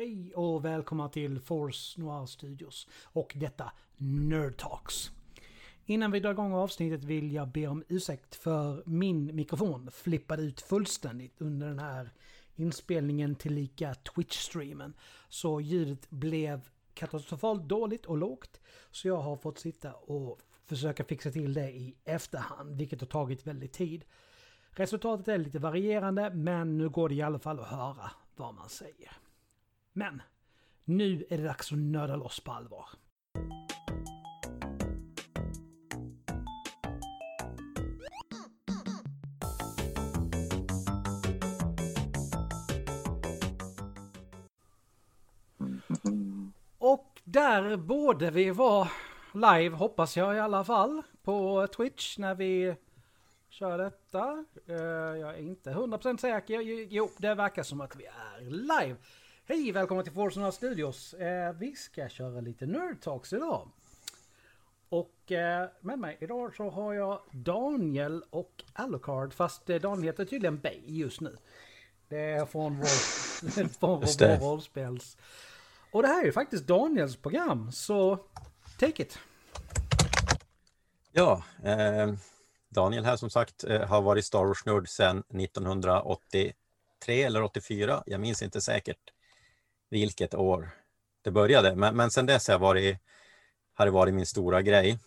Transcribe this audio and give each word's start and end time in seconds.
Hej 0.00 0.34
och 0.34 0.64
välkomna 0.64 1.08
till 1.08 1.40
Force 1.40 2.00
Noir 2.00 2.26
Studios 2.26 2.88
och 3.04 3.32
detta 3.36 3.72
Nerd 3.96 4.56
Talks. 4.56 5.10
Innan 5.84 6.10
vi 6.10 6.20
drar 6.20 6.30
igång 6.30 6.52
avsnittet 6.52 7.04
vill 7.04 7.32
jag 7.32 7.48
be 7.48 7.66
om 7.66 7.84
ursäkt 7.88 8.34
för 8.34 8.82
min 8.86 9.36
mikrofon 9.36 9.90
flippade 9.90 10.42
ut 10.42 10.60
fullständigt 10.60 11.40
under 11.40 11.68
den 11.68 11.78
här 11.78 12.10
inspelningen 12.56 13.34
tillika 13.34 13.94
Twitch-streamen. 13.94 14.92
Så 15.28 15.60
ljudet 15.60 16.10
blev 16.10 16.68
katastrofalt 16.94 17.62
dåligt 17.62 18.06
och 18.06 18.18
lågt. 18.18 18.60
Så 18.90 19.08
jag 19.08 19.20
har 19.20 19.36
fått 19.36 19.58
sitta 19.58 19.92
och 19.92 20.40
försöka 20.64 21.04
fixa 21.04 21.30
till 21.30 21.54
det 21.54 21.70
i 21.70 21.96
efterhand, 22.04 22.76
vilket 22.76 23.00
har 23.00 23.08
tagit 23.08 23.46
väldigt 23.46 23.72
tid. 23.72 24.04
Resultatet 24.70 25.28
är 25.28 25.38
lite 25.38 25.58
varierande, 25.58 26.30
men 26.30 26.78
nu 26.78 26.88
går 26.88 27.08
det 27.08 27.14
i 27.14 27.22
alla 27.22 27.38
fall 27.38 27.60
att 27.60 27.68
höra 27.68 28.10
vad 28.36 28.54
man 28.54 28.68
säger. 28.68 29.19
Men 30.00 30.22
nu 30.84 31.24
är 31.30 31.38
det 31.38 31.44
dags 31.44 31.72
att 31.72 31.78
nörda 31.78 32.16
loss 32.16 32.40
på 32.40 32.52
allvar. 32.52 32.88
Och 46.78 47.20
där 47.24 47.76
borde 47.76 48.30
vi 48.30 48.50
vara 48.50 48.88
live, 49.34 49.76
hoppas 49.76 50.16
jag 50.16 50.36
i 50.36 50.38
alla 50.38 50.64
fall, 50.64 51.02
på 51.22 51.66
Twitch 51.66 52.18
när 52.18 52.34
vi 52.34 52.76
kör 53.48 53.78
detta. 53.78 54.44
Eh, 54.66 54.74
jag 55.20 55.34
är 55.34 55.38
inte 55.38 55.70
100% 55.70 56.16
säker. 56.16 56.60
Jo, 56.90 57.10
det 57.16 57.34
verkar 57.34 57.62
som 57.62 57.80
att 57.80 57.96
vi 57.96 58.04
är 58.04 58.50
live. 58.50 58.96
Hej, 59.50 59.72
välkomna 59.72 60.02
till 60.02 60.12
Forza 60.12 60.52
Studios. 60.52 61.14
Eh, 61.14 61.52
Vi 61.52 61.76
ska 61.76 62.08
köra 62.08 62.40
lite 62.40 62.66
Nerd 62.66 63.00
Talks 63.00 63.32
idag. 63.32 63.68
Och 64.88 65.32
eh, 65.32 65.68
med 65.80 65.98
mig 65.98 66.16
idag 66.20 66.56
så 66.56 66.70
har 66.70 66.94
jag 66.94 67.20
Daniel 67.32 68.24
och 68.30 68.64
Alucard, 68.72 69.34
fast 69.34 69.70
eh, 69.70 69.80
Daniel 69.80 70.04
heter 70.04 70.24
tydligen 70.24 70.58
Bay 70.60 70.80
just 70.86 71.20
nu. 71.20 71.36
Det 72.08 72.18
är 72.18 72.46
från 72.46 72.76
vår, 72.78 72.86
från 73.68 74.00
vår 74.00 74.50
rollspels... 74.50 75.16
Och 75.92 76.02
det 76.02 76.08
här 76.08 76.20
är 76.20 76.26
ju 76.26 76.32
faktiskt 76.32 76.66
Daniels 76.66 77.16
program, 77.16 77.72
så 77.72 78.18
take 78.78 79.02
it. 79.02 79.18
Ja, 81.12 81.44
eh, 81.64 82.14
Daniel 82.68 83.04
här 83.04 83.16
som 83.16 83.30
sagt 83.30 83.64
eh, 83.64 83.80
har 83.80 84.02
varit 84.02 84.24
Star 84.24 84.44
Wars-nörd 84.44 84.88
sedan 84.88 85.18
1983 85.18 86.52
eller 87.22 87.42
84. 87.42 88.02
Jag 88.06 88.20
minns 88.20 88.42
inte 88.42 88.60
säkert 88.60 89.12
vilket 89.90 90.34
år 90.34 90.70
det 91.22 91.30
började, 91.30 91.74
men, 91.74 91.96
men 91.96 92.10
sedan 92.10 92.26
dess 92.26 92.48
har, 92.48 92.54
jag 92.54 92.58
varit, 92.58 92.98
har 93.74 93.84
det 93.84 93.90
varit 93.90 94.14
min 94.14 94.26
stora 94.26 94.62
grej. 94.62 94.98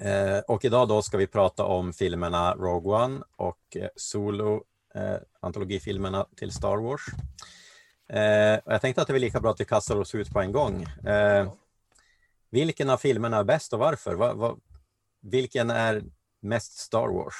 Eh, 0.00 0.38
och 0.38 0.64
idag 0.64 0.88
då 0.88 1.02
ska 1.02 1.16
vi 1.16 1.26
prata 1.26 1.64
om 1.64 1.92
filmerna 1.92 2.54
Rogue 2.54 3.04
One 3.04 3.22
och 3.36 3.76
eh, 3.76 3.88
Solo, 3.96 4.64
eh, 4.94 5.16
antologifilmerna 5.40 6.26
till 6.36 6.52
Star 6.52 6.76
Wars. 6.76 7.06
Eh, 8.08 8.60
jag 8.64 8.80
tänkte 8.80 9.02
att 9.02 9.08
det 9.08 9.14
är 9.14 9.18
lika 9.18 9.40
bra 9.40 9.50
att 9.50 9.60
vi 9.60 9.64
kastar 9.64 9.96
oss 9.96 10.14
ut 10.14 10.30
på 10.30 10.40
en 10.40 10.52
gång. 10.52 10.82
Eh, 10.82 11.52
vilken 12.50 12.90
av 12.90 12.96
filmerna 12.96 13.36
är 13.36 13.44
bäst 13.44 13.72
och 13.72 13.78
varför? 13.78 14.14
Va, 14.14 14.34
va, 14.34 14.56
vilken 15.20 15.70
är 15.70 16.02
mest 16.40 16.78
Star 16.78 17.08
Wars? 17.08 17.34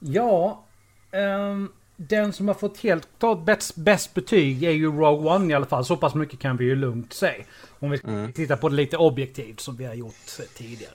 Ja, 0.00 0.64
ehm, 1.12 1.72
den 1.96 2.32
som 2.32 2.48
har 2.48 2.54
fått 2.54 2.78
helt 2.78 3.08
klart 3.18 3.44
bäst, 3.44 3.76
bäst 3.76 4.14
betyg 4.14 4.62
är 4.62 4.70
ju 4.70 4.86
Rogue 4.92 5.30
One 5.34 5.52
i 5.52 5.56
alla 5.56 5.66
fall. 5.66 5.84
Så 5.84 5.96
pass 5.96 6.14
mycket 6.14 6.38
kan 6.40 6.56
vi 6.56 6.64
ju 6.64 6.76
lugnt 6.76 7.12
säga. 7.12 7.44
Om 7.78 7.90
vi 7.90 8.00
Mm. 8.04 8.32
tittar 8.32 8.56
på 8.56 8.68
det 8.68 8.74
lite 8.74 8.96
objektivt 8.96 9.60
som 9.60 9.76
vi 9.76 9.84
har 9.84 9.94
gjort 9.94 10.14
tidigare. 10.56 10.92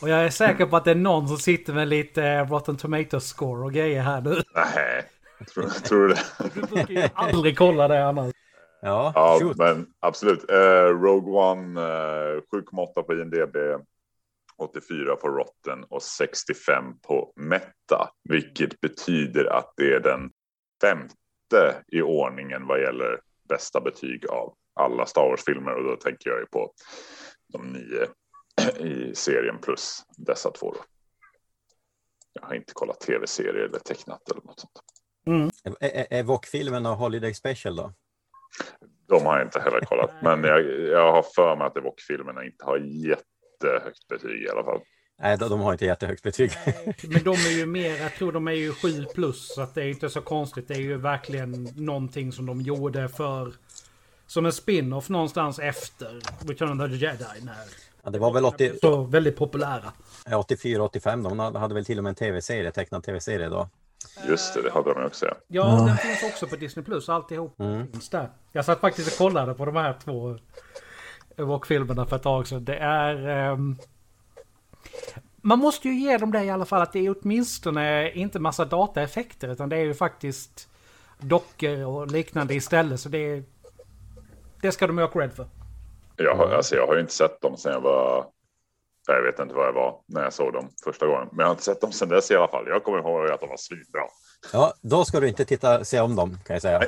Och 0.00 0.08
jag 0.08 0.24
är 0.24 0.30
säker 0.30 0.66
på 0.66 0.76
att 0.76 0.84
det 0.84 0.90
är 0.90 0.94
någon 0.94 1.28
som 1.28 1.36
sitter 1.38 1.72
med 1.72 1.88
lite 1.88 2.24
eh, 2.24 2.48
Rotten 2.50 2.76
Tomatoes 2.76 3.24
score 3.28 3.64
och 3.64 3.72
grejer 3.72 4.02
här 4.02 4.20
nu. 4.20 4.42
Nej, 4.54 5.04
tror, 5.54 5.62
tror 5.68 6.08
du 6.08 6.14
det? 6.14 6.20
Du 6.54 6.60
brukar 6.60 6.94
ju 7.02 7.08
aldrig 7.14 7.58
kolla 7.58 7.88
det 7.88 8.06
annars. 8.06 8.32
Ja, 8.82 9.12
Ja, 9.14 9.38
shoot. 9.40 9.56
men 9.56 9.86
absolut. 10.00 10.50
Eh, 10.50 10.56
Rogue 11.02 11.32
One 11.32 11.80
eh, 11.80 12.40
7,8 12.52 13.02
på 13.02 13.12
IMDB, 13.12 13.56
84 14.62 15.16
på 15.16 15.28
Rotten 15.28 15.84
och 15.84 16.02
65 16.02 16.84
på 17.00 17.32
Meta. 17.36 18.10
Vilket 18.28 18.80
betyder 18.80 19.44
att 19.44 19.72
det 19.76 19.94
är 19.94 20.00
den 20.00 20.30
femte 20.80 21.84
i 21.92 22.02
ordningen 22.02 22.66
vad 22.66 22.80
gäller 22.80 23.20
bästa 23.48 23.80
betyg 23.80 24.26
av 24.26 24.54
alla 24.74 25.06
Star 25.06 25.28
Wars-filmer. 25.28 25.74
Och 25.74 25.84
då 25.84 25.96
tänker 25.96 26.30
jag 26.30 26.40
ju 26.40 26.46
på 26.46 26.72
de 27.52 27.66
nio 27.66 28.06
i 28.86 29.14
serien 29.14 29.58
plus 29.58 30.02
dessa 30.16 30.50
två. 30.50 30.72
Då. 30.72 30.80
Jag 32.32 32.42
har 32.42 32.54
inte 32.54 32.72
kollat 32.72 33.00
tv-serier 33.00 33.64
eller 33.64 33.78
tecknat 33.78 34.30
eller 34.30 34.42
något 34.42 34.60
sånt. 34.60 34.82
Är, 35.80 36.06
är, 36.10 36.22
Vogue-filmen 36.22 36.86
och 36.86 36.96
Holiday 36.96 37.34
Special 37.34 37.76
då? 37.76 37.92
De 39.08 39.26
har 39.26 39.38
jag 39.38 39.46
inte 39.46 39.60
heller 39.60 39.80
kollat, 39.80 40.10
men 40.22 40.44
jag, 40.44 40.62
jag 40.80 41.12
har 41.12 41.22
för 41.22 41.56
mig 41.56 41.66
att 41.66 41.76
Evoque-filmerna 41.76 42.44
inte 42.44 42.64
har 42.64 42.78
jättehögt 43.66 44.08
betyg 44.08 44.42
i 44.42 44.48
alla 44.48 44.64
fall. 44.64 44.80
Nej, 45.22 45.38
de, 45.38 45.60
har 45.60 45.72
inte 45.72 45.84
jättehögt 45.84 46.22
betyg. 46.22 46.50
Men 47.08 47.24
de 47.24 47.30
är 47.30 47.58
ju 47.58 47.66
mer, 47.66 47.96
jag 47.96 48.14
tror 48.14 48.32
de 48.32 48.48
är 48.48 48.52
ju 48.52 48.72
7 48.72 49.04
plus. 49.14 49.54
Så 49.54 49.62
att 49.62 49.74
det 49.74 49.82
är 49.82 49.88
inte 49.88 50.10
så 50.10 50.20
konstigt. 50.20 50.68
Det 50.68 50.74
är 50.74 50.80
ju 50.80 50.96
verkligen 50.96 51.68
någonting 51.74 52.32
som 52.32 52.46
de 52.46 52.60
gjorde 52.60 53.08
för... 53.08 53.52
Som 54.26 54.46
en 54.46 54.52
spin-off 54.52 55.08
någonstans 55.08 55.58
efter 55.58 56.20
Return 56.48 56.80
of 56.80 56.90
the 56.90 56.96
Jedi. 56.96 57.40
När 57.42 57.54
Ja, 58.04 58.10
det 58.10 58.18
var 58.18 58.32
väl 58.32 58.44
80, 58.44 58.72
så 58.80 59.02
väldigt 59.02 59.36
populära. 59.36 59.92
84-85, 60.24 61.22
de 61.22 61.38
hade 61.56 61.74
väl 61.74 61.84
till 61.84 61.98
och 61.98 62.04
med 62.04 62.10
en 62.10 62.14
tv-serie, 62.14 62.70
tecknad 62.70 63.04
tv-serie 63.04 63.48
då. 63.48 63.68
Just 64.28 64.54
det, 64.54 64.62
det 64.62 64.70
hade 64.70 64.94
de 64.94 65.04
också. 65.04 65.26
Ja. 65.26 65.34
Ja, 65.46 65.84
den 65.86 65.96
finns 65.96 66.32
också 66.32 66.46
på 66.46 66.56
Disney 66.56 66.84
Plus. 66.84 67.08
Alltihop 67.08 67.56
finns 67.56 68.08
där. 68.08 68.30
Jag 68.52 68.64
satt 68.64 68.80
faktiskt 68.80 69.12
och 69.12 69.18
kollade 69.18 69.54
på 69.54 69.64
de 69.64 69.76
här 69.76 69.98
två 70.04 70.38
Evoque-filmerna 71.36 72.06
för 72.06 72.16
ett 72.16 72.22
tag 72.22 72.46
sedan. 72.46 72.64
Det 72.64 72.76
är... 72.76 73.48
Um, 73.50 73.78
man 75.36 75.58
måste 75.58 75.88
ju 75.88 75.94
ge 75.94 76.18
dem 76.18 76.32
det 76.32 76.44
i 76.44 76.50
alla 76.50 76.64
fall 76.64 76.82
att 76.82 76.92
det 76.92 77.06
är 77.06 77.14
åtminstone 77.20 78.10
inte 78.10 78.38
massa 78.38 78.64
dataeffekter 78.64 79.48
utan 79.48 79.68
det 79.68 79.76
är 79.76 79.84
ju 79.84 79.94
faktiskt 79.94 80.68
dockor 81.18 81.84
och 81.84 82.06
liknande 82.06 82.54
istället. 82.54 83.00
Så 83.00 83.08
det. 83.08 83.42
Det 84.62 84.72
ska 84.72 84.86
de 84.86 84.98
ju 84.98 85.04
ha 85.04 85.10
cred 85.10 85.32
för. 85.32 85.46
Jag, 86.16 86.36
har, 86.36 86.50
alltså, 86.50 86.74
jag 86.74 86.86
har 86.86 86.94
ju 86.94 87.00
inte 87.00 87.12
sett 87.12 87.40
dem 87.40 87.56
sedan 87.56 87.72
jag 87.72 87.80
var... 87.80 88.26
Jag 89.06 89.22
vet 89.22 89.38
inte 89.38 89.54
vad 89.54 89.66
jag 89.66 89.72
var 89.72 90.00
när 90.06 90.22
jag 90.22 90.32
såg 90.32 90.52
dem 90.52 90.68
första 90.84 91.06
gången. 91.06 91.28
Men 91.30 91.38
jag 91.38 91.46
har 91.46 91.52
inte 91.52 91.62
sett 91.62 91.80
dem 91.80 91.92
sedan 91.92 92.08
dess 92.08 92.30
i 92.30 92.36
alla 92.36 92.48
fall. 92.48 92.64
Jag 92.68 92.84
kommer 92.84 92.98
ihåg 92.98 93.30
att 93.30 93.40
de 93.40 93.48
var 93.48 93.56
svinbra. 93.56 94.02
Ja, 94.52 94.74
då 94.80 95.04
ska 95.04 95.20
du 95.20 95.28
inte 95.28 95.44
titta, 95.44 95.84
se 95.84 96.00
om 96.00 96.16
dem 96.16 96.38
kan 96.44 96.54
jag 96.54 96.62
säga. 96.62 96.82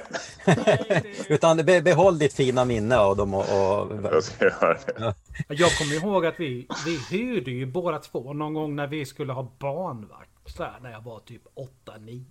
Utan 1.29 1.57
be, 1.57 1.83
behåll 1.83 2.19
ditt 2.19 2.33
fina 2.33 2.65
minne 2.65 2.97
av 2.97 3.17
dem 3.17 3.35
och... 3.35 3.41
och 3.41 3.93
Jag 4.13 4.25
ska 4.25 4.45
göra 4.45 4.79
det. 4.87 5.15
Jag 5.49 5.79
kommer 5.79 5.95
ihåg 5.95 6.27
att 6.27 6.41
vi, 6.41 6.69
vi 6.87 6.99
hyrde 7.11 7.51
ju 7.51 7.67
båda 7.67 7.99
två 7.99 8.33
någon 8.33 8.55
gång 8.55 8.77
när 8.77 8.87
vi 8.87 9.07
skulle 9.07 9.33
ha 9.33 9.53
barnvakt. 9.59 10.31
Så 10.47 10.63
här, 10.63 10.81
när 10.81 10.91
jag 10.91 11.01
var 11.01 11.21
typ 11.21 11.43
8-9. 11.85 12.25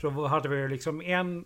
Så 0.00 0.26
hade 0.26 0.48
vi 0.48 0.68
liksom 0.68 1.00
en, 1.00 1.44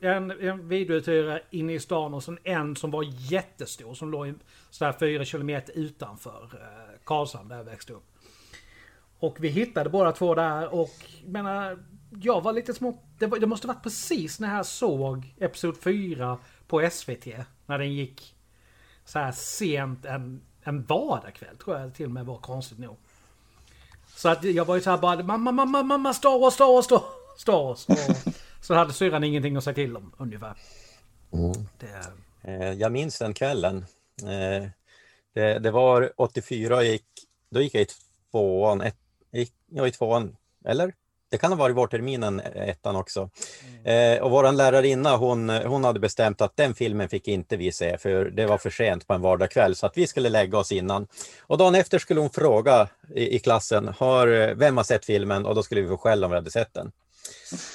en, 0.00 0.30
en 0.30 0.68
videouthyrare 0.68 1.42
inne 1.50 1.72
i 1.74 1.80
stan 1.80 2.14
och 2.14 2.24
sen 2.24 2.38
en 2.44 2.76
som 2.76 2.90
var 2.90 3.04
jättestor. 3.32 3.94
Som 3.94 4.10
låg 4.10 4.34
så 4.70 4.84
här 4.84 4.92
4 4.92 5.24
kilometer 5.24 5.78
utanför 5.78 6.48
eh, 6.52 6.98
Karlshamn 7.04 7.48
där 7.48 7.56
jag 7.56 7.64
växte 7.64 7.92
upp. 7.92 8.15
Och 9.18 9.36
vi 9.40 9.48
hittade 9.48 9.90
båda 9.90 10.12
två 10.12 10.34
där 10.34 10.74
och 10.74 10.90
menar, 11.24 11.78
jag 12.22 12.40
var 12.40 12.52
lite 12.52 12.74
smått... 12.74 13.02
Det, 13.18 13.26
var, 13.26 13.38
det 13.38 13.46
måste 13.46 13.66
varit 13.66 13.82
precis 13.82 14.40
när 14.40 14.56
jag 14.56 14.66
såg 14.66 15.34
Episod 15.38 15.76
4 15.80 16.38
på 16.66 16.90
SVT. 16.90 17.26
När 17.66 17.78
den 17.78 17.92
gick 17.94 18.34
så 19.04 19.18
här 19.18 19.32
sent 19.32 20.04
en, 20.04 20.40
en 20.62 20.84
vardagkväll 20.84 21.56
tror 21.56 21.78
jag 21.78 21.94
till 21.94 22.04
och 22.06 22.10
med 22.12 22.26
var 22.26 22.38
konstigt 22.38 22.78
nog. 22.78 22.96
Så 24.16 24.28
att 24.28 24.44
jag 24.44 24.64
var 24.64 24.74
ju 24.74 24.80
så 24.80 24.90
här 24.90 24.98
bara 24.98 25.22
mamma, 25.22 25.52
mamma, 25.52 25.82
mamma, 25.82 26.14
Star 26.14 26.38
Wars, 26.38 26.54
Star 26.54 26.66
Wars, 26.72 26.84
Star 26.84 27.02
Star 27.38 27.62
Wars. 27.64 27.86
Så 28.60 28.74
hade 28.74 28.92
syrran 28.92 29.24
ingenting 29.24 29.56
att 29.56 29.64
säga 29.64 29.74
till 29.74 29.96
om 29.96 30.12
ungefär. 30.18 30.54
Det, 31.78 31.86
Eh, 32.42 32.72
Jag 32.72 32.92
minns 32.92 33.18
den 33.18 33.34
kvällen. 33.34 33.86
Eh, 34.22 34.68
Det, 35.34 35.58
det 35.58 35.70
var 35.70 36.12
84, 36.16 36.74
jag 36.74 36.84
gick, 36.84 37.06
då 37.50 37.60
gick 37.60 37.74
jag 37.74 37.82
i 37.82 37.86
tvåan, 38.30 38.80
ett, 38.80 38.96
jag 39.76 39.88
i 39.88 39.92
tvåan, 39.92 40.36
eller? 40.64 40.92
Det 41.30 41.38
kan 41.38 41.52
ha 41.52 41.58
varit 41.58 41.76
vårterminen, 41.76 42.40
eh, 42.40 42.68
ettan 42.68 42.96
också. 42.96 43.30
Eh, 43.84 44.22
och 44.22 44.30
våran 44.30 44.56
lärarinna, 44.56 45.16
hon, 45.16 45.48
hon 45.48 45.84
hade 45.84 46.00
bestämt 46.00 46.40
att 46.40 46.56
den 46.56 46.74
filmen 46.74 47.08
fick 47.08 47.28
inte 47.28 47.56
vi 47.56 47.72
se, 47.72 47.98
för 47.98 48.24
det 48.24 48.46
var 48.46 48.58
för 48.58 48.70
sent 48.70 49.06
på 49.06 49.14
en 49.14 49.20
vardagskväll, 49.20 49.76
så 49.76 49.86
att 49.86 49.98
vi 49.98 50.06
skulle 50.06 50.28
lägga 50.28 50.58
oss 50.58 50.72
innan. 50.72 51.06
Och 51.40 51.58
dagen 51.58 51.74
efter 51.74 51.98
skulle 51.98 52.20
hon 52.20 52.30
fråga 52.30 52.88
i, 53.14 53.36
i 53.36 53.38
klassen, 53.38 53.88
har, 53.98 54.54
vem 54.54 54.76
har 54.76 54.84
sett 54.84 55.04
filmen? 55.04 55.46
Och 55.46 55.54
då 55.54 55.62
skulle 55.62 55.80
vi 55.80 55.88
få 55.88 55.96
skäll 55.96 56.24
om 56.24 56.30
vi 56.30 56.36
hade 56.36 56.50
sett 56.50 56.74
den. 56.74 56.92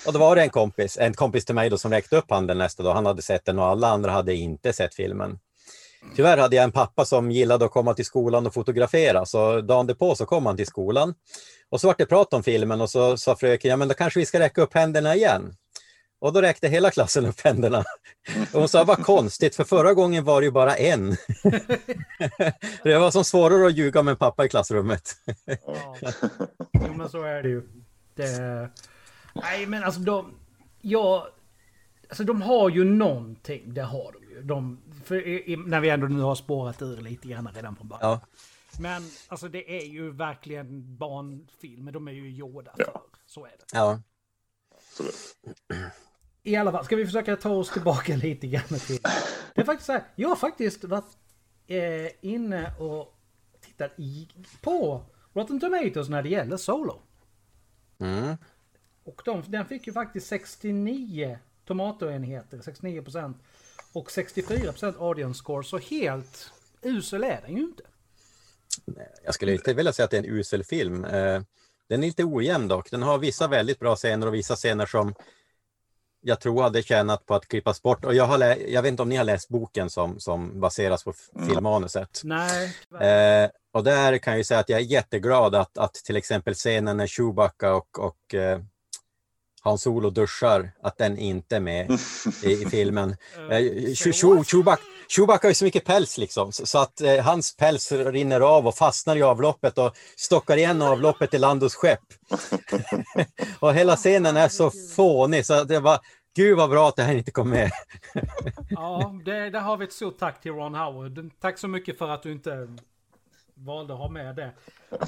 Och 0.06 0.14
då 0.14 0.20
var 0.20 0.36
det 0.36 0.42
en 0.42 0.50
kompis, 0.50 0.98
en 0.98 1.14
kompis 1.14 1.46
till 1.46 1.56
mig 1.56 1.70
då 1.70 1.78
som 1.78 1.92
räckte 1.92 2.18
upp 2.18 2.30
handen 2.32 2.58
nästa 2.58 2.84
dag. 2.84 2.94
Han 2.94 3.06
hade 3.06 3.22
sett 3.22 3.46
den 3.46 3.60
och 3.60 3.66
alla 3.66 3.88
andra 3.88 4.12
hade 4.12 4.36
inte 4.36 4.74
sett 4.74 4.96
filmen. 4.96 5.40
Tyvärr 6.16 6.38
hade 6.38 6.56
jag 6.56 6.64
en 6.64 6.72
pappa 6.72 7.06
som 7.06 7.32
gillade 7.32 7.66
att 7.66 7.72
komma 7.72 7.94
till 7.94 8.06
skolan 8.06 8.48
och 8.48 8.54
fotografera, 8.54 9.26
så 9.26 9.62
dagen 9.62 9.88
därpå 9.88 10.16
så 10.16 10.26
kom 10.26 10.46
han 10.46 10.58
till 10.58 10.68
skolan. 10.68 11.14
Och 11.70 11.82
så 11.82 11.88
var 11.88 11.96
det 11.98 12.06
prat 12.06 12.34
om 12.34 12.44
filmen 12.44 12.82
och 12.82 12.90
så 12.90 13.18
sa 13.18 13.36
fröken, 13.36 13.70
ja 13.70 13.78
men 13.78 13.88
då 13.88 13.94
kanske 13.94 14.20
vi 14.20 14.26
ska 14.26 14.40
räcka 14.40 14.62
upp 14.62 14.74
händerna 14.74 15.16
igen. 15.16 15.56
Och 16.22 16.34
då 16.34 16.42
räckte 16.42 16.68
hela 16.68 16.92
klassen 16.92 17.26
upp 17.26 17.40
händerna. 17.40 17.84
Och 18.54 18.60
hon 18.60 18.68
sa, 18.68 18.84
vad 18.84 19.06
konstigt, 19.06 19.56
för 19.56 19.64
förra 19.64 19.94
gången 19.94 20.24
var 20.24 20.42
det 20.42 20.46
ju 20.46 20.52
bara 20.52 20.76
en. 20.76 21.10
det 22.84 22.98
var 22.98 23.12
som 23.12 23.24
svårare 23.24 23.68
att 23.68 23.78
ljuga 23.78 24.04
med 24.04 24.20
pappa 24.20 24.46
i 24.46 24.50
klassrummet. 24.50 25.12
Ja. 25.46 25.96
Jo, 26.74 26.94
men 26.96 27.10
så 27.10 27.24
är 27.24 27.44
det 27.44 27.50
ju. 27.50 27.62
Det... 28.16 28.70
Nej, 29.34 29.66
men 29.66 29.84
alltså 29.84 30.02
de... 30.02 30.34
Ja... 30.82 31.28
Alltså 32.10 32.24
de 32.24 32.42
har 32.42 32.70
ju 32.70 32.84
någonting, 32.84 33.74
det 33.74 33.82
har 33.82 34.12
de 34.14 34.36
ju. 34.36 34.42
De, 34.42 34.82
för, 35.02 35.28
i, 35.28 35.56
när 35.66 35.80
vi 35.80 35.90
ändå 35.90 36.08
nu 36.08 36.22
har 36.22 36.36
spårat 36.36 36.82
ur 36.82 37.02
lite 37.02 37.28
grann 37.28 37.50
redan 37.56 37.76
från 37.76 37.88
början. 37.88 38.02
Ja. 38.12 38.22
Men 38.80 39.04
alltså 39.28 39.48
det 39.48 39.78
är 39.82 39.86
ju 39.86 40.12
verkligen 40.12 40.98
barnfilmer, 40.98 41.92
de 41.92 42.08
är 42.08 42.12
ju 42.12 42.32
gjorda 42.32 42.72
för. 42.72 42.84
Ja. 42.94 43.04
Så 43.26 43.46
är 43.46 43.50
det. 43.50 43.66
Ja. 43.74 44.02
I 46.44 46.56
alla 46.56 46.72
fall, 46.72 46.86
ska 46.86 46.96
vi 46.96 47.06
försöka 47.06 47.36
ta 47.36 47.50
oss 47.50 47.70
tillbaka 47.70 48.16
lite 48.16 48.48
grann 48.48 48.80
till... 48.80 49.00
Det 49.56 49.62
är 49.62 49.66
faktiskt 49.66 49.86
så 49.86 49.92
här, 49.92 50.04
jag 50.16 50.30
har 50.30 50.36
faktiskt 50.36 50.84
varit 50.84 51.18
eh, 51.68 52.08
inne 52.22 52.76
och 52.80 53.18
tittat 53.62 53.92
i, 53.98 54.28
på 54.62 55.04
Rotten 55.34 55.60
Tomatoes 55.60 56.10
när 56.10 56.24
det 56.24 56.30
gäller 56.30 56.58
Solo. 56.58 57.02
Mm. 58.00 58.38
Och 59.04 59.22
de, 59.26 59.44
den 59.48 59.66
fick 59.66 59.88
ju 59.88 59.94
faktiskt 59.94 60.28
69 60.28 61.40
tomatoenheter, 61.66 62.62
69 62.62 63.02
procent. 63.02 63.38
Och 63.94 64.12
64 64.12 64.72
procent 64.72 64.96
audience 65.00 65.38
score, 65.38 65.64
så 65.64 65.78
helt 65.78 66.52
usel 66.82 67.24
är 67.24 67.42
den 67.46 67.56
ju 67.56 67.62
inte. 67.62 67.84
Jag 69.26 69.34
skulle 69.34 69.54
inte 69.54 69.74
vilja 69.74 69.94
säga 69.94 70.04
att 70.04 70.12
det 70.12 70.18
är 70.18 70.24
en 70.24 70.30
usel 70.38 70.64
film. 70.64 71.06
Eh, 71.06 71.42
Den 71.90 72.04
är 72.04 72.08
lite 72.08 72.24
ojämn 72.24 72.68
dock. 72.68 72.92
Den 72.92 73.04
har 73.04 73.18
vissa 73.18 73.48
väldigt 73.48 73.80
bra 73.80 73.96
scener 73.96 74.28
och 74.28 74.34
vissa 74.34 74.56
scener 74.56 74.86
som 74.86 75.16
jag 76.24 76.40
tror 76.40 76.62
hade 76.64 76.84
tjänat 76.84 77.26
på 77.26 77.36
att 77.36 77.48
klippas 77.48 77.82
bort. 77.82 78.06
Och 78.06 78.16
jag, 78.16 78.26
har 78.26 78.40
jag 78.68 78.82
vet 78.82 78.90
inte 78.90 79.02
om 79.02 79.10
ni 79.10 79.16
har 79.16 79.24
läst 79.24 79.50
boken 79.50 79.90
som, 79.90 80.20
som 80.20 80.60
baseras 80.60 81.04
på 81.04 81.10
f- 81.10 81.46
filmmanuset. 81.48 82.22
Nej. 82.24 83.44
Eh, 83.44 83.50
och 83.72 83.84
där 83.84 84.18
kan 84.18 84.38
jag 84.38 84.46
säga 84.46 84.60
att 84.60 84.70
jag 84.70 84.80
är 84.80 84.84
jätteglad 84.86 85.56
att, 85.56 85.78
att 85.78 85.94
till 85.94 86.16
exempel 86.16 86.54
scenen 86.54 86.98
när 86.98 87.08
Chewbacca 87.08 87.74
och, 87.76 88.00
och 88.00 88.36
eh, 88.36 88.60
Han 89.64 89.78
Solo 89.78 90.10
duschar, 90.10 90.72
att 90.84 90.98
den 90.98 91.18
inte 91.18 91.56
är 91.56 91.60
med 91.60 91.92
i, 92.44 92.52
i 92.52 92.66
filmen. 92.70 93.10
Eh, 93.50 93.58
Chew- 93.94 94.44
Chewbacca, 94.44 94.82
Chewbacca 95.08 95.48
har 95.48 95.52
ju 95.52 95.56
så 95.56 95.66
mycket 95.66 95.86
päls 95.86 96.18
liksom, 96.18 96.52
så, 96.52 96.66
så 96.66 96.78
att 96.80 97.02
eh, 97.02 97.18
hans 97.18 97.56
päls 97.58 97.92
rinner 97.92 98.42
av 98.42 98.68
och 98.68 98.76
fastnar 98.76 99.16
i 99.16 99.22
avloppet 99.22 99.78
och 99.78 99.96
stockar 100.18 100.58
igen 100.58 100.82
avloppet 100.82 101.34
i 101.34 101.38
Landos 101.38 101.76
skepp. 101.76 102.00
och 103.60 103.74
hela 103.74 103.96
scenen 103.96 104.38
är 104.38 104.48
så 104.48 104.72
fånig 104.96 105.46
så 105.46 105.64
det 105.64 105.80
var, 105.80 106.00
gud 106.36 106.58
vad 106.58 106.70
bra 106.70 106.88
att 106.90 106.96
det 106.96 107.04
här 107.04 107.16
inte 107.16 107.32
kom 107.32 107.50
med. 107.50 107.72
Ja, 108.70 109.16
det, 109.26 109.50
där 109.50 109.60
har 109.60 109.78
vi 109.78 109.86
ett 109.86 109.94
stort 109.94 110.18
tack 110.20 110.42
till 110.42 110.52
Ron 110.52 110.76
Howard. 110.76 111.30
Tack 111.40 111.58
så 111.58 111.68
mycket 111.68 111.98
för 111.98 112.10
att 112.10 112.24
du 112.24 112.32
inte 112.32 112.68
valde 113.56 113.94
att 113.94 114.00
ha 114.00 114.10
med 114.10 114.36
det. 114.36 114.52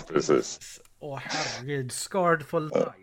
Precis. 0.08 0.80
Åh 1.00 1.20
herregud, 1.24 1.92
Scarred 1.92 2.46
for 2.46 2.60
life. 2.60 3.03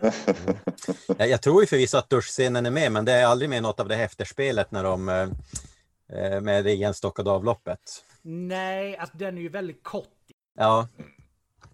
Jag, 1.18 1.28
jag 1.28 1.42
tror 1.42 1.60
ju 1.60 1.66
förvisso 1.66 1.98
att 1.98 2.10
duschscenen 2.10 2.66
är 2.66 2.70
med, 2.70 2.92
men 2.92 3.04
det 3.04 3.12
är 3.12 3.26
aldrig 3.26 3.50
med 3.50 3.62
något 3.62 3.80
av 3.80 3.88
det 3.88 3.94
här 3.94 4.04
efterspelet 4.04 4.70
när 4.70 4.84
de 4.84 5.08
eh, 5.08 5.28
eh, 6.12 6.40
med 6.40 6.64
det 6.64 6.72
igenstockade 6.72 7.30
avloppet. 7.30 7.80
Nej, 8.22 8.96
alltså 8.96 9.16
den 9.16 9.38
är 9.38 9.42
ju 9.42 9.48
väldigt 9.48 9.82
kort. 9.82 10.08
Ja, 10.56 10.88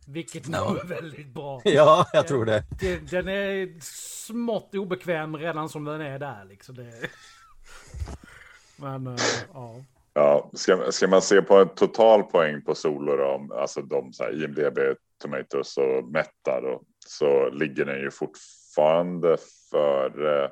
Vilket 0.06 0.48
nog 0.48 0.78
är 0.78 0.84
väldigt 0.84 1.28
bra. 1.28 1.60
ja, 1.64 2.06
jag 2.12 2.28
tror 2.28 2.44
det. 2.44 2.64
Den 3.10 3.28
är 3.28 3.80
smått 3.80 4.74
obekväm 4.74 5.36
redan 5.36 5.68
som 5.68 5.84
den 5.84 6.00
är 6.00 6.18
där 6.18 6.44
liksom. 6.44 6.74
Det... 6.74 6.92
Men 8.76 9.06
eh, 9.06 9.16
ja. 9.54 9.74
Ja, 10.14 10.50
ska, 10.52 10.92
ska 10.92 11.08
man 11.08 11.22
se 11.22 11.42
på 11.42 11.56
en 11.56 11.68
total 11.68 12.22
poäng 12.22 12.62
på 12.62 12.74
solo 12.74 13.16
då, 13.16 13.54
alltså 13.54 13.82
de 13.82 14.12
så 14.12 14.22
här, 14.24 14.44
IMDB, 14.44 14.78
Tomatoes 15.22 15.76
och 15.76 16.04
Meta 16.04 16.60
då, 16.60 16.82
så 17.06 17.50
ligger 17.50 17.84
den 17.84 18.00
ju 18.00 18.10
fortfarande 18.10 19.36
för 19.70 20.42
eh, 20.42 20.50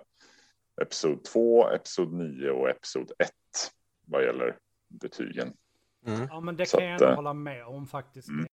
Episod 0.83 1.25
2, 1.25 1.71
Episod 1.71 2.13
9 2.13 2.51
och 2.51 2.71
Episod 2.71 3.13
1 3.19 3.31
vad 4.07 4.25
gäller 4.25 4.57
betygen. 4.89 5.53
Mm. 6.07 6.27
ja, 6.31 6.41
men 6.41 6.57
det 6.57 6.67
Så 6.67 6.77
kan 6.77 6.87
jag 6.87 6.95
att, 6.95 7.01
ändå 7.01 7.13
eh, 7.13 7.17
hålla 7.17 7.33
med 7.33 7.67
om 7.67 7.87
faktiskt. 7.87 8.29
Mm. 8.29 8.47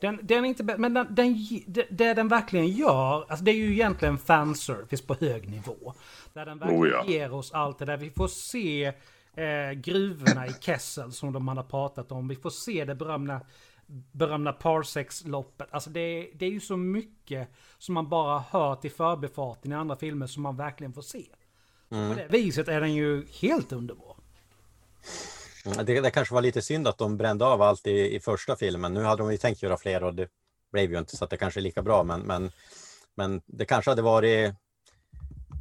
Den, 0.00 0.18
den 0.22 0.44
är 0.44 0.48
inte 0.48 0.78
men 0.78 0.94
den, 0.94 1.14
den, 1.14 1.36
det, 1.66 1.86
det 1.90 2.14
den 2.14 2.28
verkligen 2.28 2.68
gör, 2.68 3.26
alltså 3.28 3.44
det 3.44 3.50
är 3.50 3.54
ju 3.54 3.72
egentligen 3.72 4.18
fanservice 4.18 5.06
på 5.06 5.14
hög 5.14 5.48
nivå. 5.50 5.94
Där 6.32 6.46
den 6.46 6.58
verkligen 6.58 6.82
Oh, 6.82 6.88
ja. 6.88 7.04
ger 7.06 7.32
oss 7.32 7.52
allt 7.52 7.78
det 7.78 7.84
där. 7.84 7.96
Vi 7.96 8.10
får 8.10 8.28
se 8.28 8.92
eh, 9.34 9.72
gruvorna 9.72 10.46
i 10.46 10.52
Kessel 10.60 11.12
som 11.12 11.32
de 11.32 11.48
har 11.48 11.62
pratat 11.62 12.12
om. 12.12 12.28
Vi 12.28 12.36
får 12.36 12.50
se 12.50 12.84
det 12.84 12.94
berömda, 12.94 13.40
berömda 14.12 14.52
Parsex-loppet. 14.52 15.68
Alltså 15.70 15.90
det, 15.90 16.00
är- 16.00 16.28
det 16.34 16.46
är 16.46 16.50
ju 16.50 16.60
så 16.60 16.76
mycket 16.76 17.48
som 17.78 17.94
man 17.94 18.08
bara 18.08 18.38
hört 18.38 18.84
i 18.84 18.90
förbifarten 18.90 19.72
i 19.72 19.74
andra 19.74 19.96
filmer 19.96 20.26
som 20.26 20.42
man 20.42 20.56
verkligen 20.56 20.92
får 20.92 21.02
se. 21.02 21.26
Mm. 21.90 22.08
På 22.08 22.14
det 22.14 22.28
viset 22.28 22.68
är 22.68 22.80
den 22.80 22.94
ju 22.94 23.26
helt 23.40 23.72
underbar. 23.72 24.16
Det, 25.84 26.00
det 26.00 26.10
kanske 26.10 26.34
var 26.34 26.42
lite 26.42 26.62
synd 26.62 26.88
att 26.88 26.98
de 26.98 27.16
brände 27.16 27.46
av 27.46 27.62
allt 27.62 27.86
i, 27.86 28.16
i 28.16 28.20
första 28.20 28.56
filmen. 28.56 28.94
Nu 28.94 29.02
hade 29.02 29.22
de 29.22 29.32
ju 29.32 29.38
tänkt 29.38 29.62
göra 29.62 29.76
fler 29.76 30.04
och 30.04 30.14
det 30.14 30.28
blev 30.72 30.92
ju 30.92 30.98
inte 30.98 31.16
så 31.16 31.24
att 31.24 31.30
det 31.30 31.36
kanske 31.36 31.60
är 31.60 31.62
lika 31.62 31.82
bra. 31.82 32.04
Men, 32.04 32.20
men, 32.20 32.50
men 33.14 33.42
det 33.46 33.64
kanske 33.64 33.90
hade 33.90 34.02
varit... 34.02 34.54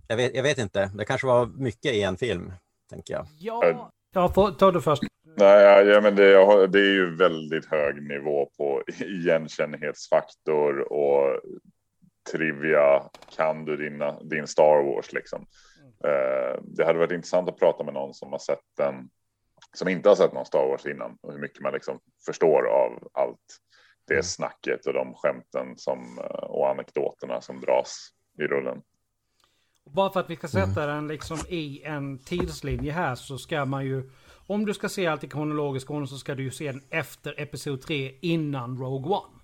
Jag 0.07 0.17
vet, 0.17 0.35
jag 0.35 0.43
vet 0.43 0.57
inte. 0.57 0.91
Det 0.95 1.05
kanske 1.05 1.27
var 1.27 1.45
mycket 1.45 1.93
i 1.93 2.01
en 2.01 2.17
film, 2.17 2.53
tänker 2.89 3.13
jag. 3.13 3.27
Ja, 3.39 3.91
ja 4.13 4.29
ta 4.59 4.71
du 4.71 4.81
först. 4.81 5.03
Nej, 5.39 5.87
ja, 5.87 6.01
men 6.01 6.15
det, 6.15 6.67
det 6.67 6.79
är 6.79 6.93
ju 6.93 7.15
väldigt 7.15 7.65
hög 7.65 8.03
nivå 8.03 8.49
på 8.57 8.83
igenkännlighetsfaktor 8.99 10.93
och 10.93 11.41
trivia. 12.31 13.03
Kan 13.35 13.65
du 13.65 13.77
dina, 13.77 14.23
din 14.23 14.47
Star 14.47 14.83
Wars 14.83 15.13
liksom? 15.13 15.45
Eh, 16.03 16.61
det 16.61 16.85
hade 16.85 16.99
varit 16.99 17.11
intressant 17.11 17.49
att 17.49 17.59
prata 17.59 17.83
med 17.83 17.93
någon 17.93 18.13
som 18.13 18.31
har 18.31 18.39
sett 18.39 18.63
den, 18.77 19.09
som 19.73 19.87
inte 19.87 20.09
har 20.09 20.15
sett 20.15 20.33
någon 20.33 20.45
Star 20.45 20.67
Wars 20.67 20.85
innan 20.85 21.17
och 21.21 21.33
hur 21.33 21.39
mycket 21.39 21.61
man 21.61 21.73
liksom 21.73 21.99
förstår 22.25 22.67
av 22.67 23.07
allt 23.13 23.59
det 24.07 24.23
snacket 24.23 24.85
och 24.85 24.93
de 24.93 25.13
skämten 25.13 25.77
som, 25.77 26.19
eh, 26.19 26.43
och 26.43 26.69
anekdoterna 26.69 27.41
som 27.41 27.61
dras 27.61 28.09
i 28.39 28.43
rullen. 28.43 28.81
Bara 29.85 30.09
för 30.09 30.19
att 30.19 30.29
vi 30.29 30.35
ska 30.35 30.47
sätta 30.47 30.85
den 30.85 31.07
liksom 31.07 31.37
i 31.49 31.83
en 31.83 32.17
tidslinje 32.17 32.91
här 32.91 33.15
så 33.15 33.37
ska 33.37 33.65
man 33.65 33.85
ju... 33.85 34.11
Om 34.49 34.65
du 34.65 34.73
ska 34.73 34.89
se 34.89 35.07
allt 35.07 35.23
i 35.23 35.27
kronologisk 35.27 35.91
ordning 35.91 36.07
så 36.07 36.17
ska 36.17 36.35
du 36.35 36.43
ju 36.43 36.51
se 36.51 36.71
den 36.71 36.81
efter 36.89 37.41
Episod 37.41 37.81
3 37.81 38.13
innan 38.21 38.77
Rogue 38.77 39.11
One. 39.11 39.35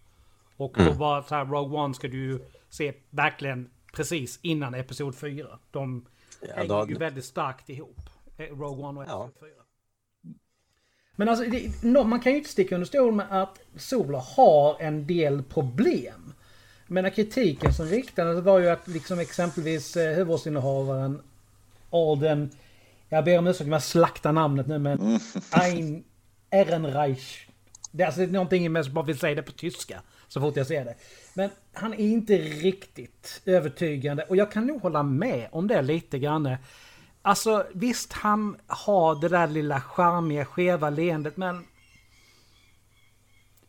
Och 0.57 0.73
då 0.77 0.93
bara 0.93 1.23
så 1.23 1.35
här, 1.35 1.45
Rogue 1.45 1.79
One 1.79 1.93
ska 1.93 2.07
du 2.07 2.17
ju 2.17 2.39
se 2.69 2.93
verkligen 3.09 3.69
precis 3.93 4.39
innan 4.41 4.73
Episod 4.75 5.15
4. 5.15 5.59
De 5.71 6.05
Ja, 6.41 6.47
hänger 6.55 6.69
då- 6.69 6.85
ju 6.89 6.95
väldigt 6.95 7.25
starkt 7.25 7.69
ihop. 7.69 7.99
eh, 8.37 8.43
Rogue 8.45 8.85
One 8.85 8.99
och 8.99 9.05
Ja. 9.09 9.25
Episod 9.25 9.39
4. 9.49 9.49
Men 11.15 11.29
alltså, 11.29 11.45
det, 11.45 11.83
man 12.05 12.19
kan 12.19 12.31
ju 12.31 12.37
inte 12.37 12.49
sticka 12.49 12.75
under 12.75 12.85
stol 12.87 13.13
med 13.13 13.27
att 13.41 13.59
Solo 13.75 14.17
har 14.17 14.77
en 14.81 15.07
del 15.07 15.43
problem. 15.43 16.33
Men 16.87 17.11
kritiken 17.11 17.73
som 17.73 17.85
riktades 17.85 18.43
var 18.43 18.59
ju 18.59 18.69
att 18.69 18.87
liksom 18.87 19.19
exempelvis 19.19 19.97
eh, 19.97 20.09
huvudrollsinnehavaren 20.15 21.21
Alden, 21.91 22.49
jag 23.09 23.25
ber 23.25 23.39
om 23.39 23.47
ursäkt 23.47 23.65
om 23.65 23.71
jag 23.71 23.83
slaktar 23.83 24.31
namnet 24.31 24.67
nu 24.67 24.79
men 24.79 25.19
Ein 25.51 26.03
Ehrenreich. 26.49 27.47
Det 27.91 28.03
är 28.03 28.07
alltså 28.07 28.21
någonting 28.21 28.71
med 28.71 28.85
som 28.85 28.93
bara 28.93 29.05
vill 29.05 29.19
säga 29.19 29.35
det 29.35 29.41
på 29.41 29.51
tyska 29.51 30.01
så 30.27 30.41
fort 30.41 30.55
jag 30.55 30.67
ser 30.67 30.85
det. 30.85 30.95
Men 31.33 31.49
han 31.73 31.93
är 31.93 31.97
inte 31.97 32.37
riktigt 32.37 33.41
övertygande 33.45 34.23
och 34.23 34.35
jag 34.35 34.51
kan 34.51 34.67
nog 34.67 34.81
hålla 34.81 35.03
med 35.03 35.47
om 35.51 35.67
det 35.67 35.81
lite 35.81 36.19
grann. 36.19 36.55
Alltså 37.21 37.65
visst 37.73 38.13
han 38.13 38.57
har 38.67 39.21
det 39.21 39.29
där 39.29 39.47
lilla 39.47 39.81
charmiga 39.81 40.45
skeva 40.45 40.89
leendet 40.89 41.37
men 41.37 41.65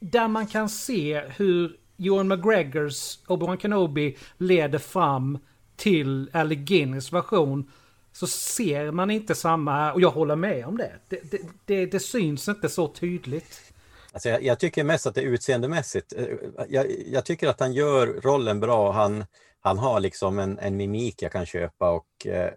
där 0.01 0.29
man 0.29 0.47
kan 0.47 0.69
se 0.69 1.21
hur 1.21 1.77
Ewan 1.99 2.29
McGregors 2.29 3.19
Obi-Wan 3.27 3.59
Kenobi 3.59 4.17
leder 4.39 4.79
fram 4.79 5.39
till 5.77 6.31
Ali 6.33 6.55
Guinness 6.57 7.13
version 7.13 7.71
så 8.17 8.27
ser 8.27 8.91
man 8.91 9.11
inte 9.11 9.35
samma, 9.35 9.93
och 9.93 10.01
jag 10.01 10.11
håller 10.11 10.37
med 10.37 10.67
om 10.67 10.77
det. 10.77 10.93
Det, 11.09 11.31
det, 11.31 11.41
det, 11.65 11.87
det 11.87 12.01
syns 12.01 12.49
inte 12.49 12.69
så 12.69 12.89
tydligt. 12.89 13.73
Alltså 14.13 14.29
jag, 14.29 14.43
jag 14.43 14.59
tycker 14.59 14.85
mest 14.85 15.07
att 15.07 15.15
det 15.15 15.21
är 15.21 15.27
utseendemässigt. 15.27 16.13
Eh, 16.13 16.27
Jag, 16.69 16.87
jag 17.07 17.25
tycker 17.25 17.49
att 17.49 17.61
han 17.61 17.73
gör 17.73 18.07
rollen 18.07 18.61
bra. 18.61 18.93
Han, 18.93 19.25
han 19.61 19.79
har 19.79 20.01
liksom 20.01 20.39
en, 20.39 20.59
en 20.59 20.77
mimik 20.77 21.23
jag 21.23 21.33
kan 21.33 21.47
köpa 21.47 21.91
och 21.91 22.27
eh, 22.27 22.53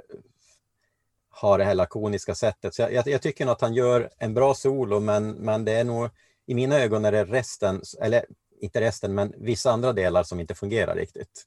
har 1.30 1.58
det 1.58 1.64
här 1.64 1.76
lakoniska 1.76 2.36
sättet. 2.36 2.76
Så 2.76 2.82
jag, 2.82 2.94
jag, 2.94 3.08
jag, 3.08 3.22
tycker 3.22 3.46
nog 3.46 3.52
att 3.52 3.62
han 3.62 3.74
gör 3.74 4.10
en 4.18 4.34
bra 4.34 4.54
solo, 4.54 5.00
men, 5.00 5.32
men 5.32 5.66
det 5.66 5.72
är 5.72 5.84
nog 5.84 6.10
i 6.46 6.56
mina 6.56 6.80
ögon 6.80 7.06
är 7.06 7.12
det 7.12 7.26
resten, 7.26 7.82
eller 8.02 8.26
inte 8.62 8.82
resten, 8.82 9.16
men 9.16 9.34
vissa 9.38 9.72
andra 9.72 9.94
delar 9.94 10.24
som 10.24 10.40
inte 10.40 10.56
fungerar 10.56 10.96
riktigt. 10.96 11.44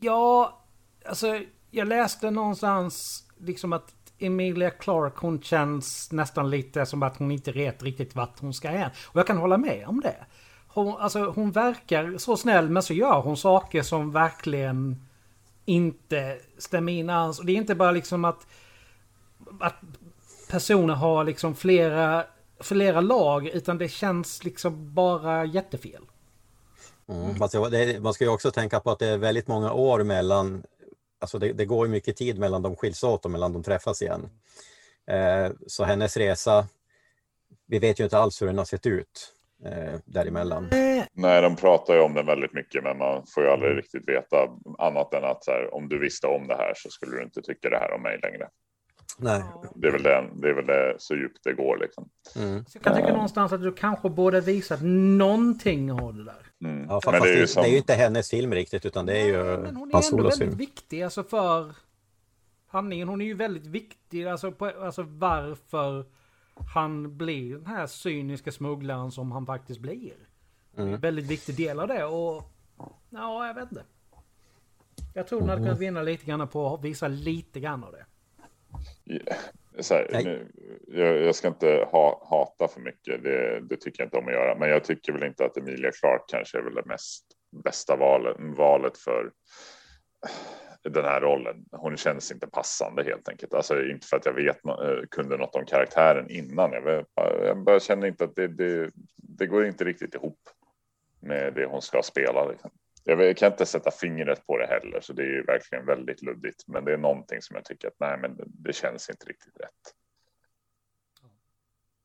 Ja, 0.00 0.60
alltså 1.04 1.40
jag 1.74 1.88
läste 1.88 2.30
någonstans 2.30 3.24
liksom 3.38 3.72
att 3.72 3.94
Emilia 4.18 4.70
Clark 4.70 5.16
hon 5.16 5.42
känns 5.42 6.12
nästan 6.12 6.50
lite 6.50 6.86
som 6.86 7.02
att 7.02 7.16
hon 7.16 7.30
inte 7.30 7.52
vet 7.52 7.82
riktigt 7.82 8.14
vart 8.14 8.40
hon 8.40 8.54
ska 8.54 8.68
än. 8.68 8.90
Och 9.06 9.18
jag 9.20 9.26
kan 9.26 9.38
hålla 9.38 9.56
med 9.56 9.86
om 9.86 10.00
det. 10.00 10.16
Hon, 10.68 10.96
alltså, 10.96 11.24
hon 11.24 11.52
verkar 11.52 12.18
så 12.18 12.36
snäll 12.36 12.70
men 12.70 12.82
så 12.82 12.94
gör 12.94 13.20
hon 13.20 13.36
saker 13.36 13.82
som 13.82 14.12
verkligen 14.12 15.06
inte 15.64 16.38
stämmer 16.58 16.92
in 16.92 17.10
alls. 17.10 17.38
Och 17.38 17.46
det 17.46 17.52
är 17.52 17.56
inte 17.56 17.74
bara 17.74 17.90
liksom 17.90 18.24
att, 18.24 18.46
att 19.60 19.80
personer 20.50 20.94
har 20.94 21.24
liksom 21.24 21.54
flera, 21.54 22.24
flera 22.60 23.00
lag 23.00 23.46
utan 23.46 23.78
det 23.78 23.88
känns 23.88 24.44
liksom 24.44 24.94
bara 24.94 25.44
jättefel. 25.44 26.02
Mm. 27.08 28.02
Man 28.02 28.14
ska 28.14 28.24
ju 28.24 28.30
också 28.30 28.50
tänka 28.50 28.80
på 28.80 28.90
att 28.90 28.98
det 28.98 29.06
är 29.06 29.18
väldigt 29.18 29.48
många 29.48 29.72
år 29.72 30.02
mellan 30.02 30.62
Alltså 31.18 31.38
det, 31.38 31.52
det 31.52 31.64
går 31.64 31.88
mycket 31.88 32.16
tid 32.16 32.38
mellan 32.38 32.62
de 32.62 32.76
skiljs 32.76 33.04
åt 33.04 33.24
och 33.24 33.30
mellan 33.30 33.52
de 33.52 33.62
träffas 33.62 34.02
igen. 34.02 34.28
Eh, 35.06 35.52
så 35.66 35.84
hennes 35.84 36.16
resa, 36.16 36.66
vi 37.66 37.78
vet 37.78 38.00
ju 38.00 38.04
inte 38.04 38.18
alls 38.18 38.42
hur 38.42 38.46
den 38.46 38.58
har 38.58 38.64
sett 38.64 38.86
ut 38.86 39.32
eh, 39.64 40.00
däremellan. 40.04 40.68
Nej, 41.12 41.42
de 41.42 41.56
pratar 41.56 41.94
ju 41.94 42.00
om 42.00 42.14
den 42.14 42.26
väldigt 42.26 42.52
mycket, 42.52 42.82
men 42.84 42.98
man 42.98 43.24
får 43.34 43.42
ju 43.42 43.50
aldrig 43.50 43.76
riktigt 43.76 44.08
veta 44.08 44.36
annat 44.78 45.14
än 45.14 45.24
att 45.24 45.46
här, 45.46 45.74
om 45.74 45.88
du 45.88 45.98
visste 45.98 46.26
om 46.26 46.46
det 46.46 46.56
här 46.56 46.72
så 46.76 46.90
skulle 46.90 47.16
du 47.16 47.22
inte 47.22 47.42
tycka 47.42 47.70
det 47.70 47.78
här 47.78 47.92
om 47.92 48.02
mig 48.02 48.18
längre. 48.22 48.48
Nej. 49.18 49.42
Det 49.74 49.88
är 49.88 49.92
väl 49.92 50.02
det, 50.02 50.30
det, 50.34 50.48
är 50.48 50.54
väl 50.54 50.66
det 50.66 50.94
så 50.98 51.14
djupt 51.14 51.44
det 51.44 51.52
går 51.52 51.78
liksom. 51.78 52.08
Mm. 52.36 52.64
Så 52.64 52.76
jag 52.76 52.82
kan 52.82 52.96
tycka 52.96 53.12
någonstans 53.12 53.52
att 53.52 53.62
du 53.62 53.72
kanske 53.72 54.08
borde 54.10 54.40
visat 54.40 54.80
någonting 55.18 55.92
av 55.92 56.14
det 56.14 56.24
där. 56.24 56.46
Mm. 56.64 56.86
Ja, 56.88 57.00
fast 57.00 57.22
det, 57.22 57.30
är 57.30 57.36
ju 57.36 57.46
som... 57.46 57.62
det 57.62 57.68
är 57.68 57.72
ju 57.72 57.78
inte 57.78 57.94
hennes 57.94 58.30
film 58.30 58.54
riktigt 58.54 58.86
utan 58.86 59.06
det 59.06 59.18
är 59.18 59.26
ju 59.26 59.44
Nej, 59.44 59.58
men 59.58 59.76
hon 59.76 59.90
är 59.94 60.12
ändå 60.12 60.22
väldigt 60.22 60.38
film. 60.38 60.56
viktig 60.56 61.02
alltså 61.02 61.24
för 61.24 61.74
handlingen. 62.66 63.08
Hon 63.08 63.20
är 63.20 63.24
ju 63.24 63.34
väldigt 63.34 63.66
viktig 63.66 64.26
alltså, 64.26 64.52
på, 64.52 64.66
alltså 64.66 65.02
varför 65.02 66.04
han 66.74 67.16
blir 67.16 67.54
den 67.54 67.66
här 67.66 67.86
cyniska 67.86 68.52
smugglaren 68.52 69.10
som 69.10 69.32
han 69.32 69.46
faktiskt 69.46 69.80
blir. 69.80 70.14
Mm. 70.76 71.00
Väldigt 71.00 71.26
viktig 71.26 71.56
del 71.56 71.80
av 71.80 71.88
det 71.88 72.04
och 72.04 72.50
ja, 73.10 73.46
jag 73.46 73.54
vet 73.54 73.72
inte. 73.72 73.84
Jag 75.14 75.26
tror 75.26 75.40
hon 75.40 75.48
hade 75.48 75.62
kunnat 75.62 75.78
vinna 75.78 76.02
lite 76.02 76.26
grann 76.26 76.48
på 76.48 76.74
att 76.74 76.84
visa 76.84 77.08
lite 77.08 77.60
grann 77.60 77.84
av 77.84 77.92
det. 77.92 78.04
Yeah. 79.14 79.36
Här, 79.90 80.22
nu, 80.24 80.52
jag, 80.86 81.22
jag, 81.22 81.34
ska 81.34 81.48
inte 81.48 81.88
ha, 81.90 82.26
hata 82.30 82.68
för 82.68 82.80
mycket, 82.80 83.22
det, 83.22 83.60
det, 83.60 83.76
tycker 83.76 84.02
jag 84.02 84.06
inte 84.06 84.16
om 84.16 84.28
att 84.28 84.32
göra. 84.32 84.58
Men 84.58 84.68
jag 84.68 84.84
tycker 84.84 85.12
väl 85.12 85.24
inte 85.24 85.44
att 85.44 85.56
Emilia 85.56 85.92
Clark 85.92 86.22
kanske 86.28 86.58
är 86.58 86.62
väl 86.62 86.74
det 86.74 86.86
mest 86.86 87.24
bästa 87.64 87.96
valet, 87.96 88.36
valet 88.38 88.98
för 88.98 89.32
den 90.82 91.04
här 91.04 91.20
rollen. 91.20 91.64
Hon 91.72 91.96
känns 91.96 92.32
inte 92.32 92.46
passande 92.46 93.04
helt 93.04 93.28
enkelt. 93.28 93.54
Alltså 93.54 93.84
inte 93.84 94.06
för 94.06 94.16
att 94.16 94.26
jag 94.26 94.32
vet, 94.32 94.66
eh, 94.66 95.06
kunde 95.10 95.36
något 95.36 95.54
om 95.54 95.66
karaktären 95.66 96.30
innan. 96.30 96.72
Jag, 96.72 97.06
jag 97.44 97.64
bara 97.64 97.80
känner 97.80 98.06
inte 98.06 98.24
att 98.24 98.36
det, 98.36 98.48
det, 98.48 98.90
det, 99.16 99.46
går 99.46 99.66
inte 99.66 99.84
riktigt 99.84 100.14
ihop 100.14 100.40
med 101.20 101.54
det 101.54 101.66
hon 101.66 101.82
ska 101.82 102.02
spela. 102.02 102.48
Liksom. 102.48 102.70
Jag 103.04 103.36
kan 103.36 103.52
inte 103.52 103.66
sätta 103.66 103.90
fingret 103.90 104.46
på 104.46 104.58
det 104.58 104.66
heller, 104.66 105.00
så 105.00 105.12
det 105.12 105.22
är 105.22 105.26
ju 105.26 105.42
verkligen 105.42 105.86
väldigt 105.86 106.22
luddigt. 106.22 106.68
Men 106.68 106.84
det 106.84 106.92
är 106.92 106.96
någonting 106.96 107.42
som 107.42 107.56
jag 107.56 107.64
tycker 107.64 107.88
att 107.88 108.00
nej, 108.00 108.18
men 108.18 108.36
det 108.46 108.72
känns 108.72 109.10
inte 109.10 109.26
riktigt 109.26 109.60
rätt. 109.60 109.94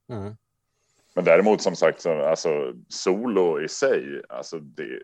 Mm. 0.10 0.36
Men 1.16 1.26
däremot 1.26 1.62
som 1.62 1.76
sagt, 1.76 2.02
så, 2.02 2.22
alltså 2.22 2.74
solo 2.90 3.62
i 3.62 3.68
sig, 3.68 4.22
alltså 4.30 4.60
det, 4.60 5.02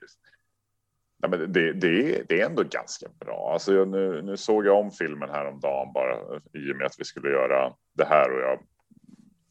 nej, 1.17 1.29
men 1.29 1.53
det, 1.53 1.73
det, 1.73 2.23
det 2.29 2.41
är 2.41 2.45
ändå 2.45 2.63
ganska 2.63 3.07
bra. 3.19 3.53
Alltså 3.53 3.73
jag, 3.73 3.87
nu, 3.87 4.21
nu 4.21 4.37
såg 4.37 4.65
jag 4.65 4.79
om 4.79 4.91
filmen 4.91 5.29
här 5.29 5.45
om 5.45 5.59
dagen 5.59 5.93
bara 5.93 6.41
i 6.53 6.71
och 6.71 6.75
med 6.75 6.85
att 6.85 6.99
vi 6.99 7.03
skulle 7.03 7.29
göra 7.29 7.73
det 7.93 8.05
här 8.05 8.31
och 8.31 8.41
jag 8.41 8.59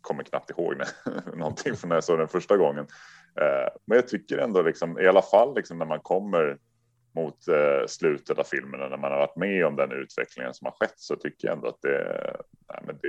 kommer 0.00 0.22
knappt 0.22 0.50
ihåg 0.50 0.74
någonting 1.34 1.76
från 1.76 1.88
när 1.88 1.96
jag 1.96 2.04
såg 2.04 2.18
den 2.18 2.28
första 2.28 2.56
gången. 2.56 2.86
Eh, 3.40 3.68
men 3.84 3.96
jag 3.96 4.08
tycker 4.08 4.38
ändå 4.38 4.62
liksom, 4.62 5.00
i 5.00 5.06
alla 5.06 5.22
fall 5.22 5.54
liksom 5.54 5.78
när 5.78 5.86
man 5.86 6.00
kommer 6.00 6.58
mot 7.14 7.48
eh, 7.48 7.86
slutet 7.86 8.38
av 8.38 8.44
filmen 8.44 8.80
och 8.80 8.90
när 8.90 8.96
man 8.96 9.12
har 9.12 9.18
varit 9.18 9.36
med 9.36 9.66
om 9.66 9.76
den 9.76 9.92
utvecklingen 9.92 10.54
som 10.54 10.64
har 10.64 10.72
skett 10.72 10.94
så 10.96 11.16
tycker 11.16 11.48
jag 11.48 11.56
ändå 11.56 11.68
att 11.68 11.82
det, 11.82 12.36
nej, 12.68 12.82
men 12.86 12.98
det, 13.02 13.08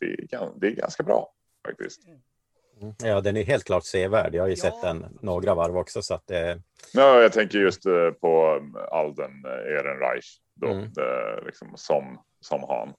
det, 0.00 0.34
är, 0.34 0.50
det 0.60 0.66
är 0.66 0.70
ganska 0.70 1.02
bra 1.02 1.32
faktiskt. 1.66 2.08
Mm. 2.08 2.94
Ja, 3.02 3.20
den 3.20 3.36
är 3.36 3.44
helt 3.44 3.64
klart 3.64 3.84
sevärd. 3.84 4.34
Jag 4.34 4.42
har 4.42 4.48
ju 4.48 4.54
ja. 4.54 4.62
sett 4.62 4.82
den 4.82 5.18
några 5.22 5.54
varv 5.54 5.76
också. 5.76 6.02
Så 6.02 6.14
att 6.14 6.26
det... 6.26 6.62
ja, 6.92 7.22
jag 7.22 7.32
tänker 7.32 7.58
just 7.58 7.86
eh, 7.86 8.10
på 8.10 8.62
Alden 8.90 9.44
Ehrenreich 9.44 10.40
då, 10.54 10.66
mm. 10.66 10.92
det, 10.92 11.40
liksom, 11.46 11.72
som, 11.74 12.20
som 12.40 12.64
han. 12.68 12.94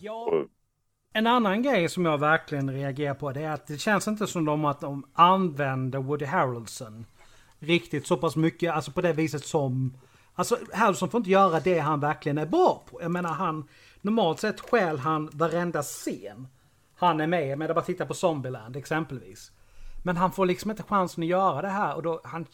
Ja. 0.00 0.12
Och, 0.12 0.46
en 1.12 1.26
annan 1.26 1.62
grej 1.62 1.88
som 1.88 2.04
jag 2.04 2.18
verkligen 2.18 2.70
reagerar 2.70 3.14
på 3.14 3.32
det 3.32 3.42
är 3.42 3.50
att 3.50 3.66
det 3.66 3.78
känns 3.78 4.08
inte 4.08 4.26
som 4.26 4.44
de 4.44 4.64
att 4.64 4.80
de 4.80 5.06
använder 5.12 5.98
Woody 5.98 6.24
Harrelson 6.24 7.06
riktigt 7.58 8.06
så 8.06 8.16
pass 8.16 8.36
mycket, 8.36 8.74
alltså 8.74 8.92
på 8.92 9.00
det 9.00 9.12
viset 9.12 9.44
som... 9.44 9.96
Alltså 10.34 10.58
Harrelson 10.72 11.10
får 11.10 11.18
inte 11.18 11.30
göra 11.30 11.60
det 11.60 11.78
han 11.78 12.00
verkligen 12.00 12.38
är 12.38 12.46
bra 12.46 12.82
på. 12.90 13.02
Jag 13.02 13.10
menar 13.10 13.32
han... 13.32 13.68
Normalt 14.00 14.40
sett 14.40 14.60
skäl 14.60 14.98
han 14.98 15.30
varenda 15.32 15.82
scen 15.82 16.48
han 16.96 17.20
är 17.20 17.26
med 17.26 17.58
med. 17.58 17.74
Bara 17.74 17.84
titta 17.84 18.06
på 18.06 18.14
Zombieland 18.14 18.76
exempelvis. 18.76 19.52
Men 20.02 20.16
han 20.16 20.32
får 20.32 20.46
liksom 20.46 20.70
inte 20.70 20.82
chansen 20.82 21.22
att 21.22 21.28
göra 21.28 21.62
det 21.62 21.68
här 21.68 21.96
och 21.96 22.02
då 22.02 22.20
han 22.24 22.46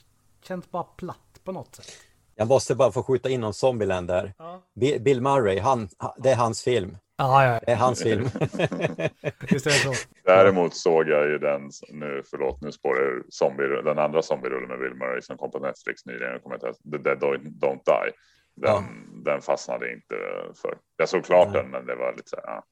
känns 0.42 0.70
bara 0.70 0.82
platt 0.82 1.40
på 1.44 1.52
något 1.52 1.76
sätt. 1.76 2.07
Jag 2.38 2.48
måste 2.48 2.74
bara 2.74 2.92
få 2.92 3.02
skjuta 3.02 3.28
in 3.28 3.44
om 3.44 3.52
Zombieland 3.52 4.08
där. 4.08 4.32
Ja. 4.38 4.62
Bill 4.74 5.20
Murray, 5.20 5.58
han, 5.58 5.88
det 6.16 6.30
är 6.30 6.36
hans 6.36 6.62
film. 6.62 6.96
Ja, 7.16 7.44
ja. 7.44 7.60
Det 7.66 7.72
är 7.72 7.76
hans 7.76 8.02
film. 8.02 8.24
Är 8.58 9.64
det 9.64 9.70
så. 9.70 9.92
Däremot 10.24 10.74
såg 10.74 11.08
jag 11.08 11.28
ju 11.28 11.38
den, 11.38 11.70
nu 11.88 12.22
förlåt 12.30 12.60
nu 12.62 12.72
spårar 12.72 13.22
zombie, 13.28 13.82
den 13.84 13.98
andra 13.98 14.22
zombie-rullen 14.22 14.68
med 14.68 14.78
Bill 14.78 14.94
Murray 14.94 15.22
som 15.22 15.36
kom 15.36 15.50
på 15.50 15.58
Netflix 15.58 16.06
nyligen, 16.06 16.32
jag 16.32 16.42
kommer 16.42 16.56
inte 16.56 16.72
The 16.72 16.98
Dead 16.98 17.18
Don't 17.18 17.84
Die. 17.84 18.12
Den, 18.54 18.70
ja. 18.70 18.84
den 19.24 19.40
fastnade 19.40 19.92
inte 19.92 20.14
för. 20.62 20.78
Jag 20.96 21.08
såg 21.08 21.24
klart 21.24 21.52
den 21.52 21.70
men 21.70 21.86
det 21.86 21.94
var 21.94 22.12
lite 22.16 22.28
så 22.28 22.36
här, 22.36 22.44
ja. 22.46 22.64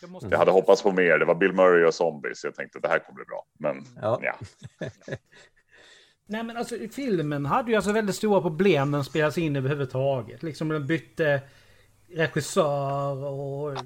Jag, 0.00 0.10
måste... 0.10 0.28
jag 0.30 0.38
hade 0.38 0.50
hoppats 0.50 0.82
på 0.82 0.92
mer, 0.92 1.18
det 1.18 1.24
var 1.24 1.34
Bill 1.34 1.52
Murray 1.52 1.84
och 1.84 1.94
zombies, 1.94 2.44
jag 2.44 2.54
tänkte 2.54 2.78
det 2.80 2.88
här 2.88 2.98
kommer 2.98 3.16
bli 3.16 3.24
bra. 3.24 3.44
Men 3.58 3.84
ja. 4.02 4.20
ja. 4.22 4.34
Nej 6.26 6.42
men 6.42 6.56
alltså 6.56 6.76
filmen 6.92 7.46
hade 7.46 7.70
ju 7.70 7.76
alltså 7.76 7.92
väldigt 7.92 8.16
stora 8.16 8.40
problem 8.40 8.90
när 8.90 8.98
den 8.98 9.04
spelades 9.04 9.38
in 9.38 9.56
överhuvudtaget. 9.56 10.42
Liksom 10.42 10.68
den 10.68 10.86
bytte 10.86 11.40
regissör 12.08 13.24
och 13.24 13.78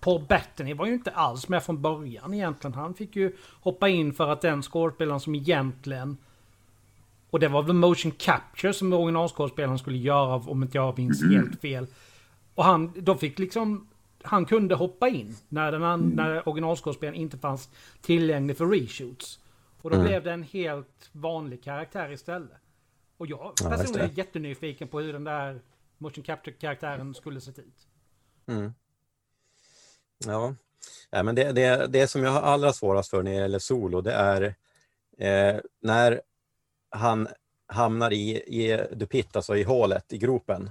Paul 0.00 0.24
Bettany 0.28 0.74
var 0.74 0.86
ju 0.86 0.94
inte 0.94 1.10
alls 1.10 1.48
med 1.48 1.62
från 1.62 1.82
början 1.82 2.34
egentligen. 2.34 2.74
Han 2.74 2.94
fick 2.94 3.16
ju 3.16 3.36
hoppa 3.60 3.88
in 3.88 4.12
för 4.12 4.28
att 4.28 4.40
den 4.40 4.62
skådespelaren 4.62 5.20
som 5.20 5.34
egentligen 5.34 6.16
och 7.30 7.40
det 7.40 7.48
var 7.48 7.62
väl 7.62 7.74
motion 7.74 8.12
capture 8.12 8.72
som 8.72 8.92
originalskådespelaren 8.92 9.78
skulle 9.78 9.98
göra 9.98 10.34
om 10.34 10.62
inte 10.62 10.78
jag 10.78 10.98
minns 10.98 11.22
mm. 11.22 11.34
helt 11.34 11.60
fel. 11.60 11.86
Och 12.54 12.64
han, 12.64 12.92
då 12.96 13.14
fick 13.14 13.38
liksom, 13.38 13.88
han 14.22 14.44
kunde 14.44 14.74
hoppa 14.74 15.08
in 15.08 15.36
när, 15.48 15.72
den, 15.72 16.00
när 16.00 16.48
originalskådespelaren 16.48 17.20
inte 17.20 17.38
fanns 17.38 17.68
tillgänglig 18.00 18.56
för 18.56 18.66
reshoots. 18.66 19.38
Och 19.82 19.90
då 19.90 19.96
mm. 19.96 20.08
blev 20.08 20.24
det 20.24 20.32
en 20.32 20.42
helt 20.42 21.10
vanlig 21.12 21.62
karaktär 21.62 22.12
istället. 22.12 22.60
Och 23.16 23.26
jag 23.26 23.56
personligen 23.56 24.10
är 24.10 24.18
jättenyfiken 24.18 24.88
på 24.88 25.00
hur 25.00 25.12
den 25.12 25.24
där 25.24 25.60
motion 25.98 26.24
capture-karaktären 26.24 27.14
skulle 27.14 27.40
sett 27.40 27.58
ut. 27.58 27.86
Mm. 28.46 28.74
Ja. 30.26 30.54
ja, 31.10 31.22
men 31.22 31.34
det, 31.34 31.52
det, 31.52 31.86
det 31.86 32.08
som 32.08 32.22
jag 32.22 32.30
har 32.30 32.42
allra 32.42 32.72
svårast 32.72 33.10
för 33.10 33.22
när 33.22 33.30
det 33.30 33.36
gäller 33.36 33.58
solo, 33.58 34.00
det 34.00 34.12
är 34.12 34.54
eh, 35.18 35.60
när 35.82 36.20
han 36.90 37.28
hamnar 37.68 38.12
i, 38.12 38.30
i 38.36 38.86
Dupit, 38.92 39.36
alltså 39.36 39.56
i 39.56 39.62
hålet, 39.62 40.12
i 40.12 40.18
gropen 40.18 40.70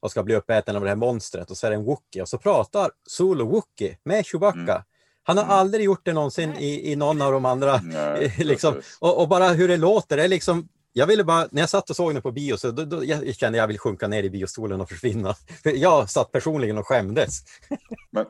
och 0.00 0.10
ska 0.10 0.22
bli 0.22 0.34
uppäten 0.34 0.76
av 0.76 0.82
det 0.82 0.88
här 0.88 0.96
monstret 0.96 1.50
och 1.50 1.56
så 1.56 1.66
är 1.66 1.70
det 1.70 1.76
en 1.76 1.84
Wookie 1.84 2.22
och 2.22 2.28
så 2.28 2.38
pratar 2.38 2.90
Solo 3.06 3.44
Wookie 3.44 3.98
med 4.02 4.26
Chewbacca. 4.26 4.72
Mm. 4.72 4.82
Han 5.22 5.36
har 5.36 5.44
mm. 5.44 5.56
aldrig 5.56 5.84
gjort 5.84 6.04
det 6.04 6.12
någonsin 6.12 6.56
i, 6.56 6.92
i 6.92 6.96
någon 6.96 7.22
av 7.22 7.32
de 7.32 7.44
andra. 7.44 7.80
Nej, 7.82 8.34
liksom. 8.38 8.74
och, 9.00 9.20
och, 9.20 9.28
bara 9.28 9.48
hur 9.48 9.68
det 9.68 9.76
låter, 9.76 10.16
det 10.16 10.24
är 10.24 10.28
liksom 10.28 10.68
jag 10.92 11.06
ville 11.06 11.24
bara, 11.24 11.48
när 11.50 11.62
jag 11.62 11.68
satt 11.68 11.90
och 11.90 11.96
såg 11.96 12.14
den 12.14 12.22
på 12.22 12.32
bio 12.32 12.56
så 12.56 12.70
då, 12.70 12.84
då, 12.84 13.04
jag 13.04 13.36
kände 13.36 13.58
jag 13.58 13.66
vill 13.66 13.78
sjunka 13.78 14.08
ner 14.08 14.22
i 14.22 14.30
biostolen 14.30 14.80
och 14.80 14.88
försvinna. 14.88 15.34
För 15.62 15.70
jag 15.70 16.10
satt 16.10 16.32
personligen 16.32 16.78
och 16.78 16.86
skämdes. 16.86 17.44
Men, 18.10 18.26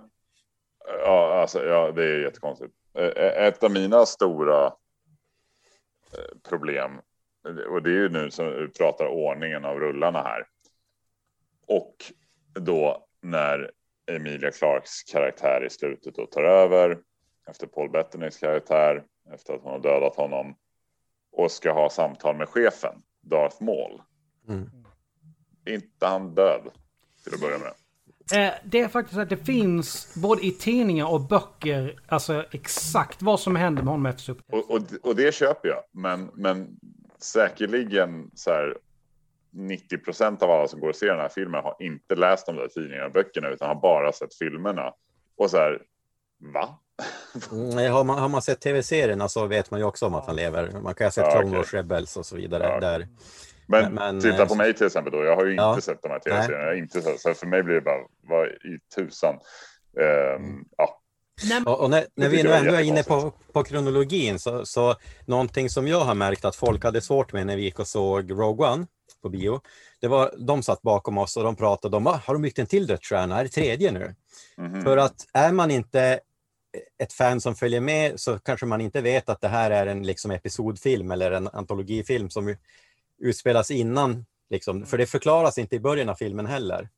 ja, 1.05 1.41
alltså, 1.41 1.65
ja, 1.65 1.93
det 1.93 2.05
är 2.05 2.19
jättekonstigt. 2.19 2.73
Ett 3.17 3.63
av 3.63 3.71
mina 3.71 4.07
stora 4.07 4.73
problem 6.49 6.91
och 7.69 7.83
det 7.83 7.91
är 7.91 7.95
ju 7.95 8.09
nu 8.09 8.31
som 8.31 8.47
vi 8.47 8.69
pratar 8.69 9.07
ordningen 9.07 9.65
av 9.65 9.81
rullarna 9.81 10.23
här. 10.23 10.47
Och 11.67 11.95
då 12.55 13.07
när 13.21 13.71
Emilia 14.17 14.51
Clarks 14.51 15.03
karaktär 15.03 15.65
i 15.67 15.71
slutet 15.71 16.15
då 16.15 16.27
tar 16.27 16.43
över 16.43 16.99
efter 17.49 17.67
Paul 17.67 17.91
Bettanys 17.91 18.39
karaktär 18.39 19.05
efter 19.35 19.55
att 19.55 19.63
hon 19.63 19.73
har 19.73 19.81
dödat 19.81 20.17
honom 20.17 20.55
och 21.33 21.51
ska 21.51 21.73
ha 21.73 21.91
samtal 21.91 22.37
med 22.37 22.49
chefen 22.49 22.95
Darth 23.23 23.63
Maul. 23.63 24.03
Mm. 24.49 24.71
Inte 25.67 26.07
han 26.07 26.35
död 26.35 26.63
till 27.25 27.35
att 27.35 27.41
börja 27.41 27.59
med. 27.59 27.73
Eh, 28.33 28.55
det 28.65 28.81
är 28.81 28.89
faktiskt 28.89 29.19
att 29.19 29.29
det 29.29 29.37
finns 29.37 30.15
både 30.15 30.47
i 30.47 30.51
tidningar 30.51 31.13
och 31.13 31.21
böcker 31.21 32.01
alltså 32.07 32.45
exakt 32.51 33.23
vad 33.23 33.41
som 33.41 33.57
händer 33.57 33.83
med 33.83 33.91
honom 33.91 34.07
efter 34.07 34.37
och, 34.53 34.71
och, 34.71 34.83
och 35.03 35.17
det 35.17 35.35
köper 35.35 35.69
jag. 35.69 35.83
Men, 35.93 36.31
men 36.35 36.77
säkerligen 37.19 38.31
så 38.35 38.51
här 38.51 38.77
90 39.53 39.99
procent 39.99 40.43
av 40.43 40.51
alla 40.51 40.69
som 40.69 40.81
går 40.81 40.89
och 40.89 40.97
ser 40.97 41.07
den 41.07 41.21
här 41.21 41.29
filmen 41.29 41.63
har 41.63 41.77
inte 41.81 42.15
läst 42.15 42.47
de 42.47 42.57
där 42.57 42.69
tidningarna 42.69 43.07
och 43.07 43.13
böckerna 43.13 43.49
utan 43.49 43.69
har 43.69 43.81
bara 43.81 44.13
sett 44.13 44.35
filmerna. 44.35 44.93
Och 45.37 45.51
så 45.51 45.57
här, 45.57 45.83
va? 46.55 46.79
Mm, 47.53 47.93
har, 47.93 48.05
man, 48.05 48.19
har 48.19 48.29
man 48.29 48.43
sett 48.43 48.61
tv-serierna 48.61 49.29
så 49.29 49.47
vet 49.47 49.71
man 49.71 49.81
ju 49.81 49.87
också 49.87 50.07
om 50.07 50.15
att 50.15 50.27
han 50.27 50.37
lever. 50.37 50.71
Man 50.83 50.95
kan 50.95 51.05
ju 51.05 51.07
ha 51.07 51.11
sett 51.11 51.25
ja, 51.25 51.41
Clone 51.41 51.57
Wars 51.57 51.75
Rebels 51.75 52.17
och 52.17 52.27
så 52.27 52.37
vidare. 52.37 52.65
Ja, 52.65 52.81
där. 52.81 53.09
Men, 53.67 53.95
men, 53.95 54.21
titta 54.21 54.47
på 54.47 54.55
eh, 54.55 54.59
mig 54.59 54.75
till 54.75 54.87
exempel 54.87 55.13
då. 55.13 55.25
Jag 55.25 55.37
har 55.37 55.45
ju 55.45 55.51
inte 55.51 55.63
ja, 55.63 55.81
sett 55.81 56.03
de 56.03 56.09
här 56.09 56.19
tv-serierna. 56.19 56.75
Inte 56.75 57.03
sett, 57.03 57.21
så 57.21 57.35
för 57.35 57.47
mig 57.47 57.63
blir 57.63 57.75
det 57.75 57.81
bara, 57.81 58.03
vad 58.21 58.47
i 58.47 58.79
tusan. 58.95 59.35
Um, 60.37 60.65
ja. 60.77 60.99
Och, 61.67 61.81
och, 61.81 61.91
när, 61.91 62.07
när 62.15 62.29
vi 62.29 62.43
nu 62.43 62.53
ändå 62.53 62.75
är 62.75 62.83
inne 62.83 63.03
på, 63.03 63.33
på 63.53 63.65
kronologin 63.65 64.39
så, 64.39 64.67
så 64.67 64.95
någonting 65.27 65.71
som 65.71 65.89
jag 65.89 66.01
har 66.01 66.15
märkt 66.15 66.45
att 66.45 66.57
folk 66.57 66.85
hade 66.85 67.01
svårt 67.01 67.33
med 67.33 67.47
när 67.47 67.57
vi 67.57 67.63
gick 67.63 67.79
och 67.79 67.87
såg 67.87 68.31
Rogue 68.31 68.69
One 68.69 68.87
på 69.23 69.29
bio. 69.29 69.61
Det 70.01 70.09
var, 70.09 70.35
de 70.39 70.63
satt 70.63 70.83
bakom 70.83 71.19
oss 71.19 71.37
och 71.37 71.45
de 71.45 71.57
pratade 71.57 71.97
om, 71.97 72.07
har 72.07 72.33
de 72.33 72.43
byggt 72.43 72.59
en 72.59 72.67
till 72.67 72.87
dödsstjärna? 72.87 73.41
Är 73.41 73.45
det 73.45 73.51
tredje 73.51 73.93
nu? 73.93 74.15
Mm 74.59 74.75
-hmm. 74.75 74.83
För 74.83 74.97
att 74.97 75.27
är 75.33 75.53
man 75.53 75.71
inte 75.71 76.21
ett 76.99 77.13
fan 77.13 77.41
som 77.41 77.55
följer 77.55 77.81
med 77.81 78.21
så 78.21 78.39
kanske 78.39 78.67
man 78.67 78.81
inte 78.81 79.01
vet 79.01 79.29
att 79.29 79.41
det 79.41 79.49
här 79.49 79.71
är 79.71 79.87
en 79.87 80.03
liksom, 80.03 80.31
episodfilm 80.31 81.11
eller 81.11 81.33
en 81.33 81.49
antologifilm 81.49 82.31
som 82.31 82.57
utspelas 83.19 83.71
innan. 83.71 84.27
Liksom, 84.51 84.87
för 84.87 84.99
det 84.99 85.07
förklaras 85.07 85.59
inte 85.59 85.77
i 85.77 85.81
början 85.81 86.09
av 86.09 86.15
filmen 86.15 86.47
heller. 86.47 86.89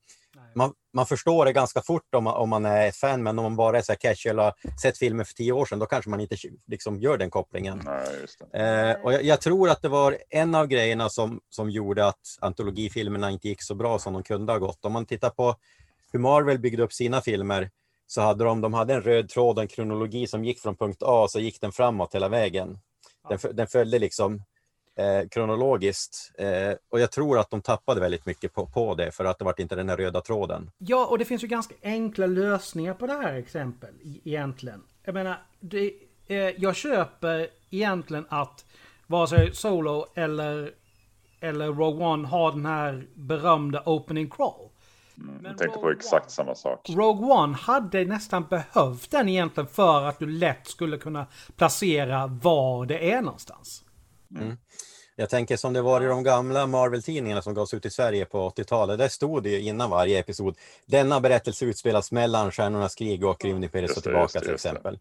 Man, 0.55 0.73
man 0.93 1.07
förstår 1.07 1.45
det 1.45 1.53
ganska 1.53 1.83
fort 1.83 2.15
om 2.15 2.25
man, 2.25 2.35
om 2.35 2.49
man 2.49 2.65
är 2.65 2.91
fan, 2.91 3.23
men 3.23 3.39
om 3.39 3.43
man 3.43 3.57
bara 3.57 3.79
är 3.79 3.83
så 3.83 3.93
här 3.93 3.97
casual 3.97 4.39
och 4.39 4.45
har 4.45 4.55
sett 4.83 4.99
filmen 4.99 5.27
för 5.27 5.35
tio 5.35 5.53
år 5.53 5.67
sedan, 5.67 5.79
då 5.79 5.87
kanske 5.87 6.11
man 6.11 6.21
inte 6.21 6.37
liksom, 6.67 7.01
gör 7.01 7.19
den 7.19 7.31
kopplingen. 7.31 7.83
Nej, 7.85 8.63
eh, 8.63 8.97
och 9.05 9.13
jag, 9.13 9.25
jag, 9.25 9.41
tror 9.41 9.71
att 9.71 9.83
det 9.83 9.89
var 9.89 10.19
en 10.31 10.55
av 10.55 10.67
grejerna 10.67 11.09
som, 11.09 11.41
som 11.51 11.71
gjorde 11.71 12.07
att 12.07 12.39
antologifilmerna 12.41 13.31
inte 13.31 13.49
gick 13.49 13.63
så 13.63 13.75
bra 13.75 13.99
som 13.99 14.13
de 14.13 14.23
kunde 14.23 14.53
ha 14.53 14.59
gått. 14.59 14.85
Om 14.85 14.93
man 14.93 15.07
tittar 15.07 15.31
på 15.31 15.57
hur 16.13 16.21
Marvel 16.21 16.59
byggde 16.59 16.83
upp 16.83 16.93
sina 16.93 17.21
filmer, 17.21 17.71
så 18.07 18.21
hade 18.21 18.45
de, 18.45 18.61
de 18.61 18.75
hade 18.75 18.95
en 18.95 19.03
röd 19.03 19.29
tråd, 19.29 19.59
en 19.59 19.69
kronologi 19.69 20.27
som 20.27 20.45
gick 20.45 20.61
från 20.61 20.77
punkt 20.77 21.03
A, 21.03 21.27
så 21.31 21.41
gick 21.41 21.61
den 21.61 21.73
framåt 21.73 22.15
hela 22.15 22.29
vägen. 22.29 22.79
Den, 23.29 23.39
den 23.57 23.67
följde 23.67 23.99
liksom 23.99 24.43
eh, 24.97 25.29
kronologiskt. 25.29 26.33
Eh, 26.39 26.73
och 26.91 27.01
jag 27.01 27.11
tror 27.11 27.39
att 27.39 27.51
de 27.51 27.63
tappade 27.63 28.01
väldigt 28.01 28.27
mycket 28.27 28.55
på, 28.55 28.67
på 28.67 28.95
det 28.95 29.11
för 29.11 29.25
att 29.25 29.39
det 29.39 29.45
var 29.45 29.61
inte 29.61 29.75
den 29.75 29.89
här 29.89 29.97
röda 29.97 30.21
tråden. 30.21 30.71
Ja, 30.79 31.07
och 31.07 31.19
det 31.19 31.25
finns 31.25 31.45
ju 31.45 31.47
ganska 31.47 31.75
enkla 31.83 32.27
lösningar 32.27 32.95
på 32.95 33.07
det 33.07 33.13
här 33.13 33.35
exempel 33.35 33.95
egentligen. 34.03 34.83
Jag 35.05 35.15
menar, 35.15 35.43
det, 35.61 35.93
eh, 36.27 36.37
jag 36.37 36.77
köper 36.77 37.49
egentligen 37.71 38.27
att 38.29 38.65
vare 39.07 39.27
sig 39.27 39.55
Solo 39.55 40.07
eller, 40.15 40.71
eller 41.41 41.67
Rogue 41.67 42.07
One 42.07 42.29
har 42.29 42.53
den 42.53 42.67
här 42.67 43.07
berömda 43.15 43.83
opening 43.87 44.31
crawl. 44.31 44.69
Mm, 45.19 45.45
jag 45.45 45.59
tänkte 45.59 45.79
på 45.79 45.91
exakt 45.91 46.31
samma 46.31 46.55
sak. 46.55 46.89
Rogue 46.89 47.27
One 47.27 47.57
hade 47.57 48.05
nästan 48.05 48.47
behövt 48.51 49.11
den 49.11 49.29
egentligen 49.29 49.69
för 49.69 50.05
att 50.05 50.19
du 50.19 50.27
lätt 50.27 50.67
skulle 50.67 50.99
kunna 50.99 51.27
placera 51.57 52.27
var 52.27 52.87
det 52.87 53.13
är 53.13 53.23
någonstans. 53.23 53.84
Mm. 54.37 54.57
Jag 55.17 55.31
tänker 55.31 55.57
som 55.57 55.73
det 55.73 55.83
var 55.83 56.03
i 56.03 56.07
de 56.07 56.23
gamla 56.23 56.67
Marvel-tidningarna 56.67 57.43
som 57.43 57.55
gavs 57.55 57.75
ut 57.75 57.87
i 57.87 57.91
Sverige 57.91 58.25
på 58.25 58.51
80-talet. 58.51 58.99
Där 58.99 59.09
stod 59.09 59.43
det 59.43 59.51
ju 59.51 59.61
innan 59.61 59.91
varje 59.91 60.19
episod. 60.19 60.57
Denna 60.87 61.21
berättelse 61.21 61.65
utspelas 61.65 62.13
mellan 62.13 62.53
Stjärnornas 62.53 62.95
krig 62.95 63.25
och 63.25 63.45
Rymdimperiet 63.45 63.97
och 63.97 64.03
tillbaka 64.03 64.41
till 64.41 64.55
exempel. 64.55 64.99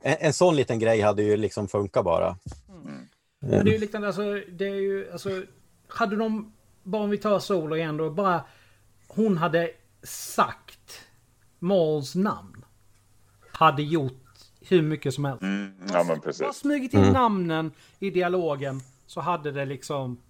En, 0.00 0.16
en 0.20 0.32
sån 0.32 0.56
liten 0.56 0.78
grej 0.78 1.00
hade 1.00 1.22
ju 1.22 1.36
liksom 1.36 1.68
funkat 1.68 2.04
bara. 2.04 2.36
Mm. 2.68 3.08
Mm. 3.42 3.64
Det 3.64 3.70
är 3.70 3.72
ju 3.72 3.78
liknande, 3.78 4.06
alltså, 4.06 4.40
det 4.48 4.68
är 4.68 4.74
ju, 4.74 5.12
alltså, 5.12 5.42
hade 5.88 6.16
de, 6.16 6.52
bara 6.82 7.02
om 7.02 7.10
vi 7.10 7.18
tar 7.18 7.38
Solo 7.38 7.76
igen 7.76 7.96
då, 7.96 8.10
bara 8.10 8.44
hon 9.08 9.38
hade 9.38 9.70
sagt 10.02 11.00
Mauls 11.58 12.14
namn. 12.14 12.64
Hade 13.52 13.82
gjort 13.82 14.23
hur 14.68 14.82
mycket 14.82 15.14
som 15.14 15.24
helst. 15.24 15.42
Mm, 15.42 15.72
ja, 15.92 16.04
men 16.04 16.20
precis. 16.20 16.42
Bara 16.42 16.52
smugit 16.52 16.94
in 16.94 17.00
mm. 17.00 17.12
namnen 17.12 17.72
i 17.98 18.10
dialogen 18.10 18.80
så 19.06 19.20
hade 19.20 19.52
det 19.52 19.64
liksom... 19.64 20.20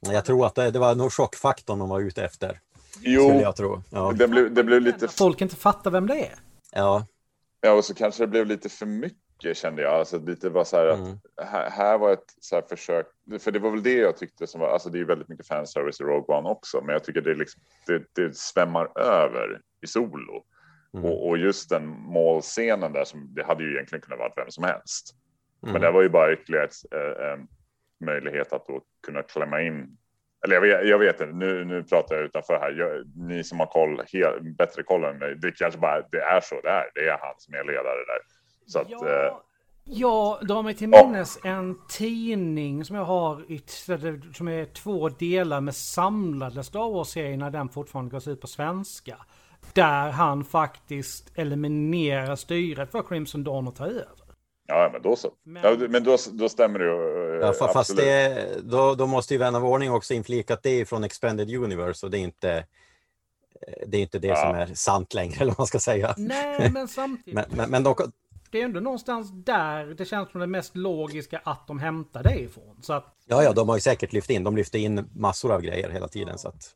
Jag 0.00 0.24
tror 0.24 0.46
att 0.46 0.54
det, 0.54 0.70
det 0.70 0.78
var 0.78 0.94
nog 0.94 1.12
chockfaktorn 1.12 1.78
de 1.78 1.88
var 1.88 2.00
ute 2.00 2.24
efter. 2.24 2.60
Jo, 3.00 3.40
jag 3.40 3.56
tro. 3.56 3.82
Ja. 3.90 4.12
det, 4.12 4.28
blev, 4.28 4.54
det 4.54 4.64
blev 4.64 4.80
lite... 4.80 5.08
Folk 5.08 5.40
inte 5.40 5.56
fattar 5.56 5.90
vem 5.90 6.06
det 6.06 6.26
är. 6.26 6.34
Ja. 6.72 7.06
Ja, 7.60 7.72
och 7.72 7.84
så 7.84 7.94
kanske 7.94 8.22
det 8.22 8.26
blev 8.26 8.46
lite 8.46 8.68
för 8.68 8.86
mycket 8.86 9.56
kände 9.56 9.82
jag. 9.82 9.94
Alltså 9.94 10.18
lite 10.18 10.50
bara 10.50 10.64
så 10.64 10.76
här 10.76 10.86
att 10.86 10.98
mm. 10.98 11.18
här, 11.42 11.70
här, 11.70 11.98
var 11.98 12.12
ett 12.12 12.34
så 12.40 12.54
här 12.54 12.62
försök. 12.68 13.06
För 13.40 13.52
det 13.52 13.58
var 13.58 13.70
väl 13.70 13.82
det 13.82 13.94
jag 13.98 14.16
tyckte 14.16 14.46
som 14.46 14.60
var, 14.60 14.68
alltså 14.68 14.90
det 14.90 14.98
är 15.00 15.04
väldigt 15.04 15.28
mycket 15.28 15.46
fanservice 15.46 16.00
i 16.00 16.04
Rogue 16.04 16.36
One 16.36 16.48
också. 16.48 16.80
Men 16.80 16.92
jag 16.92 17.04
tycker 17.04 17.20
det, 17.20 17.34
liksom, 17.34 17.62
det, 17.86 18.02
det 18.12 18.36
svämmar 18.36 18.98
över 18.98 19.60
i 19.82 19.86
solo. 19.86 20.44
Mm. 20.96 21.10
Och, 21.10 21.28
och, 21.28 21.38
just 21.38 21.70
den 21.70 21.86
målscenen 21.88 22.92
där, 22.92 23.04
som, 23.04 23.34
det 23.34 23.44
hade 23.44 23.64
ju 23.64 23.74
egentligen 23.74 24.02
kunnat 24.02 24.18
vara 24.18 24.32
vem 24.36 24.50
som 24.50 24.64
helst. 24.64 25.14
Mm. 25.62 25.72
Men 25.72 25.82
det 25.82 25.90
var 25.90 26.02
ju 26.02 26.08
bara 26.08 26.32
ytterligare 26.32 26.64
ett, 26.64 26.92
äh, 26.92 27.44
möjlighet 28.04 28.52
att 28.52 28.66
då 28.66 28.80
kunna 29.06 29.22
klämma 29.22 29.62
in. 29.62 29.96
Eller 30.44 30.54
jag 30.54 30.60
vet, 30.60 30.88
jag 30.88 30.98
vet 30.98 31.20
inte, 31.20 31.32
nu, 31.32 31.64
nu 31.64 31.82
pratar 31.82 32.16
jag 32.16 32.24
utanför 32.24 32.58
här. 32.60 32.72
Jag, 32.72 33.06
ni 33.28 33.44
som 33.44 33.60
har 33.60 33.66
koll, 33.66 34.02
helt, 34.12 34.56
bättre 34.56 34.82
koll 34.82 35.04
än 35.04 35.18
mig, 35.18 35.34
det 35.34 35.52
kanske 35.52 35.80
bara 35.80 36.02
det 36.12 36.20
är 36.20 36.40
så 36.40 36.60
det 36.60 36.68
är. 36.68 36.90
Det 36.94 37.08
är 37.08 37.18
han 37.20 37.34
som 37.38 37.54
är 37.54 37.64
ledare 37.64 38.04
där. 38.06 38.18
Så 38.66 38.78
att, 38.78 38.90
ja. 38.90 39.08
Eh, 39.08 39.36
jag 39.88 40.46
drar 40.46 40.62
mig 40.62 40.74
till 40.74 40.88
minnes 40.88 41.38
en 41.44 41.78
tidning 41.88 42.84
som 42.84 42.96
jag 42.96 43.04
har 43.04 43.52
i, 43.52 43.62
som 44.34 44.48
är 44.48 44.64
två 44.74 45.08
delar 45.08 45.60
med 45.60 45.74
samlade 45.74 46.64
Star 46.64 46.90
Wars-serier 46.90 47.36
när 47.36 47.50
den 47.50 47.68
fortfarande 47.68 48.10
går 48.10 48.28
ut 48.28 48.40
på 48.40 48.46
svenska. 48.46 49.16
Där 49.72 50.10
han 50.10 50.44
faktiskt 50.44 51.32
eliminerar 51.34 52.36
styret 52.36 52.90
för 52.90 53.02
Crimson 53.02 53.44
Dawn 53.44 53.68
och 53.68 53.74
tar 53.74 53.86
över. 53.86 54.26
Ja, 54.66 54.90
men 54.92 55.02
då 55.02 55.16
så. 55.16 55.30
Men, 55.44 55.62
ja, 55.62 55.88
men 55.88 56.04
då, 56.04 56.16
då 56.32 56.48
stämmer 56.48 56.78
det 56.78 56.84
ju. 56.84 57.40
Eh, 57.42 57.52
ja, 57.60 57.72
fast 57.72 57.96
det, 57.96 58.48
då, 58.62 58.94
då 58.94 59.06
måste 59.06 59.34
ju 59.34 59.38
vän 59.38 59.54
av 59.54 59.64
ordning 59.64 59.92
också 59.92 60.14
inflika 60.14 60.54
att 60.54 60.62
det 60.62 60.80
är 60.80 60.84
från 60.84 61.04
Expanded 61.04 61.54
Universe 61.54 62.06
och 62.06 62.12
det 62.12 62.18
är 62.18 62.22
inte 62.22 62.50
eh, 62.52 62.64
det 63.86 63.98
är 63.98 64.02
inte 64.02 64.18
det 64.18 64.28
ja. 64.28 64.36
som 64.36 64.54
är 64.54 64.74
sant 64.74 65.14
längre, 65.14 65.36
eller 65.40 65.50
vad 65.50 65.58
man 65.58 65.66
ska 65.66 65.78
säga. 65.78 66.14
Nej, 66.16 66.70
men 66.74 66.88
samtidigt. 66.88 67.34
men, 67.34 67.44
men, 67.56 67.70
men 67.70 67.82
de, 67.82 67.94
det 68.50 68.60
är 68.60 68.64
ändå 68.64 68.80
någonstans 68.80 69.30
där 69.32 69.86
det 69.86 70.04
känns 70.04 70.30
som 70.30 70.40
det 70.40 70.46
mest 70.46 70.76
logiska 70.76 71.40
att 71.44 71.66
de 71.66 71.78
hämtar 71.78 72.22
det 72.22 72.40
ifrån. 72.40 72.76
Så 72.82 72.92
att... 72.92 73.16
Ja, 73.26 73.42
ja, 73.42 73.52
de 73.52 73.68
har 73.68 73.76
ju 73.76 73.80
säkert 73.80 74.12
lyft 74.12 74.30
in. 74.30 74.44
De 74.44 74.56
lyfter 74.56 74.78
in 74.78 75.10
massor 75.14 75.52
av 75.52 75.60
grejer 75.60 75.90
hela 75.90 76.08
tiden. 76.08 76.28
Ja. 76.32 76.38
Så 76.38 76.48
att... 76.48 76.74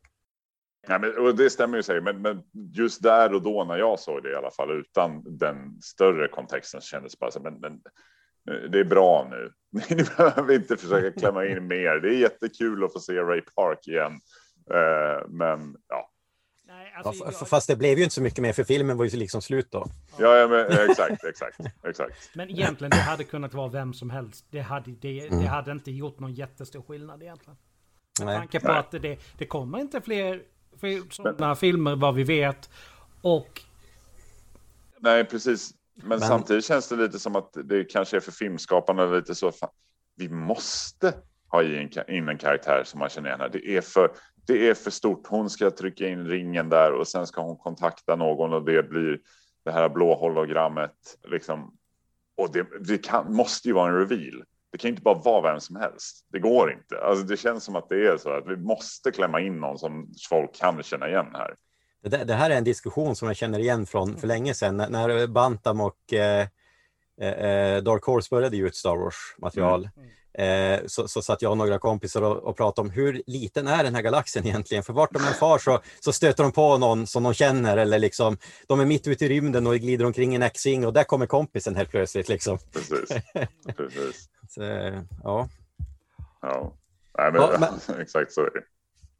Ja, 0.87 0.99
men, 0.99 1.17
och 1.17 1.35
det 1.35 1.49
stämmer 1.49 1.77
ju 1.77 1.83
sig, 1.83 2.01
men, 2.01 2.21
men 2.21 2.43
just 2.73 3.03
där 3.03 3.33
och 3.33 3.41
då 3.41 3.63
när 3.63 3.77
jag 3.77 3.99
såg 3.99 4.23
det 4.23 4.31
i 4.31 4.35
alla 4.35 4.51
fall 4.51 4.71
utan 4.71 5.37
den 5.37 5.81
större 5.81 6.27
kontexten 6.27 6.81
så 6.81 6.87
kändes 6.87 7.11
det 7.11 7.19
bara 7.19 7.31
så 7.31 7.39
men, 7.39 7.59
men 7.59 7.81
det 8.45 8.79
är 8.79 8.83
bra 8.83 9.27
nu. 9.29 9.51
Ni 9.95 10.03
behöver 10.03 10.53
inte 10.53 10.77
försöka 10.77 11.19
klämma 11.19 11.45
in 11.45 11.67
mer. 11.67 11.99
Det 11.99 12.07
är 12.07 12.17
jättekul 12.17 12.83
att 12.83 12.93
få 12.93 12.99
se 12.99 13.13
Ray 13.13 13.41
Park 13.41 13.87
igen. 13.87 14.11
Uh, 14.71 15.29
men 15.29 15.75
ja. 15.87 16.07
Nej, 16.67 16.93
alltså, 16.95 17.25
ja, 17.25 17.45
fast 17.45 17.67
det 17.67 17.75
blev 17.75 17.97
ju 17.97 18.03
inte 18.03 18.15
så 18.15 18.21
mycket 18.21 18.39
mer 18.39 18.53
för 18.53 18.63
filmen 18.63 18.97
var 18.97 19.05
ju 19.05 19.17
liksom 19.17 19.41
slut 19.41 19.71
då. 19.71 19.85
Ja, 20.19 20.37
ja 20.37 20.47
men, 20.47 20.89
exakt, 20.89 21.23
exakt, 21.23 21.59
exakt. 21.83 22.35
Men 22.35 22.49
egentligen 22.49 22.89
det 22.89 22.97
hade 22.97 23.23
kunnat 23.23 23.53
vara 23.53 23.67
vem 23.67 23.93
som 23.93 24.09
helst. 24.09 24.45
Det 24.49 24.61
hade, 24.61 24.91
det, 24.91 25.27
mm. 25.27 25.39
det 25.39 25.47
hade 25.47 25.71
inte 25.71 25.91
gjort 25.91 26.19
någon 26.19 26.33
jättestor 26.33 26.81
skillnad 26.81 27.23
egentligen. 27.23 27.57
Med 28.23 28.37
tanke 28.37 28.59
på 28.59 28.67
Nej. 28.67 28.77
att 28.77 28.91
det, 28.91 29.19
det 29.37 29.45
kommer 29.45 29.79
inte 29.79 30.01
fler 30.01 30.41
sådana 31.09 31.55
filmer 31.55 31.95
vad 31.95 32.15
vi 32.15 32.23
vet. 32.23 32.69
Och... 33.21 33.61
Nej, 34.99 35.25
precis. 35.25 35.73
Men, 35.95 36.07
Men, 36.07 36.19
samtidigt 36.19 36.65
känns 36.65 36.89
det 36.89 36.95
lite 36.95 37.19
som 37.19 37.35
att 37.35 37.57
det 37.63 37.83
kanske 37.83 38.17
är 38.17 38.21
för 38.21 38.31
filmskaparna 38.31 39.05
lite 39.05 39.35
så. 39.35 39.51
Fan, 39.51 39.69
vi 40.15 40.29
måste 40.29 41.13
ha 41.47 41.63
in 41.63 42.29
en 42.29 42.37
karaktär 42.37 42.83
som 42.85 42.99
man 42.99 43.09
känner 43.09 43.29
igen. 43.29 43.49
Det 43.51 43.77
är, 43.77 43.81
för, 43.81 44.11
det 44.47 44.69
är 44.69 44.73
för 44.73 44.91
stort. 44.91 45.27
Hon 45.27 45.49
ska 45.49 45.71
trycka 45.71 46.07
in 46.07 46.27
ringen 46.27 46.69
där 46.69 46.91
och 46.91 47.07
sen 47.07 47.27
ska 47.27 47.41
hon 47.41 47.57
kontakta 47.57 48.15
någon 48.15 48.53
och 48.53 48.65
det 48.65 48.83
blir 48.83 49.19
det 49.65 49.71
här 49.71 49.89
blå 49.89 50.15
hologrammet. 50.15 51.17
Liksom. 51.23 51.77
Och 52.37 52.51
det, 52.51 52.67
det 52.79 52.97
kan, 52.97 53.33
måste 53.33 53.67
ju 53.67 53.73
vara 53.73 53.89
en 53.89 53.97
reveal. 53.97 54.43
Det 54.71 54.77
kan 54.77 54.89
inte 54.89 55.01
bara 55.01 55.17
vara 55.17 55.51
vem 55.51 55.59
som 55.59 55.75
helst. 55.75 56.25
Det 56.31 56.39
går 56.39 56.71
inte. 56.71 57.01
Alltså, 57.03 57.25
det 57.25 57.37
känns 57.37 57.63
som 57.63 57.75
att 57.75 57.89
det 57.89 58.07
är 58.07 58.17
så 58.17 58.29
att 58.29 58.47
vi 58.47 58.57
måste 58.57 59.11
klämma 59.11 59.41
in 59.41 59.59
någon 59.59 59.77
som 59.77 60.13
folk 60.29 60.55
kan 60.55 60.83
känna 60.83 61.09
igen 61.09 61.27
här. 61.33 61.55
Det, 62.03 62.23
det 62.23 62.33
här 62.33 62.49
är 62.49 62.55
en 62.55 62.63
diskussion 62.63 63.15
som 63.15 63.27
jag 63.27 63.37
känner 63.37 63.59
igen 63.59 63.85
från 63.85 64.17
för 64.17 64.27
länge 64.27 64.53
sedan 64.53 64.77
när, 64.77 64.89
när 64.89 65.27
Bantam 65.27 65.81
och 65.81 66.13
eh, 66.13 66.47
eh, 67.21 67.83
Dark 67.83 68.03
Horse 68.03 68.27
började 68.31 68.57
ge 68.57 68.63
ut 68.63 68.75
Star 68.75 68.97
Wars-material. 68.97 69.89
Mm. 69.97 70.09
Eh, 70.33 70.79
så, 70.87 71.07
så 71.07 71.21
satt 71.21 71.41
jag 71.41 71.51
och 71.51 71.57
några 71.57 71.79
kompisar 71.79 72.21
och, 72.21 72.37
och 72.37 72.57
pratade 72.57 72.87
om 72.87 72.93
hur 72.93 73.23
liten 73.27 73.67
är 73.67 73.83
den 73.83 73.95
här 73.95 74.01
galaxen 74.01 74.47
egentligen? 74.47 74.83
För 74.83 74.93
vart 74.93 75.13
de 75.13 75.19
än 75.27 75.33
far 75.33 75.57
så, 75.57 75.79
så 75.99 76.13
stöter 76.13 76.43
de 76.43 76.51
på 76.51 76.77
någon 76.77 77.07
som 77.07 77.23
de 77.23 77.33
känner 77.33 77.77
eller 77.77 77.99
liksom 77.99 78.37
de 78.67 78.79
är 78.79 78.85
mitt 78.85 79.07
ute 79.07 79.25
i 79.25 79.29
rymden 79.29 79.67
och 79.67 79.75
glider 79.75 80.05
omkring 80.05 80.33
i 80.33 80.35
en 80.35 80.43
X-Wing 80.43 80.85
och 80.85 80.93
där 80.93 81.03
kommer 81.03 81.25
kompisen 81.25 81.75
helt 81.75 81.89
plötsligt. 81.89 82.29
Liksom. 82.29 82.57
Precis. 82.73 83.09
Precis. 83.77 84.29
Så, 84.51 84.61
ja. 85.23 85.49
Ja, 86.41 86.73
Nej, 87.17 87.31
men, 87.31 87.41
ja 87.41 87.57
men, 87.87 88.01
exakt 88.01 88.31
så 88.33 88.41
är 88.41 88.51
det. 88.51 88.63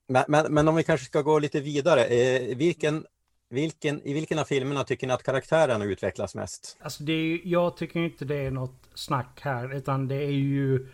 Men, 0.08 0.24
men, 0.28 0.54
men, 0.54 0.67
om 0.67 0.76
vi 0.76 0.84
kanske 0.84 1.06
ska 1.06 1.22
gå 1.22 1.39
lite 1.39 1.60
vidare. 1.60 2.06
Eh, 2.06 2.58
vilken, 2.58 3.06
vilken, 3.50 4.02
I 4.02 4.13
vilken 4.13 4.39
av 4.39 4.44
filmerna 4.44 4.84
tycker 4.84 5.08
ni 5.08 5.13
att 5.13 5.24
karaktärerna 5.24 5.86
utvecklas 5.86 6.36
mest? 6.36 6.78
Alltså 6.82 7.04
det 7.04 7.13
är, 7.13 7.39
jag 7.44 7.78
tycker 7.78 8.00
inte 8.00 8.26
det 8.26 8.36
är 8.36 8.52
något 8.52 8.89
snack 8.94 9.39
här, 9.41 9.76
utan 9.76 10.08
det 10.08 10.15
är 10.15 10.32
ju 10.32 10.88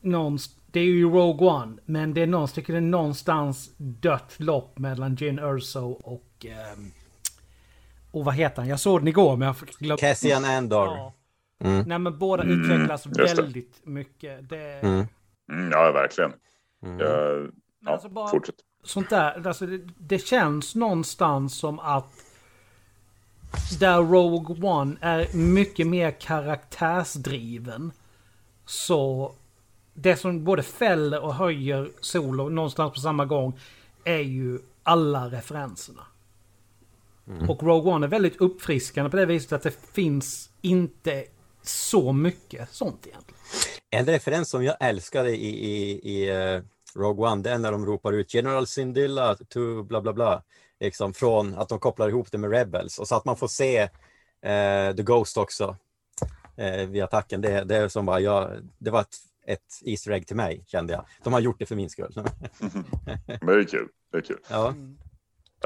någonstans, 0.00 0.62
det 0.66 0.80
är 0.80 0.84
ju 0.84 1.10
Rogue 1.10 1.48
One, 1.48 1.76
men 1.84 2.14
det 2.14 2.22
är 2.22 2.26
någonstans, 2.26 2.54
tycker 2.54 2.72
det 2.72 2.78
är 2.78 2.80
någonstans 2.80 3.70
dött 3.76 4.34
lopp 4.36 4.78
mellan 4.78 5.14
Jin 5.14 5.38
Urso 5.38 5.90
och... 5.90 6.46
Eh, 6.46 6.78
och 8.10 8.24
vad 8.24 8.34
heter 8.34 8.56
han? 8.56 8.68
Jag 8.68 8.80
såg 8.80 9.00
den 9.00 9.08
igår 9.08 9.36
men 9.36 9.46
jag 9.46 9.56
glömde... 9.78 10.00
Cassian 10.00 10.44
Andor. 10.44 10.86
Ja. 10.86 11.12
Mm. 11.58 11.84
Nej 11.86 11.98
men 11.98 12.18
båda 12.18 12.42
mm, 12.42 12.60
utvecklas 12.60 13.06
väldigt 13.06 13.80
det. 13.84 13.90
mycket. 13.90 14.48
Det... 14.48 14.80
Mm. 14.82 15.06
mm 15.52 15.70
ja, 15.70 15.92
verkligen. 15.92 16.32
Mm. 16.82 16.98
Jag, 16.98 17.50
ja, 17.80 17.92
alltså 17.92 18.08
bara, 18.08 18.28
fortsätt. 18.28 18.54
Sånt 18.82 19.10
där, 19.10 19.46
alltså 19.46 19.66
det, 19.66 19.80
det, 19.98 20.18
känns 20.18 20.74
någonstans 20.74 21.58
som 21.58 21.78
att 21.78 22.12
där 23.80 24.02
Rogue 24.02 24.68
One 24.70 24.96
är 25.00 25.36
mycket 25.36 25.86
mer 25.86 26.10
karaktärsdriven. 26.10 27.92
Så 28.64 29.34
det 29.94 30.16
som 30.16 30.44
både 30.44 30.62
fäller 30.62 31.20
och 31.24 31.34
höjer 31.34 31.90
Solo 32.00 32.48
någonstans 32.48 32.92
på 32.92 33.00
samma 33.00 33.24
gång 33.24 33.58
är 34.04 34.18
ju 34.18 34.58
alla 34.82 35.28
referenserna. 35.28 36.02
Mm. 37.28 37.50
Och 37.50 37.62
Rogue 37.62 37.92
One 37.92 38.06
är 38.06 38.10
väldigt 38.10 38.36
uppfriskande 38.36 39.10
på 39.10 39.16
det 39.16 39.26
viset 39.26 39.52
att 39.52 39.62
det 39.62 39.92
finns 39.92 40.50
inte 40.62 41.24
så 41.68 42.12
mycket 42.12 42.70
sånt 42.70 43.06
egentligen. 43.06 43.40
En 43.90 44.06
referens 44.06 44.50
som 44.50 44.64
jag 44.64 44.76
älskade 44.80 45.36
i, 45.36 45.46
i, 45.46 46.00
i 46.14 46.32
uh, 46.56 46.62
Rogue 46.94 47.30
One, 47.30 47.42
det 47.42 47.50
är 47.50 47.58
när 47.58 47.72
de 47.72 47.86
ropar 47.86 48.12
ut 48.12 48.34
General 48.34 48.66
Syndulla 48.66 49.34
to 49.34 49.82
bla 49.82 50.00
bla 50.00 50.12
bla. 50.12 50.42
Liksom 50.80 51.14
från 51.14 51.54
att 51.54 51.68
de 51.68 51.78
kopplar 51.78 52.08
ihop 52.08 52.32
det 52.32 52.38
med 52.38 52.50
Rebels 52.50 52.98
och 52.98 53.08
så 53.08 53.14
att 53.14 53.24
man 53.24 53.36
får 53.36 53.48
se 53.48 53.82
uh, 53.82 54.96
The 54.96 55.02
Ghost 55.02 55.36
också 55.36 55.76
uh, 56.60 56.86
vid 56.86 57.02
attacken. 57.02 57.40
Det, 57.40 57.64
det 57.64 57.76
är 57.76 57.88
som 57.88 58.06
bara, 58.06 58.20
jag, 58.20 58.50
det 58.78 58.90
var 58.90 59.00
ett 59.00 59.16
ett 59.46 59.80
Easter 59.84 60.10
egg 60.10 60.26
till 60.26 60.36
mig, 60.36 60.64
kände 60.66 60.92
jag. 60.92 61.04
De 61.22 61.32
har 61.32 61.40
gjort 61.40 61.58
det 61.58 61.66
för 61.66 61.76
min 61.76 61.90
skull. 61.90 62.12
Men 63.26 63.46
det 63.46 63.60
är 63.60 63.64
kul. 63.64 63.88
Det 64.12 64.18
är 64.18 64.22
kul. 64.22 64.38
Ja. 64.50 64.74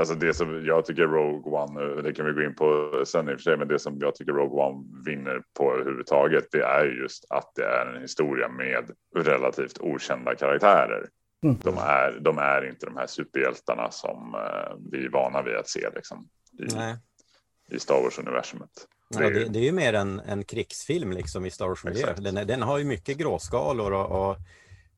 Alltså 0.00 0.14
det 0.14 0.34
som 0.34 0.64
jag 0.66 0.84
tycker 0.84 1.02
Rogue 1.02 1.52
One, 1.52 2.02
det 2.02 2.12
kan 2.12 2.26
vi 2.26 2.32
gå 2.32 2.42
in 2.42 2.54
på 2.54 3.02
sen 3.06 3.28
i 3.28 3.34
och 3.34 3.36
för 3.36 3.42
sig, 3.42 3.56
men 3.56 3.68
det 3.68 3.78
som 3.78 3.98
jag 4.00 4.14
tycker 4.14 4.32
Rogue 4.32 4.64
One 4.64 4.84
vinner 5.04 5.42
på 5.58 5.74
överhuvudtaget, 5.74 6.44
det 6.52 6.62
är 6.62 6.84
just 6.84 7.24
att 7.30 7.52
det 7.54 7.64
är 7.64 7.94
en 7.94 8.02
historia 8.02 8.48
med 8.48 8.90
relativt 9.16 9.78
okända 9.80 10.34
karaktärer. 10.34 11.08
Mm. 11.44 11.56
De, 11.62 11.78
är, 11.78 12.18
de 12.20 12.38
är 12.38 12.68
inte 12.68 12.86
de 12.86 12.96
här 12.96 13.06
superhjältarna 13.06 13.90
som 13.90 14.34
uh, 14.34 14.76
vi 14.90 15.04
är 15.04 15.10
vana 15.10 15.42
vid 15.42 15.56
att 15.56 15.68
se 15.68 15.88
liksom, 15.94 16.28
i, 16.58 17.74
i 17.74 17.78
Star 17.78 18.02
Wars-universumet. 18.02 18.70
Det, 19.10 19.24
ja, 19.24 19.30
det, 19.30 19.44
det, 19.44 19.58
är 19.58 19.64
ju 19.64 19.72
mer 19.72 19.92
en, 19.92 20.20
en 20.20 20.44
krigsfilm 20.44 21.12
liksom 21.12 21.46
i 21.46 21.50
Star 21.50 21.68
Wars-miljö. 21.68 22.14
Den, 22.16 22.46
den, 22.46 22.62
har 22.62 22.78
ju 22.78 22.84
mycket 22.84 23.18
gråskalor 23.18 23.92
och, 23.92 24.30
och 24.30 24.36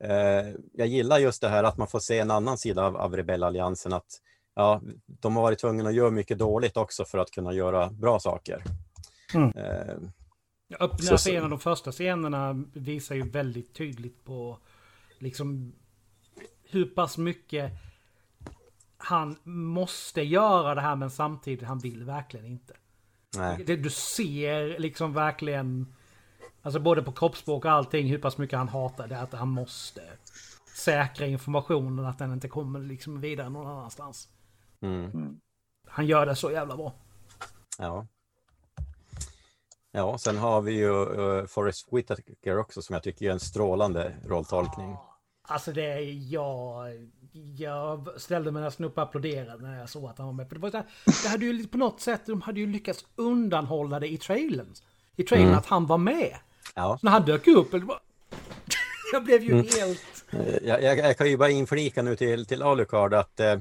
eh, 0.06 0.46
jag 0.72 0.86
gillar 0.86 1.18
just 1.18 1.40
det 1.40 1.48
här 1.48 1.64
att 1.64 1.76
man 1.76 1.88
får 1.88 2.00
se 2.00 2.18
en 2.18 2.30
annan 2.30 2.58
sida 2.58 2.84
av, 2.84 2.96
av 2.96 3.16
rebellalliansen. 3.16 3.92
Att 3.92 4.18
ja, 4.54 4.80
de 5.06 5.36
har 5.36 5.42
varit 5.42 5.58
tvungna 5.58 5.88
att 5.88 5.94
göra 5.94 6.10
mycket 6.10 6.38
dåligt 6.38 6.76
också 6.76 7.04
för 7.04 7.18
att 7.18 7.30
kunna 7.30 7.52
göra 7.52 7.90
bra 7.90 8.20
saker. 8.20 8.64
Mm. 9.34 9.48
Eh, 9.56 9.94
Öppna 10.80 11.16
scenen, 11.16 11.50
de 11.50 11.58
första 11.58 11.92
scenerna 11.92 12.64
visar 12.72 13.14
ju 13.14 13.22
väldigt 13.22 13.74
tydligt 13.74 14.24
på 14.24 14.58
liksom 15.18 15.72
hur 16.62 16.84
pass 16.84 17.18
mycket 17.18 17.72
han 18.98 19.36
måste 19.44 20.22
göra 20.22 20.74
det 20.74 20.80
här 20.80 20.96
men 20.96 21.10
samtidigt 21.10 21.68
han 21.68 21.78
vill 21.78 22.04
verkligen 22.04 22.46
inte. 22.46 22.74
Nej. 23.36 23.64
Du 23.64 23.90
ser 23.90 24.78
liksom 24.78 25.12
verkligen, 25.12 25.94
alltså 26.62 26.80
både 26.80 27.02
på 27.02 27.12
kroppsspråk 27.12 27.64
och 27.64 27.70
allting, 27.70 28.06
hur 28.06 28.18
pass 28.18 28.38
mycket 28.38 28.58
han 28.58 28.68
hatar 28.68 29.08
det. 29.08 29.20
Att 29.20 29.32
han 29.32 29.48
måste 29.48 30.02
säkra 30.74 31.26
informationen, 31.26 32.06
att 32.06 32.18
den 32.18 32.32
inte 32.32 32.48
kommer 32.48 32.80
liksom 32.80 33.20
vidare 33.20 33.48
någon 33.48 33.66
annanstans. 33.66 34.28
Mm. 34.82 35.40
Han 35.86 36.06
gör 36.06 36.26
det 36.26 36.36
så 36.36 36.50
jävla 36.50 36.76
bra. 36.76 36.92
Ja. 37.78 38.06
Ja, 39.92 40.18
sen 40.18 40.38
har 40.38 40.60
vi 40.60 40.72
ju 40.72 40.90
uh, 40.90 41.46
Forrest 41.46 41.88
Whitaker 41.92 42.58
också 42.58 42.82
som 42.82 42.94
jag 42.94 43.02
tycker 43.02 43.26
är 43.26 43.30
en 43.30 43.40
strålande 43.40 44.12
rolltolkning. 44.26 44.96
Alltså 45.42 45.72
det 45.72 45.92
är 45.92 46.32
jag 46.32 46.92
jag 47.56 48.08
ställde 48.16 48.50
mig 48.50 48.62
nästan 48.62 48.86
upp 48.86 48.96
och 48.96 49.02
applåderade 49.02 49.62
när 49.62 49.78
jag 49.78 49.88
såg 49.88 50.10
att 50.10 50.18
han 50.18 50.26
var 50.26 50.32
med. 50.32 50.48
För 50.48 50.54
det, 50.54 50.60
var 50.60 50.70
så 50.70 50.76
här, 50.76 50.86
det 51.22 51.28
hade 51.28 51.44
ju 51.44 51.66
på 51.66 51.78
något 51.78 52.00
sätt, 52.00 52.26
de 52.26 52.42
hade 52.42 52.60
ju 52.60 52.66
lyckats 52.66 53.04
undanhålla 53.16 54.00
det 54.00 54.12
i 54.12 54.18
trailern. 54.18 54.74
I 55.16 55.22
trailern 55.22 55.48
mm. 55.48 55.58
att 55.58 55.66
han 55.66 55.86
var 55.86 55.98
med. 55.98 56.36
Ja. 56.74 56.98
Så 57.00 57.06
när 57.06 57.12
han 57.12 57.24
dök 57.24 57.46
upp, 57.46 57.70
bara... 57.70 57.98
jag 59.12 59.24
blev 59.24 59.42
ju 59.42 59.52
mm. 59.52 59.66
helt... 59.78 60.24
Jag, 60.62 60.82
jag, 60.82 60.98
jag, 60.98 61.18
kan 61.18 61.30
ju 61.30 61.36
bara 61.36 61.50
inflika 61.50 62.02
nu 62.02 62.16
till, 62.16 62.46
till 62.46 62.62
Alucard 62.62 63.14
att 63.14 63.40
eh, 63.40 63.46
eh 63.46 63.60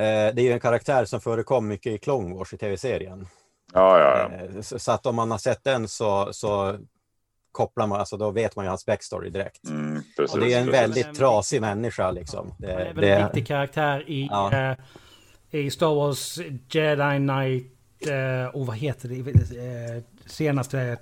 det 0.00 0.40
är 0.40 0.42
ju 0.42 0.52
en 0.52 0.60
karaktär 0.60 1.04
som 1.04 1.20
förekom 1.20 1.68
mycket 1.68 1.92
i 1.92 1.98
Clone 1.98 2.34
Wars 2.34 2.52
i 2.52 2.58
tv-serien. 2.58 3.26
Ja, 3.72 3.98
ja, 3.98 4.30
ja. 4.30 4.36
Eh, 4.36 4.60
så, 4.60 4.78
så, 4.78 4.92
att 4.92 5.06
om 5.06 5.16
man 5.16 5.30
har 5.30 5.38
sett 5.38 5.64
den 5.64 5.88
så, 5.88 6.28
så 6.32 6.78
kopplar 7.52 7.86
man, 7.86 8.00
alltså 8.00 8.16
då 8.16 8.30
vet 8.30 8.56
man 8.56 8.64
ju 8.64 8.68
hans 8.68 8.86
backstory 8.86 9.30
direkt. 9.30 9.68
Mm, 9.68 10.02
precis, 10.16 10.34
och 10.34 10.40
det 10.40 10.52
är 10.52 10.60
en 10.60 10.70
väldigt 10.70 11.06
en 11.06 11.14
trasig 11.14 11.60
människa 11.60 12.10
liksom. 12.10 12.54
Det, 12.58 12.66
det 12.66 12.72
är 12.72 12.94
väl 12.94 13.04
en 13.04 13.24
viktig 13.24 13.46
karaktär 13.46 14.04
i, 14.10 14.28
ja. 14.30 14.76
uh, 15.50 15.60
i 15.60 15.70
Star 15.70 15.94
Wars 15.94 16.38
Jedi 16.70 17.16
Knight, 17.16 17.72
uh, 18.10 18.56
och 18.56 18.66
vad 18.66 18.76
heter 18.76 19.08
det, 19.08 19.96
uh, 19.96 20.02
senaste 20.26 20.98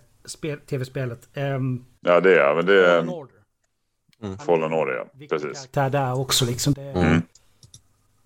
tv-spelet. 0.68 1.28
Um, 1.34 1.84
ja 2.00 2.20
det 2.20 2.40
är 2.40 2.54
men 2.54 2.66
det 2.66 2.86
är... 2.86 2.96
Fallen 2.96 3.08
Order. 3.08 3.38
Mm. 4.22 4.38
Fallen 4.38 4.72
Order, 4.72 4.94
ja. 4.94 5.26
Precis. 5.28 5.52
karaktär 5.52 5.90
där 5.90 6.20
också 6.20 6.44
liksom. 6.44 6.72
Det, 6.72 6.82
mm. 6.82 7.22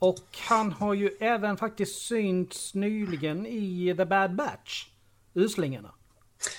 Och 0.03 0.39
han 0.49 0.73
har 0.73 0.95
ju 0.95 1.11
även 1.21 1.57
faktiskt 1.57 2.03
synts 2.03 2.75
nyligen 2.75 3.47
i 3.47 3.95
The 3.97 4.05
Bad 4.05 4.35
Batch. 4.35 4.87
Uslingarna. 5.35 5.91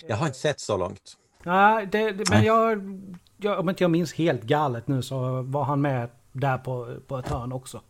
Jag 0.08 0.16
har 0.16 0.26
inte 0.26 0.40
sett 0.40 0.60
så 0.60 0.78
långt. 0.78 1.18
Nej, 1.44 1.88
det, 1.92 2.12
det, 2.12 2.30
men 2.30 2.44
jag, 2.44 2.82
jag, 3.38 3.60
om 3.60 3.70
inte 3.70 3.84
jag 3.84 3.92
minns 3.92 4.14
helt 4.14 4.44
galet 4.44 4.88
nu 4.88 5.02
så 5.02 5.42
var 5.42 5.64
han 5.64 5.82
med 5.82 6.10
där 6.32 6.58
på, 6.58 6.96
på 7.08 7.18
ett 7.18 7.28
hörn 7.28 7.52
också. 7.52 7.82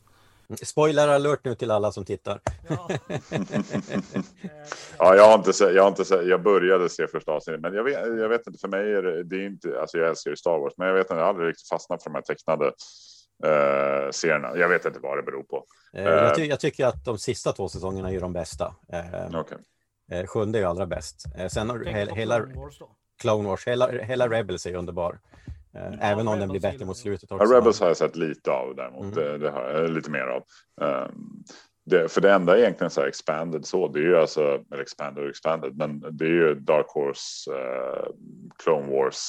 Spoiler 0.64 1.08
alert 1.08 1.40
nu 1.44 1.56
till 1.56 1.72
alla 1.72 1.92
som 1.92 2.06
tittar. 2.06 2.42
Ja, 2.70 2.90
ja 4.98 5.16
jag 5.16 5.28
har 5.28 5.36
inte 5.36 5.54
sett, 5.54 5.76
jag 5.76 5.84
har 5.84 5.90
inte 5.90 6.06
sett, 6.06 6.28
jag 6.28 6.44
började 6.44 6.90
se 6.90 7.08
första 7.08 7.32
avsnittet, 7.32 7.62
men 7.62 7.74
jag 7.74 7.84
vet, 7.84 7.94
jag 7.94 8.30
vet 8.30 8.48
inte, 8.48 8.60
för 8.60 8.68
mig 8.68 8.94
är 8.94 9.02
det, 9.02 9.24
det 9.24 9.36
är 9.36 9.46
inte, 9.46 9.82
alltså 9.82 9.98
jag 9.98 10.10
älskar 10.10 10.32
ju 10.32 10.38
Star 10.38 10.60
Wars, 10.60 10.74
men 10.78 10.88
jag 10.88 10.96
vet 10.96 11.06
inte, 11.06 11.14
jag 11.14 11.22
har 11.22 11.30
aldrig 11.30 11.50
riktigt 11.50 11.68
fastnat 11.68 12.04
för 12.04 12.10
de 12.10 12.16
här 12.16 12.22
tecknade 12.22 12.72
uh, 13.46 14.12
serierna. 14.12 14.58
Jag 14.58 14.70
vet 14.70 14.86
inte 14.86 15.00
vad 15.00 15.18
det 15.18 15.24
beror 15.24 15.44
på. 15.44 15.66
Uh, 15.98 16.04
jag, 16.04 16.36
ty 16.36 16.46
jag, 16.46 16.60
tycker 16.60 16.86
att 16.86 17.06
de 17.06 17.18
sista 17.18 17.52
två 17.52 17.70
säsongerna 17.70 18.12
är 18.12 18.20
de 18.20 18.34
bästa. 18.34 18.76
Uh, 18.94 19.40
okay. 19.40 19.58
Sjunde 20.28 20.58
är 20.58 20.62
ju 20.62 20.68
allra 20.68 20.86
bäst. 20.86 21.26
Sen 21.50 21.70
har 21.70 21.80
hela... 22.16 22.46
Clone 23.22 23.50
Wars, 23.50 23.68
hela, 23.68 23.92
hela 23.92 24.30
Rebels 24.30 24.66
är 24.66 24.76
underbar. 24.76 25.20
Eh, 25.76 25.82
ja, 25.84 25.98
Även 26.02 26.28
om 26.28 26.40
den 26.40 26.50
blir 26.50 26.62
bättre 26.62 26.86
mot 26.86 26.98
slutet 26.98 27.32
också. 27.32 27.46
Ja, 27.46 27.58
Rebels 27.58 27.80
har 27.80 27.88
jag 27.88 27.98
sett 27.98 28.16
lite 28.16 28.52
av 28.52 28.76
däremot. 28.76 29.02
Mm. 29.02 29.16
Det, 29.16 29.38
det, 29.38 29.50
har 29.50 29.70
jag 29.70 29.90
lite 29.90 30.12
mer 30.12 30.26
av. 30.26 30.44
Um, 30.82 31.44
det, 31.86 32.12
för 32.12 32.22
det 32.22 32.34
enda 32.34 32.58
egentligen 32.58 32.92
så 32.92 33.02
här 33.02 33.08
expanded 33.08 33.66
så, 33.66 33.88
det 33.88 34.00
är 34.00 34.04
ju 34.04 34.18
alltså, 34.18 34.64
eller 34.72 34.82
expanded 34.82 35.24
och 35.24 35.30
expanded, 35.30 35.78
men 35.78 36.18
det 36.18 36.26
är 36.26 36.30
ju 36.30 36.56
Dark 36.56 36.88
Horse, 36.88 37.52
uh, 37.52 38.08
Clone 38.64 38.92
Wars 38.92 39.20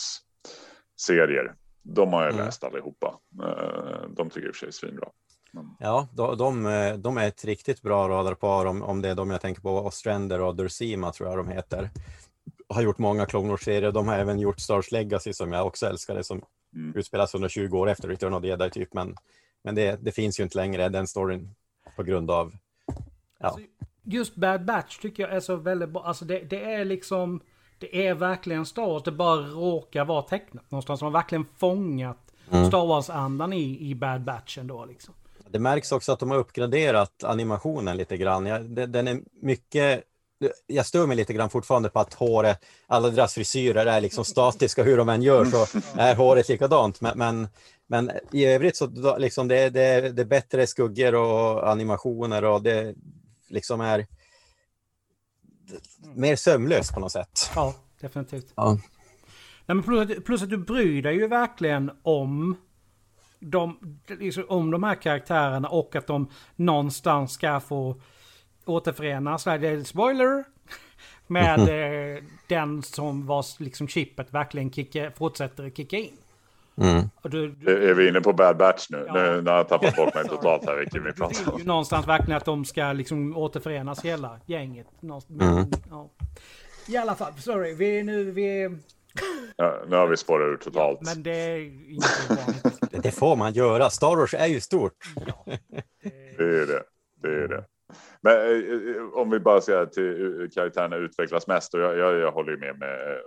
serier. 1.00 1.54
De 1.84 2.12
har 2.12 2.22
jag 2.22 2.32
mm. 2.32 2.44
läst 2.44 2.64
allihopa. 2.64 3.18
Uh, 3.42 4.08
de 4.16 4.30
tycker 4.30 4.48
i 4.48 4.50
och 4.50 4.54
för 4.54 4.58
sig 4.58 4.68
är 4.68 4.72
svinbra. 4.72 5.08
Ja, 5.78 6.08
de, 6.12 6.38
de, 6.38 6.62
de, 7.02 7.18
är 7.18 7.28
ett 7.28 7.44
riktigt 7.44 7.82
bra 7.82 8.08
radarpar 8.08 8.66
om, 8.66 8.82
om 8.82 9.02
det 9.02 9.08
är 9.08 9.14
de 9.14 9.30
jag 9.30 9.40
tänker 9.40 9.62
på, 9.62 9.78
Ostrander 9.78 10.40
och 10.40 10.56
Dursima 10.56 11.12
tror 11.12 11.28
jag 11.28 11.38
de 11.38 11.48
heter. 11.48 11.90
har 12.68 12.82
gjort 12.82 12.98
många 12.98 13.26
Clone 13.26 13.48
Wars-serier. 13.48 13.92
De 13.92 14.08
har 14.08 14.14
även 14.14 14.38
gjort 14.38 14.60
Stars 14.60 14.92
Legacy 14.92 15.32
som 15.32 15.52
jag 15.52 15.66
också 15.66 15.86
älskade, 15.86 16.24
som 16.24 16.42
mm. 16.74 16.96
utspelas 16.96 17.34
120 17.34 17.74
år 17.74 17.88
efter 17.88 18.08
Return 18.08 18.34
of 18.34 18.42
the 18.42 18.48
Jedi, 18.48 18.70
typ. 18.70 18.94
Men, 18.94 19.16
men 19.64 19.74
det, 19.74 19.98
det 20.02 20.12
finns 20.12 20.40
ju 20.40 20.44
inte 20.44 20.58
längre, 20.58 20.88
den 20.88 21.06
storyn, 21.06 21.54
på 21.96 22.02
grund 22.02 22.30
av... 22.30 22.52
Ja. 22.86 22.94
Alltså, 23.46 23.60
just 24.02 24.34
Bad 24.34 24.64
Batch 24.64 24.98
tycker 24.98 25.22
jag 25.22 25.32
är 25.32 25.40
så 25.40 25.56
väldigt 25.56 25.88
bra. 25.88 26.04
Alltså 26.04 26.24
det, 26.24 26.38
det 26.38 26.64
är 26.64 26.84
liksom... 26.84 27.40
Det 27.78 28.06
är 28.06 28.14
verkligen 28.14 28.66
Star 28.66 28.86
Wars, 28.86 29.02
det 29.02 29.12
bara 29.12 29.36
råkar 29.36 30.04
vara 30.04 30.22
tecknat 30.22 30.70
någonstans. 30.70 31.00
Man 31.00 31.12
har 31.12 31.20
verkligen 31.20 31.46
fångat 31.56 32.18
mm. 32.50 32.66
Star 32.66 32.86
Wars-andan 32.86 33.52
i, 33.52 33.90
i 33.90 33.94
Bad 33.94 34.24
Batch 34.24 34.58
ändå 34.58 34.84
liksom. 34.84 35.14
Det 35.48 35.58
märks 35.58 35.92
också 35.92 36.12
att 36.12 36.18
de 36.18 36.30
har 36.30 36.38
uppgraderat 36.38 37.24
animationen 37.24 37.96
lite 37.96 38.16
grann. 38.16 38.46
Ja, 38.46 38.58
den 38.58 39.08
är 39.08 39.20
mycket 39.42 40.04
jag 40.66 40.86
stör 40.86 41.06
mig 41.06 41.16
lite 41.16 41.32
grann 41.32 41.50
fortfarande 41.50 41.88
på 41.88 42.00
att 42.00 42.14
håret, 42.14 42.64
alla 42.86 43.10
deras 43.10 43.34
frisyrer 43.34 43.86
är 43.86 44.00
liksom 44.00 44.24
statiska 44.24 44.82
hur 44.82 44.96
de 44.96 45.08
än 45.08 45.22
gör 45.22 45.44
så 45.44 45.66
är 45.98 46.14
håret 46.14 46.48
likadant. 46.48 47.00
Men, 47.00 47.18
men, 47.18 47.48
men 47.86 48.10
i 48.32 48.44
övrigt 48.44 48.76
så 48.76 49.16
liksom 49.18 49.48
det, 49.48 49.70
det, 49.70 50.12
det 50.12 50.22
är 50.22 50.26
bättre 50.26 50.66
skuggor 50.66 51.14
och 51.14 51.70
animationer 51.70 52.44
och 52.44 52.62
det 52.62 52.94
liksom 53.48 53.80
är 53.80 54.06
mer 56.14 56.36
sömlöst 56.36 56.94
på 56.94 57.00
något 57.00 57.12
sätt. 57.12 57.50
Ja, 57.54 57.74
definitivt. 58.00 58.52
Ja. 58.54 58.78
Nej, 59.66 59.74
men 59.74 59.82
plus, 59.82 60.24
plus 60.24 60.42
att 60.42 60.50
du 60.50 60.56
bryr 60.56 61.02
dig 61.02 61.14
ju 61.14 61.28
verkligen 61.28 61.90
om 62.02 62.56
de, 63.40 63.78
liksom, 64.06 64.44
om 64.48 64.70
de 64.70 64.82
här 64.82 64.94
karaktärerna 64.94 65.68
och 65.68 65.96
att 65.96 66.06
de 66.06 66.30
någonstans 66.56 67.32
ska 67.32 67.60
få 67.60 68.00
återförenas. 68.64 69.44
Det 69.44 69.50
är 69.50 69.84
spoiler! 69.84 70.44
Med 71.26 71.58
eh, 72.16 72.22
den 72.48 72.82
som 72.82 73.26
vars 73.26 73.60
liksom 73.60 73.88
chippet 73.88 74.34
verkligen 74.34 74.72
kicka, 74.72 75.10
fortsätter 75.10 75.70
kicka 75.70 75.96
in. 75.96 76.16
Mm. 76.76 77.10
Du, 77.22 77.48
du, 77.48 77.90
är 77.90 77.94
vi 77.94 78.08
inne 78.08 78.20
på 78.20 78.32
Bad 78.32 78.56
Batch 78.56 78.86
nu? 78.90 79.04
Ja. 79.06 79.12
Nu 79.12 79.42
när 79.42 79.56
jag 79.56 79.68
tappat 79.68 79.96
bort 79.96 80.14
mig 80.14 80.24
totalt 80.28 80.66
här 80.66 80.76
vilken 80.76 81.04
vi 81.04 81.12
pratar 81.12 81.52
om. 81.52 81.60
Någonstans 81.60 82.08
verkligen 82.08 82.36
att 82.36 82.44
de 82.44 82.64
ska 82.64 82.92
liksom 82.92 83.36
återförenas 83.36 84.04
hela 84.04 84.40
gänget. 84.46 84.86
Mm. 85.02 85.70
ja. 85.90 86.10
I 86.88 86.96
alla 86.96 87.14
fall, 87.14 87.32
sorry. 87.38 87.74
Vi 87.74 87.98
är 87.98 88.04
nu... 88.04 88.30
Vi 88.30 88.70
Ja, 89.56 89.84
nu 89.88 89.96
har 89.96 90.06
vi 90.06 90.16
spårat 90.16 90.46
ur 90.46 90.56
totalt. 90.56 90.98
Ja, 91.02 91.12
men 91.14 91.22
det 91.22 91.30
är 91.30 91.58
inte 91.90 92.08
Det 93.02 93.10
får 93.10 93.36
man 93.36 93.52
göra. 93.52 93.90
Star 93.90 94.16
Wars 94.16 94.34
är 94.34 94.46
ju 94.46 94.60
stort. 94.60 94.92
Ja, 95.26 95.44
det... 96.02 96.36
det 96.38 96.44
är 96.44 96.66
det. 96.66 96.82
Det 97.22 97.28
är 97.28 97.48
det. 97.48 97.64
Men 98.20 98.32
eh, 98.32 98.96
eh, 98.96 99.02
om 99.14 99.30
vi 99.30 99.40
bara 99.40 99.60
ser 99.60 99.76
att 99.76 99.94
karaktärerna 100.54 100.96
utvecklas 100.96 101.46
mest 101.46 101.74
och 101.74 101.80
jag, 101.80 101.98
jag, 101.98 102.14
jag 102.14 102.32
håller 102.32 102.56
med 102.56 102.78
med 102.78 103.20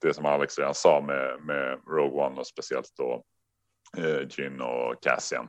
det 0.00 0.14
som 0.14 0.26
Alex 0.26 0.58
redan 0.58 0.74
sa 0.74 1.00
med, 1.00 1.40
med 1.42 1.78
Rogue 1.86 2.26
One 2.26 2.40
och 2.40 2.46
speciellt 2.46 2.92
då 2.96 3.24
eh, 3.96 4.20
Jyn 4.30 4.60
och 4.60 5.02
Cassian. 5.02 5.48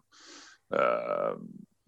Eh, 0.75 1.37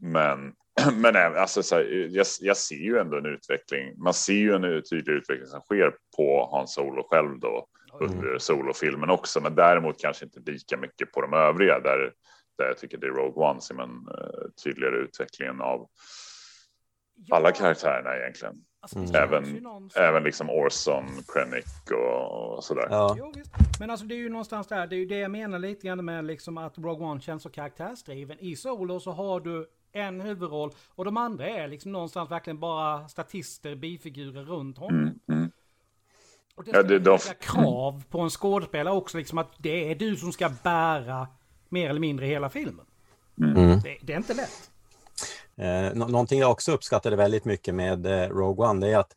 men 0.02 0.54
men 1.02 1.16
alltså, 1.16 1.64
så 1.64 1.76
här, 1.76 1.84
jag, 2.12 2.26
jag, 2.40 2.58
ser 2.58 2.76
ju 2.76 2.98
ändå 2.98 3.18
en 3.18 3.26
utveckling. 3.26 3.94
Man 3.98 4.14
ser 4.14 4.34
ju 4.34 4.54
en 4.54 4.84
tydlig 4.84 5.14
utveckling 5.14 5.48
som 5.48 5.62
sker 5.62 5.96
på 6.18 6.50
Hans 6.52 6.74
Solo 6.74 7.04
själv 7.04 7.40
då 7.40 7.68
under 8.00 8.28
mm. 8.28 8.40
solofilmen 8.40 9.10
också, 9.10 9.42
men 9.42 9.56
däremot 9.56 10.02
kanske 10.02 10.26
inte 10.26 10.52
lika 10.52 10.78
mycket 10.78 11.12
på 11.12 11.22
de 11.22 11.34
övriga 11.34 11.80
där, 11.80 12.14
där 12.58 12.66
jag 12.66 12.78
tycker 12.78 12.98
det 12.98 13.08
är 13.08 13.12
Rogue 13.12 13.50
One 13.50 13.62
som 13.62 13.80
en 13.80 13.90
uh, 13.90 14.50
tydligare 14.64 14.96
utvecklingen 14.96 15.62
av 15.62 15.88
alla 17.32 17.52
karaktärerna 17.52 18.18
egentligen. 18.18 18.56
Alltså, 18.84 19.00
mm. 19.00 19.16
Även, 19.16 19.62
även 19.96 20.24
liksom 20.24 20.50
Orson, 20.50 21.06
Krennic 21.28 21.66
och, 21.92 22.56
och 22.56 22.64
sådär. 22.64 22.88
Ja. 22.90 23.16
Jo, 23.20 23.34
Men 23.80 23.90
alltså 23.90 24.06
det 24.06 24.16
är 24.16 24.18
ju 24.18 24.30
någonstans 24.30 24.68
där, 24.68 24.88
det 24.88 24.96
är 24.96 24.98
ju 24.98 25.06
det 25.06 25.20
jag 25.20 25.32
menar 25.32 25.60
lite 25.60 25.88
grann 25.88 26.06
med 26.06 26.26
liksom 26.26 26.58
att 26.58 26.78
Rogue 26.78 27.08
One 27.08 27.22
känns 27.22 27.44
så 27.44 27.50
karaktärsdriven. 27.50 28.38
I 28.40 28.56
Solo 28.56 29.00
så 29.00 29.12
har 29.12 29.40
du 29.40 29.68
en 29.92 30.22
huvudroll 30.22 30.72
och 30.88 31.06
de 31.06 31.18
andra 31.18 31.48
är 31.48 31.68
liksom 31.68 31.92
någonstans 31.92 32.32
verkligen 32.32 32.60
bara 32.60 33.08
statister, 33.08 33.76
bifigurer 33.76 34.44
runt 34.44 34.78
honom. 34.78 35.00
Mm, 35.00 35.20
mm. 35.32 35.52
Och 36.56 36.64
det, 36.64 36.72
ja, 36.72 36.84
det 36.84 37.00
de... 37.00 37.18
krav 37.40 38.04
på 38.10 38.20
en 38.20 38.30
skådespelare 38.30 38.94
också, 38.94 39.18
liksom 39.18 39.38
att 39.38 39.52
det 39.58 39.92
är 39.92 39.96
du 39.96 40.16
som 40.16 40.32
ska 40.32 40.50
bära 40.64 41.28
mer 41.70 41.90
eller 41.90 42.00
mindre 42.00 42.26
hela 42.26 42.50
filmen. 42.50 42.86
Mm. 43.38 43.56
mm. 43.56 43.80
Det, 43.80 43.98
det, 44.02 44.14
är 44.14 44.18
inte 44.18 44.34
lätt. 44.34 44.71
Eh, 45.62 45.94
någonting 45.94 46.40
jag 46.40 46.52
också 46.52 46.72
uppskattade 46.72 47.16
väldigt 47.16 47.46
mycket 47.46 47.76
med 47.76 48.06
eh, 48.06 48.30
Rogue 48.30 48.68
One, 48.68 48.86
det 48.86 48.94
är 48.94 48.98
att 48.98 49.16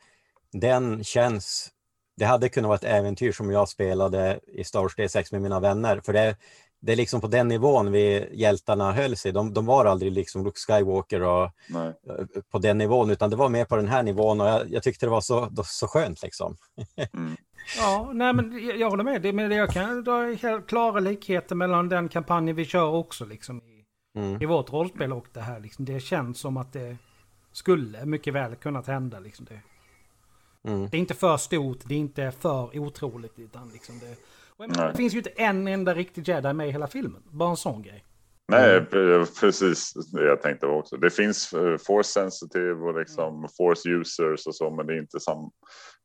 den 0.53 1.05
känns 1.05 1.71
det 2.17 2.25
hade 2.25 2.49
kunnat 2.49 2.69
vara 2.69 2.77
ett 2.77 2.85
äventyr 2.85 3.33
som 3.33 3.51
jag 3.51 3.69
spelade 3.69 4.41
i 4.47 4.65
Star 4.65 4.81
Wars 4.81 4.97
D6 4.97 5.29
med 5.33 5.43
mina 5.43 5.61
vänner. 5.61 6.01
För 6.05 6.13
det, 6.13 6.37
det 6.81 6.93
är 6.93 6.97
liksom 6.97 7.21
på 7.21 7.27
den 7.27 7.49
nivån 7.49 7.93
vi 7.93 8.29
hjältarna 8.33 8.93
höll 8.93 9.17
sig. 9.17 9.33
De, 9.33 9.55
de 9.55 9.67
var 9.67 9.85
aldrig 9.85 10.13
liksom 10.13 10.45
Luke 10.45 10.61
Skywalker 10.61 11.23
och, 11.23 11.51
Nej. 11.69 11.87
Eh, 11.87 12.43
på 12.51 12.59
den 12.59 12.79
nivån, 12.79 13.11
utan 13.11 13.31
det 13.31 13.37
var 13.37 13.49
mer 13.49 13.65
på 13.65 13.77
den 13.77 13.89
här 13.89 14.03
nivån 14.03 14.41
och 14.41 14.47
jag, 14.47 14.71
jag 14.71 14.83
tyckte 14.83 15.07
det 15.07 15.11
var 15.11 15.21
så, 15.21 15.51
så 15.65 15.89
skönt 15.89 16.23
liksom. 16.23 16.57
Mm. 17.13 17.37
Ja, 17.79 18.11
nej 18.15 18.33
men 18.33 18.67
jag, 18.67 18.79
jag 18.79 18.91
håller 18.91 19.05
med. 19.05 19.23
Det, 19.23 19.33
men 19.33 19.51
jag 19.51 19.71
kan 19.71 20.05
dra 20.05 20.35
helt 20.43 20.67
klara 20.67 21.01
likheter 21.01 21.55
mellan 21.55 21.89
den 21.89 22.09
kampanjen 22.09 22.57
vi 22.57 22.65
kör 22.65 22.87
också 22.87 23.25
liksom 23.25 23.63
i, 23.63 23.74
mm. 24.14 24.42
i 24.42 24.46
vårt 24.46 24.72
rollspel 24.72 25.12
och 25.12 25.27
det 25.33 25.40
här. 25.40 25.61
Liksom. 25.61 25.85
Det 25.85 26.00
känns 26.00 26.38
som 26.38 26.57
att 26.57 26.72
det 26.72 26.96
skulle 27.53 28.07
mycket 28.07 28.35
väl 28.35 28.57
kunnat 28.57 28.87
hända. 28.87 29.20
Liksom. 29.20 29.46
Det, 29.46 29.61
mm. 30.70 30.88
det 30.90 30.96
är 30.96 30.98
inte 30.98 31.14
för 31.14 31.37
stort, 31.37 31.79
det 31.85 31.94
är 31.94 31.98
inte 31.98 32.33
för 32.33 32.79
otroligt. 32.79 33.38
Utan 33.38 33.70
liksom 33.72 33.98
det, 33.98 34.16
menar, 34.59 34.88
det 34.88 34.96
finns 34.96 35.14
ju 35.14 35.18
inte 35.18 35.31
en 35.31 35.68
enda 35.68 35.94
riktig 35.94 36.29
jedi 36.29 36.53
med 36.53 36.68
i 36.68 36.70
hela 36.70 36.87
filmen. 36.87 37.22
Bara 37.31 37.50
en 37.50 37.57
sån 37.57 37.83
grej. 37.83 38.05
Nej, 38.48 38.87
precis 39.40 39.92
det 40.12 40.24
jag 40.24 40.42
tänkte 40.42 40.66
också. 40.66 40.96
Det 40.96 41.11
finns 41.11 41.53
eh, 41.53 41.77
force 41.77 42.11
sensitive 42.11 42.74
och 42.74 42.98
liksom 42.98 43.38
mm. 43.38 43.48
force 43.57 43.88
users 43.88 44.46
och 44.46 44.55
så, 44.55 44.70
men 44.70 44.87
det 44.87 44.92
är 44.92 44.98
inte, 44.98 45.20
sam, 45.20 45.50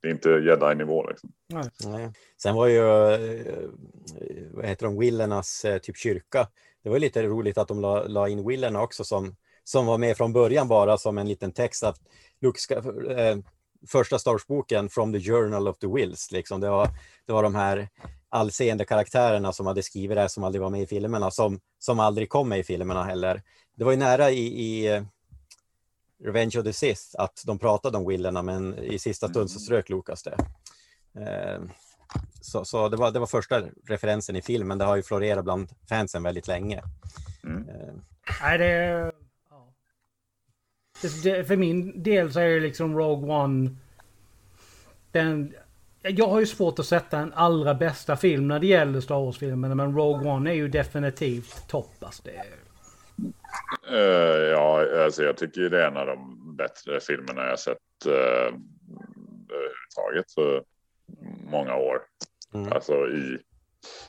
det 0.02 0.08
är 0.08 0.12
inte 0.12 0.30
jedi-nivå. 0.30 1.10
Liksom. 1.10 1.32
Nej. 1.86 2.14
Sen 2.42 2.56
var 2.56 2.68
ju, 2.68 3.14
eh, 3.14 3.70
vad 4.52 4.66
heter 4.66 4.86
de, 4.86 5.00
Willernas 5.00 5.66
eh, 5.66 5.78
typ 5.78 5.98
kyrka. 5.98 6.48
Det 6.84 6.90
var 6.90 7.00
lite 7.00 7.24
roligt 7.24 7.58
att 7.58 7.68
de 7.68 7.80
la, 7.80 8.04
la 8.04 8.30
in 8.30 8.48
Willerna 8.48 8.82
också 8.82 9.04
som, 9.04 9.36
som 9.64 9.86
var 9.86 9.98
med 9.98 10.18
från 10.18 10.34
början 10.34 10.68
bara 10.68 10.98
som 10.98 11.18
en 11.18 11.28
liten 11.28 11.52
text 11.52 11.84
att 11.84 12.02
Luke 12.42 12.60
ska, 12.60 12.76
eh, 13.12 13.38
första 13.88 14.20
Star 14.20 14.32
Wars-boken 14.32 14.90
From 14.90 15.14
the 15.14 15.20
Journal 15.20 15.68
of 15.68 15.78
the 15.78 15.88
Wills. 15.88 16.32
Liksom. 16.32 16.62
Det, 16.62 16.70
var, 16.70 16.90
det 17.26 17.34
var 17.34 17.44
de 17.44 17.56
här 17.56 17.90
allseende 18.30 18.86
karaktärerna 18.86 19.54
som 19.54 19.68
hade 19.68 19.84
skrivit 19.84 20.16
det 20.16 20.22
här 20.22 20.28
som 20.28 20.44
aldrig 20.44 20.62
var 20.62 20.70
med 20.70 20.82
i 20.82 20.88
filmerna, 20.88 21.32
som, 21.32 21.60
som 21.80 22.00
aldrig 22.00 22.30
kom 22.30 22.50
med 22.50 22.60
i 22.60 22.64
filmerna 22.64 23.04
heller. 23.04 23.42
Det 23.76 23.84
var 23.84 23.92
ju 23.92 23.98
nära 23.98 24.32
i, 24.32 24.40
i 24.40 24.88
eh, 24.88 25.04
Revenge 26.24 26.60
of 26.60 26.64
the 26.64 26.74
Sith 26.74 27.02
att 27.14 27.44
de 27.46 27.60
pratade 27.60 27.98
om 27.98 28.08
Willerna, 28.08 28.42
men 28.42 28.80
i 28.80 29.00
sista 29.00 29.30
stund 29.30 29.52
så 29.52 29.58
mm. 29.58 29.64
strök 29.64 29.90
Lucas 29.90 30.24
det. 30.24 30.38
Eh, 31.16 31.62
så, 32.42 32.66
så 32.66 32.90
det, 32.90 32.98
var, 32.98 33.12
det 33.12 33.20
var 33.20 33.28
första 33.28 33.62
referensen 33.88 34.36
i 34.36 34.42
filmen. 34.42 34.78
Det 34.78 34.86
har 34.86 34.96
ju 34.96 35.04
florerat 35.04 35.44
bland 35.44 35.70
fansen 35.90 36.24
väldigt 36.24 36.48
länge. 36.48 36.82
Mm. 37.44 37.70
Eh. 37.70 37.94
Nej, 38.42 38.58
det, 38.58 39.12
ja. 39.50 39.74
det, 41.24 41.44
För 41.46 41.56
min 41.56 42.04
del 42.04 42.34
så 42.34 42.40
är 42.40 42.50
det 42.50 42.60
liksom 42.60 42.98
Rogue 42.98 43.34
One 43.36 43.76
den 45.12 45.54
jag 46.02 46.28
har 46.28 46.40
ju 46.40 46.46
svårt 46.46 46.80
att 46.80 46.86
sätta 46.86 47.20
en 47.20 47.34
allra 47.34 47.74
bästa 47.74 48.18
film 48.18 48.48
när 48.48 48.60
det 48.60 48.68
gäller 48.68 49.02
Star 49.02 49.26
Wars-filmerna, 49.26 49.76
men 49.76 49.96
Rogue 49.96 50.32
One 50.32 50.50
är 50.50 50.54
ju 50.54 50.68
definitivt 50.68 51.68
topp. 51.68 51.96
Alltså 52.00 52.24
det 52.24 52.44
Uh, 53.92 53.98
ja, 54.52 54.86
alltså 55.04 55.24
jag 55.24 55.38
tycker 55.38 55.70
det 55.70 55.84
är 55.84 55.88
en 55.88 55.98
av 55.98 56.06
de 56.06 56.56
bättre 56.56 57.00
filmerna 57.00 57.46
jag 57.46 57.60
sett 57.60 57.78
uh, 58.08 58.14
överhuvudtaget 59.50 60.32
för 60.36 60.64
många 61.52 61.76
år. 61.76 62.02
Mm. 62.54 62.74
Alltså 62.74 62.94
i, 62.94 63.40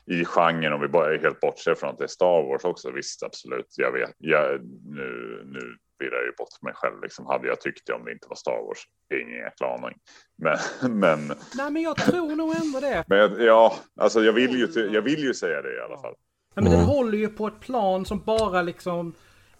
i 0.06 0.24
genren, 0.24 0.72
om 0.72 0.80
vi 0.80 0.88
bara 0.88 1.16
helt 1.16 1.40
bortser 1.40 1.74
från 1.74 1.90
att 1.90 1.98
det 1.98 2.04
är 2.04 2.08
Star 2.08 2.42
Wars 2.42 2.64
också, 2.64 2.90
visst 2.90 3.22
absolut, 3.22 3.74
jag 3.76 3.92
vet, 3.92 4.14
jag, 4.18 4.60
nu, 4.84 5.42
nu 5.44 5.76
virrar 5.98 6.16
jag 6.16 6.26
ju 6.26 6.32
bort 6.38 6.62
mig 6.62 6.74
själv. 6.74 7.02
Liksom, 7.02 7.26
hade 7.26 7.48
jag 7.48 7.60
tyckt 7.60 7.86
det 7.86 7.92
om 7.92 8.04
det 8.04 8.12
inte 8.12 8.26
var 8.28 8.36
Star 8.36 8.66
Wars? 8.66 8.78
Ingen 9.14 9.38
jäkla 9.38 9.74
aning. 9.74 9.98
Men, 10.36 10.58
men... 10.98 11.38
Nej, 11.54 11.70
men 11.70 11.82
jag 11.82 11.96
tror 11.96 12.36
nog 12.36 12.56
ändå 12.56 12.80
det. 12.80 13.04
Men 13.08 13.44
ja, 13.44 13.74
alltså 14.00 14.24
jag 14.24 14.32
vill 14.32 14.50
ju, 14.50 14.90
jag 14.92 15.02
vill 15.02 15.22
ju 15.22 15.34
säga 15.34 15.62
det 15.62 15.76
i 15.76 15.80
alla 15.80 15.98
fall. 15.98 16.14
Ja, 16.54 16.62
men 16.62 16.72
den 16.72 16.84
håller 16.84 17.18
ju 17.18 17.28
på 17.28 17.46
ett 17.46 17.60
plan 17.60 18.06
som 18.06 18.22
bara 18.24 18.62
liksom 18.62 19.14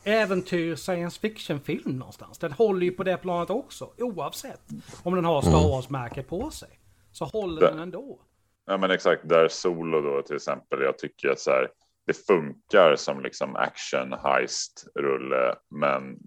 äventyr 0.04 0.76
science 0.76 1.20
fiction-film 1.20 1.98
någonstans. 1.98 2.38
Den 2.38 2.52
håller 2.52 2.86
ju 2.86 2.92
på 2.92 3.02
det 3.02 3.16
planet 3.16 3.50
också, 3.50 3.90
oavsett 3.98 4.60
om 5.02 5.14
den 5.14 5.24
har 5.24 5.42
Star 5.42 5.58
mm. 5.58 5.70
Wars-märke 5.70 6.22
på 6.22 6.50
sig. 6.50 6.79
Så 7.12 7.24
håller 7.24 7.60
den 7.60 7.78
ändå. 7.78 8.20
Ja 8.66 8.76
men 8.76 8.90
exakt, 8.90 9.28
där 9.28 9.48
Solo 9.48 10.00
då 10.00 10.22
till 10.22 10.36
exempel. 10.36 10.82
Jag 10.82 10.98
tycker 10.98 11.28
att 11.28 11.40
så 11.40 11.50
här, 11.50 11.68
det 12.06 12.12
funkar 12.26 12.96
som 12.96 13.22
liksom 13.22 13.56
action 13.56 14.12
heist 14.12 14.86
rulle, 14.94 15.54
men 15.70 16.18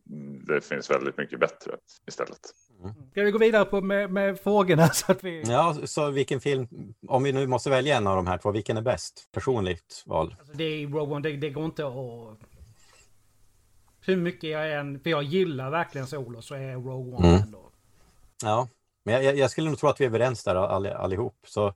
det 0.47 0.61
finns 0.61 0.89
väldigt 0.91 1.17
mycket 1.17 1.39
bättre 1.39 1.75
istället. 2.07 2.39
Ska 3.11 3.23
vi 3.23 3.31
gå 3.31 3.37
vidare 3.37 3.65
på 3.65 3.81
med, 3.81 4.11
med 4.11 4.39
frågorna 4.39 4.87
så 4.87 5.11
att 5.11 5.23
vi... 5.23 5.43
Ja, 5.45 5.77
så 5.83 6.09
vilken 6.11 6.41
film, 6.41 6.67
om 7.07 7.23
vi 7.23 7.31
nu 7.31 7.47
måste 7.47 7.69
välja 7.69 7.97
en 7.97 8.07
av 8.07 8.15
de 8.15 8.27
här 8.27 8.37
två, 8.37 8.51
vilken 8.51 8.77
är 8.77 8.81
bäst? 8.81 9.29
Personligt 9.31 10.03
val. 10.05 10.35
Alltså 10.39 10.53
det 10.53 10.63
är 10.63 10.87
Rogue 10.87 11.15
One, 11.15 11.29
det, 11.29 11.37
det 11.37 11.49
går 11.49 11.65
inte 11.65 11.87
att... 11.87 12.37
Hur 14.05 14.15
mycket 14.17 14.49
jag 14.49 14.73
än... 14.73 14.99
För 14.99 15.09
jag 15.09 15.23
gillar 15.23 15.69
verkligen 15.71 16.07
Solo 16.07 16.41
så 16.41 16.55
är 16.55 16.73
Rogue 16.73 17.15
One 17.15 17.27
Mm. 17.27 17.41
ändå. 17.41 17.71
Ja, 18.43 18.67
men 19.03 19.23
jag, 19.23 19.35
jag 19.37 19.51
skulle 19.51 19.69
nog 19.69 19.79
tro 19.79 19.89
att 19.89 20.01
vi 20.01 20.05
är 20.05 20.09
överens 20.09 20.43
där 20.43 20.55
all, 20.55 20.87
allihop. 20.87 21.35
Så, 21.47 21.73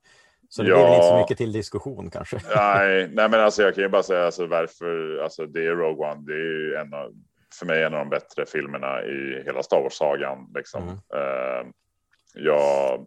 så 0.50 0.64
det 0.64 0.70
Ja. 0.70 0.76
blir 0.76 0.86
väl 0.86 0.94
inte 0.96 1.08
så 1.08 1.18
mycket 1.18 1.38
till 1.38 1.52
diskussion 1.52 2.10
kanske. 2.10 2.40
Nej, 2.56 3.08
nej, 3.14 3.30
men 3.30 3.34
alltså 3.40 3.62
jag 3.64 3.76
kan 3.76 3.84
ju 3.84 3.90
bara 3.90 4.04
säga 4.04 4.26
alltså, 4.26 4.48
varför. 4.48 5.18
Alltså, 5.24 5.46
det 5.46 5.66
är 5.66 5.76
Rogue 5.76 6.12
One. 6.12 6.22
Det 6.26 6.34
är 6.34 6.38
ju 6.38 6.76
en 6.76 6.94
av, 6.94 7.14
för 7.60 7.66
mig 7.66 7.84
en 7.84 7.94
av 7.94 8.00
de 8.00 8.10
bättre 8.10 8.46
filmerna 8.46 9.04
i 9.04 9.44
hela 9.46 9.64
Star 9.64 9.82
Wars-sagan. 9.82 10.52
Liksom. 10.56 10.84
Mm. 10.84 10.96
Eh, 10.96 11.68
jag, 12.34 13.06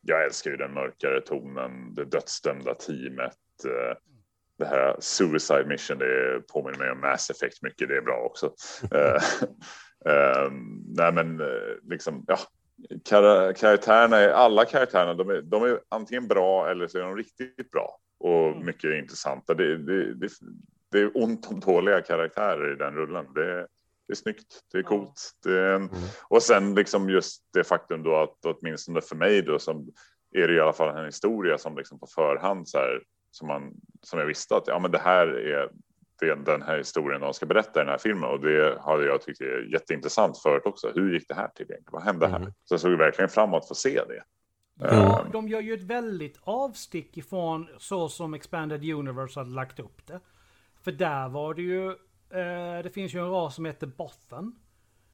jag 0.00 0.24
älskar 0.24 0.50
ju 0.50 0.56
den 0.56 0.74
mörkare 0.74 1.20
tonen, 1.20 1.94
det 1.94 2.04
dödsdömda 2.04 2.74
teamet. 2.74 3.36
eh, 3.64 3.96
det 4.58 4.66
här 4.66 4.96
Suicide 5.00 5.64
Mission, 5.66 5.98
det 5.98 6.40
påminner 6.52 6.78
mig 6.78 6.90
om 6.90 7.00
Mass 7.00 7.30
Effect 7.30 7.62
mycket. 7.62 7.88
Det 7.88 7.96
är 7.96 8.02
bra 8.02 8.16
också. 8.16 8.52
Eh, 10.06 10.50
nej, 10.96 11.12
men 11.12 11.40
liksom, 11.90 12.24
ja. 12.28 12.38
Kar- 13.04 13.52
karaktärerna, 13.52 14.16
är, 14.16 14.28
alla 14.28 14.64
karaktärerna, 14.64 15.14
de 15.14 15.30
är, 15.30 15.42
de 15.42 15.62
är 15.62 15.80
antingen 15.88 16.28
bra 16.28 16.70
eller 16.70 16.86
så 16.88 16.98
är 16.98 17.02
de 17.02 17.16
riktigt 17.16 17.70
bra 17.70 17.98
och 18.20 18.48
Mm. 18.48 18.66
mycket 18.66 18.94
intressanta. 18.94 19.54
Det, 19.54 19.76
det, 19.78 20.14
det, 20.14 20.28
det 20.92 20.98
är 20.98 21.10
ont 21.16 21.46
om 21.50 21.60
dåliga 21.60 22.00
karaktärer 22.02 22.72
i 22.72 22.76
den 22.76 22.94
rullen. 22.94 23.26
Det, 23.34 23.66
det 24.06 24.12
är 24.12 24.14
snyggt, 24.14 24.60
det 24.72 24.78
är 24.78 24.82
coolt. 24.82 25.30
Det 25.44 25.58
är 25.58 25.74
en, 25.74 25.82
Mm. 25.82 25.90
och 26.28 26.42
sen 26.42 26.74
liksom 26.74 27.10
just 27.10 27.42
det 27.52 27.64
faktum 27.64 28.02
då 28.02 28.16
att 28.16 28.38
åtminstone 28.44 29.00
för 29.00 29.16
mig 29.16 29.42
då 29.42 29.58
som 29.58 29.88
är 30.34 30.48
det 30.48 30.54
i 30.54 30.60
alla 30.60 30.72
fall 30.72 30.96
en 30.96 31.04
historia 31.04 31.58
som 31.58 31.76
liksom 31.76 31.98
på 31.98 32.06
förhand 32.06 32.68
så 32.68 32.78
här 32.78 33.02
som 33.30 33.48
man 33.48 33.72
som 34.02 34.18
jag 34.18 34.26
visste 34.26 34.56
att 34.56 34.66
ja, 34.66 34.78
men 34.78 34.90
det 34.90 34.98
här 34.98 35.26
är 35.26 35.70
det, 36.22 36.34
den 36.34 36.62
här 36.62 36.78
historien 36.78 37.20
de 37.20 37.34
ska 37.34 37.46
berätta 37.46 37.80
i 37.80 37.84
den 37.84 37.88
här 37.90 37.98
filmen 37.98 38.30
och 38.30 38.40
det 38.40 38.78
hade 38.80 39.04
jag 39.06 39.22
tyckt 39.22 39.40
är 39.40 39.72
jätteintressant 39.72 40.38
förut 40.38 40.62
också. 40.64 40.92
Hur 40.94 41.12
gick 41.14 41.28
det 41.28 41.34
här 41.34 41.48
till 41.48 41.64
egentligen? 41.64 41.92
Vad 41.92 42.02
hände 42.02 42.28
här? 42.28 42.36
Mm. 42.36 42.52
Så 42.64 42.74
jag 42.74 42.80
såg 42.80 42.98
verkligen 42.98 43.28
fram 43.28 43.48
emot 43.48 43.62
att 43.62 43.68
få 43.68 43.74
se 43.74 43.94
det. 44.04 44.22
Ja, 44.80 45.20
Eh, 45.26 45.30
de 45.32 45.48
gör 45.48 45.60
ju 45.60 45.74
ett 45.74 45.82
väldigt 45.82 46.38
avstick 46.42 47.16
ifrån 47.16 47.68
så 47.78 48.08
som 48.08 48.34
Expanded 48.34 48.84
Universe 48.84 49.40
hade 49.40 49.50
lagt 49.50 49.80
upp 49.80 50.06
det. 50.06 50.20
För 50.84 50.92
där 50.92 51.28
var 51.28 51.54
det 51.54 51.62
ju... 51.62 51.86
Eh, 52.30 52.82
det 52.82 52.90
finns 52.94 53.14
ju 53.14 53.18
en 53.20 53.30
ras 53.30 53.54
som 53.54 53.64
heter 53.64 53.86
Bothan. 53.86 54.54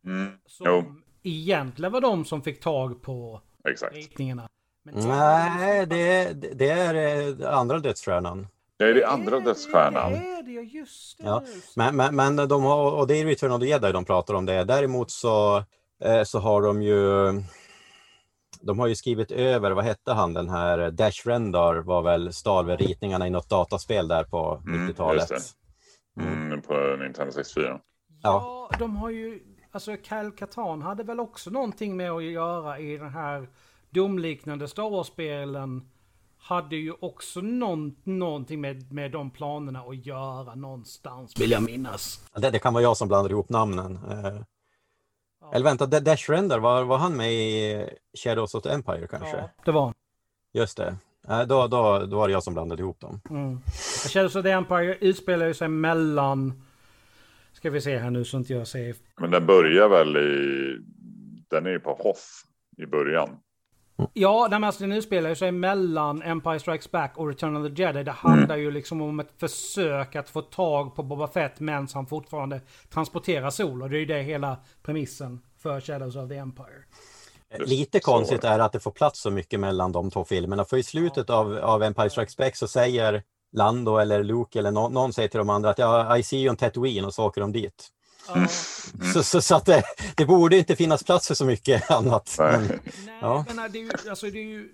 mm, 0.04 0.32
Som 0.46 0.66
Jo. 0.66 0.94
egentligen 1.22 1.92
var 1.92 2.00
de 2.00 2.24
som 2.24 2.42
fick 2.42 2.60
tag 2.60 3.02
på 3.02 3.40
exakt. 3.68 3.94
ritningarna. 3.96 4.48
Men 4.84 4.94
Nej, 5.08 5.86
det, 5.86 6.32
det 6.32 6.54
det 6.54 6.70
är 6.70 6.94
eh, 7.42 7.58
andra 7.58 7.78
dödsstjärnan. 7.78 8.46
Det 8.78 8.84
är 8.84 8.94
det 8.94 9.06
andra 9.06 9.40
dödsstjärnan. 9.40 10.12
Det 10.12 10.18
är 10.18 10.42
det, 10.42 10.52
ja, 10.52 10.62
just 10.62 11.18
det. 11.18 11.24
Ja. 11.24 11.42
Men, 11.76 11.96
men, 11.96 12.16
men 12.16 12.48
de 12.48 12.62
har, 12.62 12.92
och 12.92 13.06
det 13.06 13.20
är 13.20 13.26
Return 13.26 13.52
of 13.52 13.60
the 13.60 13.66
Jedi 13.66 13.92
de 13.92 14.04
pratar 14.04 14.34
om 14.34 14.46
det. 14.46 14.64
Däremot 14.64 15.10
så, 15.10 15.64
eh, 16.04 16.22
så 16.22 16.38
har 16.38 16.62
de 16.62 16.82
ju 16.82 17.32
de 18.60 18.78
har 18.78 18.86
ju 18.86 18.94
skrivit 18.94 19.30
över, 19.30 19.70
vad 19.70 19.84
hette 19.84 20.12
han 20.12 20.34
den 20.34 20.48
här, 20.48 20.90
Dash 20.90 21.26
Rendar 21.26 21.74
var 21.74 22.02
väl 22.02 22.32
stal 22.32 22.66
väl 22.66 22.76
ritningarna 22.76 23.26
i 23.26 23.30
något 23.30 23.48
dataspel 23.48 24.08
där 24.08 24.24
på 24.24 24.62
Mm, 24.66 24.88
90-talet. 24.88 25.30
just 25.30 25.54
Mm, 26.20 26.62
på 26.62 26.96
Nintendo 27.00 27.32
64. 27.32 27.80
Ja, 28.22 28.70
de 28.78 28.96
har 28.96 29.10
ju... 29.10 29.40
Alltså 29.72 29.96
Kyle 30.02 30.30
Katan 30.38 30.82
hade 30.82 31.02
väl 31.02 31.20
också 31.20 31.50
någonting 31.50 31.96
med 31.96 32.10
att 32.10 32.24
göra 32.24 32.78
i 32.78 32.96
den 32.96 33.08
här 33.10 33.48
domliknande 33.90 34.68
Star 34.68 34.90
Wars-spelen. 34.90 35.88
Hade 36.40 36.76
ju 36.76 36.92
också 37.00 37.40
någon, 37.40 37.96
någonting 38.04 38.60
med, 38.60 38.92
med 38.92 39.10
de 39.10 39.30
planerna 39.30 39.80
att 39.80 40.06
göra 40.06 40.54
någonstans, 40.54 41.40
vill 41.40 41.50
jag 41.50 41.62
minnas. 41.62 42.30
Det, 42.36 42.50
det 42.50 42.58
kan 42.58 42.74
vara 42.74 42.82
jag 42.82 42.96
som 42.96 43.08
blandar 43.08 43.30
ihop 43.30 43.48
namnen. 43.48 43.96
Eh, 44.10 44.40
Eller 45.54 45.64
vänta, 45.64 45.86
Da- 45.86 46.00
Dash 46.00 46.30
Rendar, 46.30 46.58
var, 46.58 46.84
var 46.84 46.98
han 46.98 47.16
med 47.16 47.32
i 47.32 47.86
Shadows 48.24 48.54
of 48.54 48.62
the 48.62 48.68
Empire 48.70 49.06
kanske? 49.06 49.36
Ja, 49.36 49.50
det 49.64 49.72
var 49.72 49.94
Just 50.52 50.76
det. 50.76 50.96
Då, 51.28 51.66
då, 51.66 51.98
då 52.06 52.16
var 52.16 52.28
det 52.28 52.32
jag 52.32 52.42
som 52.42 52.54
blandade 52.54 52.82
ihop 52.82 53.00
dem. 53.00 53.20
mm. 53.30 53.60
Shadows 54.08 54.36
of 54.36 54.42
the 54.42 54.50
Empire 54.50 54.94
utspelar 55.00 55.46
ju 55.46 55.54
sig 55.54 55.68
mellan... 55.68 56.62
Ska 57.52 57.70
vi 57.70 57.80
se 57.80 57.98
här 57.98 58.10
nu 58.10 58.24
så 58.24 58.36
inte 58.36 58.52
jag 58.52 58.66
säger... 58.66 58.94
Men 59.20 59.30
den 59.30 59.46
börjar 59.46 59.88
väl 59.88 60.16
i... 60.16 60.78
Den 61.50 61.66
är 61.66 61.70
ju 61.70 61.80
på 61.80 61.90
Hoth 61.90 62.22
i 62.76 62.86
början. 62.86 63.28
Ja, 64.12 64.46
nej, 64.50 64.60
men 64.60 64.64
alltså 64.64 64.82
den 64.82 64.92
utspelar 64.92 65.30
ju 65.30 65.36
sig 65.36 65.52
mellan 65.52 66.22
Empire 66.22 66.58
Strikes 66.58 66.90
Back 66.90 67.12
och 67.16 67.28
Return 67.28 67.56
of 67.56 67.76
the 67.76 67.82
Jedi. 67.82 68.04
Det 68.04 68.10
handlar 68.10 68.56
ju 68.56 68.70
liksom 68.70 69.02
om 69.02 69.20
ett 69.20 69.32
försök 69.40 70.16
att 70.16 70.30
få 70.30 70.42
tag 70.42 70.94
på 70.94 71.02
Boba 71.02 71.28
Fett 71.28 71.60
medan 71.60 71.88
han 71.94 72.06
fortfarande 72.06 72.60
transporterar 72.90 73.50
Solo. 73.50 73.88
Det 73.88 73.96
är 73.96 74.00
ju 74.00 74.06
det 74.06 74.22
hela 74.22 74.56
premissen 74.82 75.40
för 75.62 75.80
Shadows 75.80 76.16
of 76.16 76.28
the 76.28 76.36
Empire. 76.36 76.84
Just 77.58 77.70
Lite 77.70 78.00
konstigt 78.00 78.44
är 78.44 78.58
att 78.58 78.72
det 78.72 78.80
får 78.80 78.90
plats 78.90 79.20
så 79.20 79.30
mycket 79.30 79.60
mellan 79.60 79.92
de 79.92 80.10
två 80.10 80.24
filmerna. 80.24 80.64
För 80.64 80.76
i 80.76 80.82
slutet 80.82 81.30
av, 81.30 81.58
av 81.58 81.82
Empire 81.82 82.10
Strikes 82.10 82.36
Back 82.36 82.56
så 82.56 82.68
säger 82.68 83.22
Lando 83.52 83.96
eller 83.96 84.24
Luke 84.24 84.58
eller 84.58 84.70
nå- 84.70 84.88
någon 84.88 85.12
säger 85.12 85.28
till 85.28 85.38
de 85.38 85.50
andra 85.50 85.70
att 85.70 85.78
ja, 85.78 86.16
I 86.16 86.22
see 86.22 86.36
you 86.38 86.50
on 86.50 86.56
Tatooine 86.56 87.04
och 87.04 87.14
så 87.14 87.24
åker 87.24 87.40
de 87.40 87.52
dit. 87.52 87.88
Ja, 88.34 88.46
Så, 89.14 89.22
så, 89.22 89.40
så 89.42 89.54
att 89.56 89.66
det, 89.66 89.82
det 90.16 90.26
borde 90.26 90.56
inte 90.58 90.76
finnas 90.76 91.04
plats 91.04 91.28
för 91.28 91.34
så 91.34 91.44
mycket 91.44 91.90
annat. 91.90 92.34
Men, 92.38 92.60
Nej. 92.62 92.78
nej, 93.06 93.18
Ja. 93.20 93.44
men 93.54 93.72
det 93.72 93.78
är, 93.78 93.82
ju, 93.82 93.90
alltså, 94.10 94.26
det, 94.30 94.38
är 94.38 94.44
ju, 94.44 94.68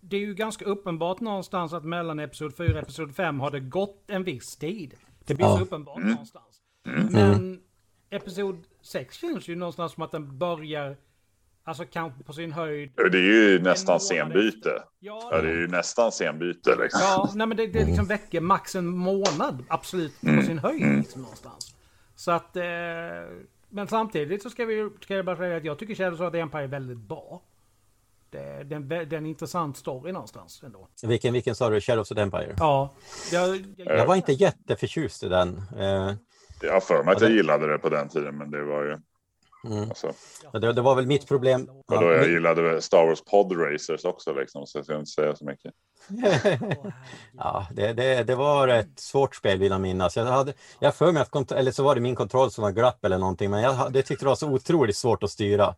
det 0.00 0.16
är 0.16 0.20
ju 0.20 0.34
ganska 0.34 0.64
uppenbart 0.64 1.20
någonstans 1.20 1.72
att 1.72 1.84
mellan 1.84 2.18
Episod 2.18 2.56
4 2.56 2.72
och 2.72 2.78
Episod 2.78 3.14
5 3.16 3.40
har 3.40 3.50
det 3.50 3.60
gått 3.60 4.04
en 4.10 4.24
viss 4.24 4.56
tid. 4.56 4.94
Det 5.24 5.34
blir 5.34 5.46
Ja. 5.46 5.56
så 5.56 5.62
uppenbart 5.62 6.02
någonstans. 6.02 6.44
Men 7.10 7.60
Episod 8.10 8.64
6 8.82 9.16
känns 9.16 9.48
ju 9.48 9.56
någonstans 9.56 9.92
som 9.92 10.02
att 10.02 10.12
den 10.12 10.38
börjar, 10.38 10.96
alltså 11.64 11.84
kanske 11.84 12.22
på 12.24 12.32
sin 12.32 12.52
höjd. 12.52 12.90
Det 13.12 13.18
är 13.18 13.50
ju 13.50 13.62
nästan 13.62 14.00
scenbyte. 14.00 14.82
Ja, 14.98 15.28
Ja, 15.32 15.40
det 15.42 15.48
är 15.48 15.56
ju 15.56 15.68
nästan 15.68 16.12
scenbyte 16.12 16.76
liksom. 16.82 17.00
Ja, 17.02 17.30
nej 17.34 17.46
men 17.46 17.56
det, 17.56 17.66
det 17.66 17.84
liksom 17.84 18.06
väcker 18.06 18.40
max 18.40 18.74
en 18.74 18.86
månad 18.86 19.64
absolut 19.68 20.20
på 20.20 20.42
sin 20.46 20.58
höjd 20.58 20.96
liksom, 20.98 21.22
någonstans. 21.22 21.74
Så 22.16 22.30
att... 22.30 22.56
Eh, 22.56 22.62
men 23.68 23.88
samtidigt 23.88 24.42
så 24.42 24.50
ska 24.50 24.64
vi 24.64 24.90
ska 25.00 25.14
jag 25.14 25.24
bara 25.24 25.36
säga 25.36 25.56
att 25.56 25.64
jag 25.64 25.78
tycker 25.78 25.94
Shadows 25.94 26.20
of 26.20 26.32
the 26.32 26.38
Empire 26.40 26.62
är 26.62 26.66
väldigt 26.68 26.98
bra. 26.98 27.42
Det, 28.30 28.38
det, 28.64 28.74
är 28.74 28.76
en, 28.76 28.84
vä- 28.92 29.04
det 29.04 29.16
är 29.16 29.18
en 29.18 29.26
intressant 29.26 29.76
story 29.76 30.12
någonstans 30.12 30.62
ändå. 30.64 30.88
vilken, 31.02 31.32
vilken 31.32 31.54
sa 31.54 31.70
du? 31.70 31.80
Shadows 31.80 32.10
of 32.10 32.14
the 32.16 32.22
Empire? 32.22 32.54
Ja. 32.58 32.90
Jag, 33.32 33.56
jag, 33.76 33.98
Jag 33.98 34.06
var 34.06 34.16
inte 34.16 34.32
jätteförtjust 34.32 35.22
i 35.22 35.28
den. 35.28 35.62
Eh, 35.78 36.12
Jag 36.62 36.72
har 36.72 36.80
för 36.80 37.04
mig 37.04 37.14
att 37.14 37.20
jag 37.20 37.30
gillade 37.30 37.72
det 37.72 37.78
på 37.78 37.88
den 37.88 38.08
tiden, 38.08 38.38
men 38.38 38.50
det 38.50 38.64
var 38.64 38.82
ju... 38.84 38.98
mm. 39.72 39.88
Alltså, 39.88 40.12
det, 40.52 40.72
det 40.72 40.82
var 40.82 40.94
väl 40.94 41.06
mitt 41.06 41.28
problem. 41.28 41.68
och 41.86 42.00
då 42.00 42.06
Ja, 42.06 42.12
jag 42.12 42.28
gillade 42.28 42.82
Star 42.82 43.06
Wars 43.06 43.24
Pod 43.24 43.52
Racers 43.60 44.04
också, 44.04 44.32
liksom, 44.32 44.66
så 44.66 44.78
jag 44.78 44.84
ska 44.84 44.94
inte 44.94 45.10
säga 45.10 45.36
så 45.36 45.44
mycket. 45.44 45.72
Ja, 47.38 47.66
det, 47.72 47.92
det, 47.92 48.22
det 48.22 48.34
var 48.34 48.68
ett 48.68 49.00
svårt 49.00 49.34
spel 49.34 49.58
vill 49.58 49.70
jag 49.72 49.80
minnas. 49.80 50.16
Jag 50.16 50.24
hade 50.24 50.52
jag 50.80 50.94
för 50.94 51.12
mig 51.12 51.22
att, 51.22 51.30
kont- 51.30 51.54
eller 51.54 51.70
så 51.70 51.82
var 51.82 51.94
det 51.94 52.00
min 52.00 52.14
kontroll 52.14 52.50
som 52.50 52.62
var 52.62 52.70
glapp 52.70 53.04
eller 53.04 53.18
någonting, 53.18 53.50
men 53.50 53.62
jag 53.62 53.72
hade- 53.72 54.02
tyckte 54.02 54.24
det 54.24 54.28
var 54.28 54.36
så 54.36 54.48
otroligt 54.50 54.96
svårt 54.96 55.22
att 55.22 55.30
styra. 55.30 55.74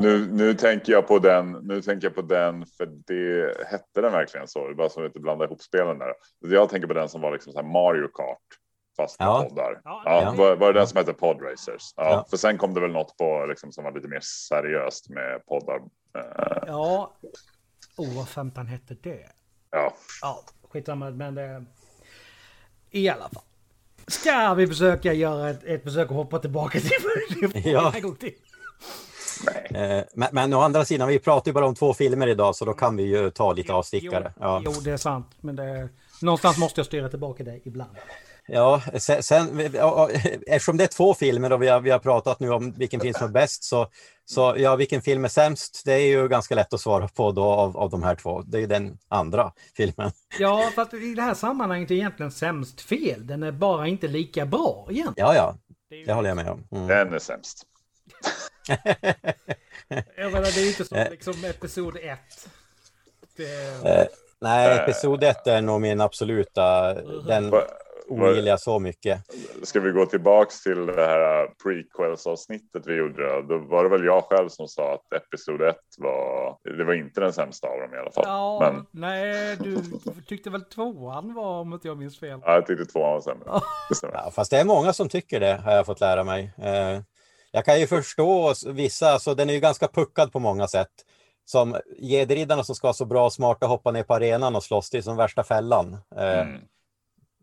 Nu, 0.00 0.26
nu 0.32 0.54
tänker 0.54 0.92
jag 0.92 1.08
på 1.08 1.18
den, 1.18 1.52
nu 1.52 1.82
tänker 1.82 2.06
jag 2.06 2.14
på 2.14 2.22
den, 2.22 2.66
för 2.66 2.86
det 3.06 3.54
hette 3.70 4.00
den 4.00 4.12
verkligen 4.12 4.48
så, 4.48 4.68
det 4.68 4.74
bara 4.74 4.88
så 4.88 5.00
att 5.00 5.06
inte 5.06 5.20
blanda 5.20 5.44
ihop 5.44 5.62
spelen 5.62 5.98
där. 5.98 6.08
Jag 6.40 6.68
tänker 6.68 6.88
på 6.88 6.94
den 6.94 7.08
som 7.08 7.20
var 7.20 7.32
liksom 7.32 7.52
så 7.52 7.58
här 7.62 7.66
Mario 7.68 8.08
Kart, 8.08 8.38
fast 9.02 9.18
med 9.20 9.26
Ja. 9.28 9.46
poddar. 9.48 9.80
Ja, 9.84 10.02
Ja. 10.04 10.34
Var, 10.36 10.56
var 10.56 10.72
det 10.72 10.80
den 10.80 10.88
som 10.88 10.96
hette 10.96 11.12
Pod 11.12 11.42
Racers? 11.42 11.94
Ja, 11.96 12.10
Ja. 12.10 12.26
För 12.30 12.36
sen 12.36 12.58
kom 12.58 12.74
det 12.74 12.80
väl 12.80 12.90
något 12.92 13.16
på 13.16 13.46
liksom, 13.48 13.72
som 13.72 13.84
var 13.84 13.92
lite 13.92 14.08
mer 14.08 14.20
seriöst 14.20 15.08
med 15.08 15.46
poddar. 15.46 15.76
Eh, 16.18 16.64
ja. 16.66 17.12
Oh, 17.96 18.16
vad 18.16 18.28
femtan 18.28 18.66
hette 18.66 18.94
det? 19.02 19.26
ja, 19.70 19.92
Ja, 20.22 20.40
skitsamma, 20.68 21.10
men 21.10 21.34
det... 21.34 21.64
I 22.90 23.08
alla 23.08 23.28
fall. 23.28 23.42
Ska 24.06 24.54
vi 24.54 24.66
försöka 24.66 25.12
göra 25.12 25.50
ett, 25.50 25.64
ett 25.64 25.82
försök 25.82 26.10
att 26.10 26.16
hoppa 26.16 26.38
tillbaka 26.38 26.80
till 26.80 27.62
Ja. 27.64 27.92
en 27.96 28.02
gång 28.02 28.16
till? 28.16 28.34
Eh, 29.74 30.04
Men, 30.14 30.28
men 30.32 30.54
å 30.54 30.60
andra 30.60 30.84
sidan, 30.84 31.08
vi 31.08 31.18
pratar 31.18 31.48
ju 31.48 31.52
bara 31.52 31.66
om 31.66 31.74
två 31.74 31.94
filmer 31.94 32.26
idag, 32.26 32.56
så 32.56 32.64
då 32.64 32.72
kan 32.74 32.96
vi 32.96 33.02
ju 33.02 33.30
ta 33.30 33.52
lite 33.52 33.72
avstickare. 33.72 34.32
Jo, 34.36 34.42
Ja, 34.42 34.62
jo, 34.64 34.72
det 34.84 34.90
är 34.90 34.96
sant. 34.96 35.26
Men 35.40 35.56
det, 35.56 35.88
någonstans 36.22 36.58
måste 36.58 36.80
jag 36.80 36.86
styra 36.86 37.08
tillbaka 37.08 37.44
det 37.44 37.60
ibland. 37.64 37.90
Ja 38.52 38.82
sen, 38.98 39.22
sen, 39.22 39.60
eftersom 40.46 40.76
det 40.76 40.84
är 40.84 40.88
två 40.88 41.14
filmer 41.14 41.52
och 41.52 41.62
vi 41.62 41.68
har, 41.68 41.80
vi 41.80 41.90
har 41.90 41.98
pratat 41.98 42.40
nu 42.40 42.50
om 42.50 42.72
vilken 42.72 43.00
film 43.00 43.14
som 43.14 43.26
är 43.26 43.32
bäst, 43.32 43.64
så, 43.64 43.88
så 44.24 44.54
ja, 44.58 44.76
vilken 44.76 45.02
film 45.02 45.24
är 45.24 45.28
sämst? 45.28 45.82
Det 45.84 45.92
är 45.92 46.06
ju 46.06 46.28
ganska 46.28 46.54
lätt 46.54 46.72
att 46.74 46.80
svara 46.80 47.08
på 47.08 47.32
då 47.32 47.44
av, 47.44 47.76
av 47.76 47.90
de 47.90 48.02
här 48.02 48.14
två. 48.14 48.42
Det 48.42 48.58
är 48.58 48.60
ju 48.60 48.66
den 48.66 48.98
andra 49.08 49.52
filmen. 49.76 50.10
Ja, 50.38 50.70
fast 50.74 50.94
i 50.94 51.14
det 51.14 51.22
här 51.22 51.34
sammanhanget 51.34 51.90
är 51.90 51.94
egentligen 51.94 52.32
sämst 52.32 52.80
fel. 52.80 53.26
Den 53.26 53.42
är 53.42 53.52
bara 53.52 53.86
inte 53.86 54.08
lika 54.08 54.46
bra 54.46 54.86
egentligen. 54.90 55.28
Ja, 55.28 55.34
ja, 55.34 55.54
Det 56.06 56.12
håller 56.12 56.28
jag 56.28 56.36
med 56.36 56.48
om. 56.48 56.64
Mm. 56.72 56.86
den 56.86 57.14
är 57.14 57.18
sämst. 57.18 57.66
Jag 60.16 60.32
menar, 60.32 60.54
det 60.54 60.60
är 60.60 60.62
ju 60.62 60.68
inte 60.68 60.84
som 60.84 60.98
Eh. 60.98 61.10
liksom 61.10 61.44
episod 61.44 61.96
ett. 61.96 62.48
Det, 63.36 63.88
Eh, 63.90 64.06
nej, 64.40 64.78
episod 64.78 65.24
ett 65.24 65.46
är 65.46 65.62
nog 65.62 65.80
min 65.80 66.00
absoluta, 66.00 66.94
den 67.26 67.52
ogillar 68.12 68.48
jag 68.50 68.60
så 68.60 68.78
mycket. 68.78 69.22
Ska 69.62 69.80
vi 69.80 69.90
gå 69.90 70.06
tillbaks 70.06 70.62
till 70.62 70.86
det 70.86 71.06
här 71.06 71.48
prequels-avsnittet 71.64 72.86
vi 72.86 72.94
gjorde? 72.94 73.42
då? 73.42 73.58
Var 73.58 73.84
det 73.84 73.90
väl 73.90 74.04
jag 74.04 74.24
själv 74.24 74.48
som 74.48 74.68
sa 74.68 74.94
att 74.94 75.12
episod 75.22 75.62
1 75.62 75.76
var, 75.98 76.58
det 76.78 76.84
var 76.84 76.94
inte 76.94 77.20
den 77.20 77.32
sämsta 77.32 77.68
av 77.68 77.80
dem 77.80 77.94
i 77.94 77.98
alla 77.98 78.10
fall. 78.10 78.24
ja, 78.26 78.58
Men 78.72 78.86
nej, 78.90 79.56
du 79.56 79.76
tyckte 80.26 80.50
väl 80.50 80.64
tvåan 80.64 81.34
var 81.34 81.60
om 81.60 81.72
inte 81.72 81.88
jag 81.88 81.96
minns 81.98 82.20
fel. 82.20 82.40
ja, 82.44 82.54
jag 82.54 82.66
tyckte 82.66 82.84
tvåan 82.84 83.12
var 83.12 83.20
sämre. 83.20 83.60
Ja, 84.12 84.30
fast 84.30 84.50
det 84.50 84.58
är 84.58 84.64
många 84.64 84.92
som 84.92 85.08
tycker 85.08 85.40
det, 85.40 85.54
har 85.64 85.72
jag 85.72 85.86
fått 85.86 86.00
lära 86.00 86.24
mig. 86.24 86.52
Eh, 86.58 87.00
jag 87.50 87.64
kan 87.64 87.80
ju 87.80 87.86
förstå 87.86 88.52
vissa, 88.66 89.06
alltså 89.12 89.34
den 89.34 89.50
är 89.50 89.54
ju 89.54 89.60
ganska 89.60 89.88
puckad 89.88 90.32
på 90.32 90.38
många 90.38 90.68
sätt. 90.68 90.88
Som 91.44 91.76
Jedi-riddarna 91.98 92.62
som 92.64 92.74
ska 92.74 92.86
vara 92.86 92.94
så 92.94 93.04
bra 93.04 93.24
och 93.24 93.32
smarta 93.32 93.66
hoppa 93.66 93.90
ner 93.90 94.02
på 94.02 94.14
arenan 94.14 94.56
och 94.56 94.62
slåss, 94.64 94.90
det 94.90 94.98
är 94.98 95.02
som 95.02 95.16
värsta 95.16 95.44
fällan. 95.44 95.96
Eh, 96.16 96.46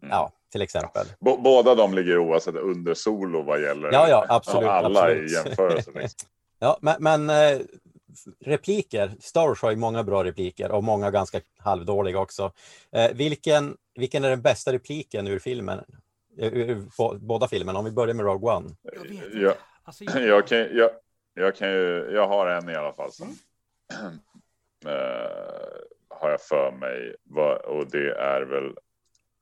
Mm. 0.01 0.11
Ja, 0.11 0.31
till 0.51 0.61
exempel. 0.61 1.05
B- 1.19 1.37
båda 1.39 1.75
de 1.75 1.93
ligger 1.93 2.17
oavsett 2.17 2.55
under 2.55 2.93
solo 2.93 3.41
vad 3.41 3.61
gäller 3.61 3.91
Ja, 3.91 4.09
ja, 4.09 4.25
absolut, 4.29 4.69
alla 4.69 4.99
absolut. 5.01 5.31
i 5.31 5.33
jämförelse. 5.33 5.91
Liksom. 5.95 6.29
Ja, 6.61 6.77
men, 6.81 6.95
men 6.99 7.29
eh, 7.29 7.59
repliker, 8.45 9.11
Star 9.19 9.47
Wars 9.47 9.61
har 9.61 9.69
ju 9.71 9.75
många 9.77 10.03
bra 10.03 10.23
repliker 10.23 10.71
och 10.71 10.83
många 10.83 11.11
ganska 11.11 11.41
halvdåliga 11.57 12.19
också. 12.19 12.51
Eh, 12.91 13.11
vilken, 13.13 13.77
vilken 13.95 14.23
är 14.23 14.29
den 14.29 14.41
bästa 14.41 14.73
repliken 14.73 15.27
ur 15.27 15.39
filmen? 15.39 15.79
Ur, 16.37 16.53
ur, 16.55 16.75
bå- 16.75 17.17
båda 17.19 17.47
filmerna, 17.47 17.79
om 17.79 17.85
vi 17.85 17.91
börjar 17.91 18.13
med 18.13 18.25
Rogue 18.25 18.51
One. 18.55 18.69
Jag 18.81 19.01
vet 19.01 19.11
inte. 19.11 19.37
Jag, 19.37 19.53
Alltså, 19.83 20.03
jag, 20.03 20.47
kan, 20.47 20.57
jag, 20.57 20.89
jag, 21.33 21.55
kan 21.55 21.69
ju, 21.71 22.09
jag 22.13 22.27
har 22.27 22.47
en 22.47 22.69
i 22.69 22.75
alla 22.75 22.93
fall 22.93 23.11
som 23.11 23.27
eh, 24.85 24.91
har 26.09 26.29
jag 26.29 26.41
för 26.41 26.71
mig. 26.71 27.15
Va- 27.23 27.57
Och 27.67 27.91
det 27.91 28.11
är 28.11 28.41
väl 28.41 28.73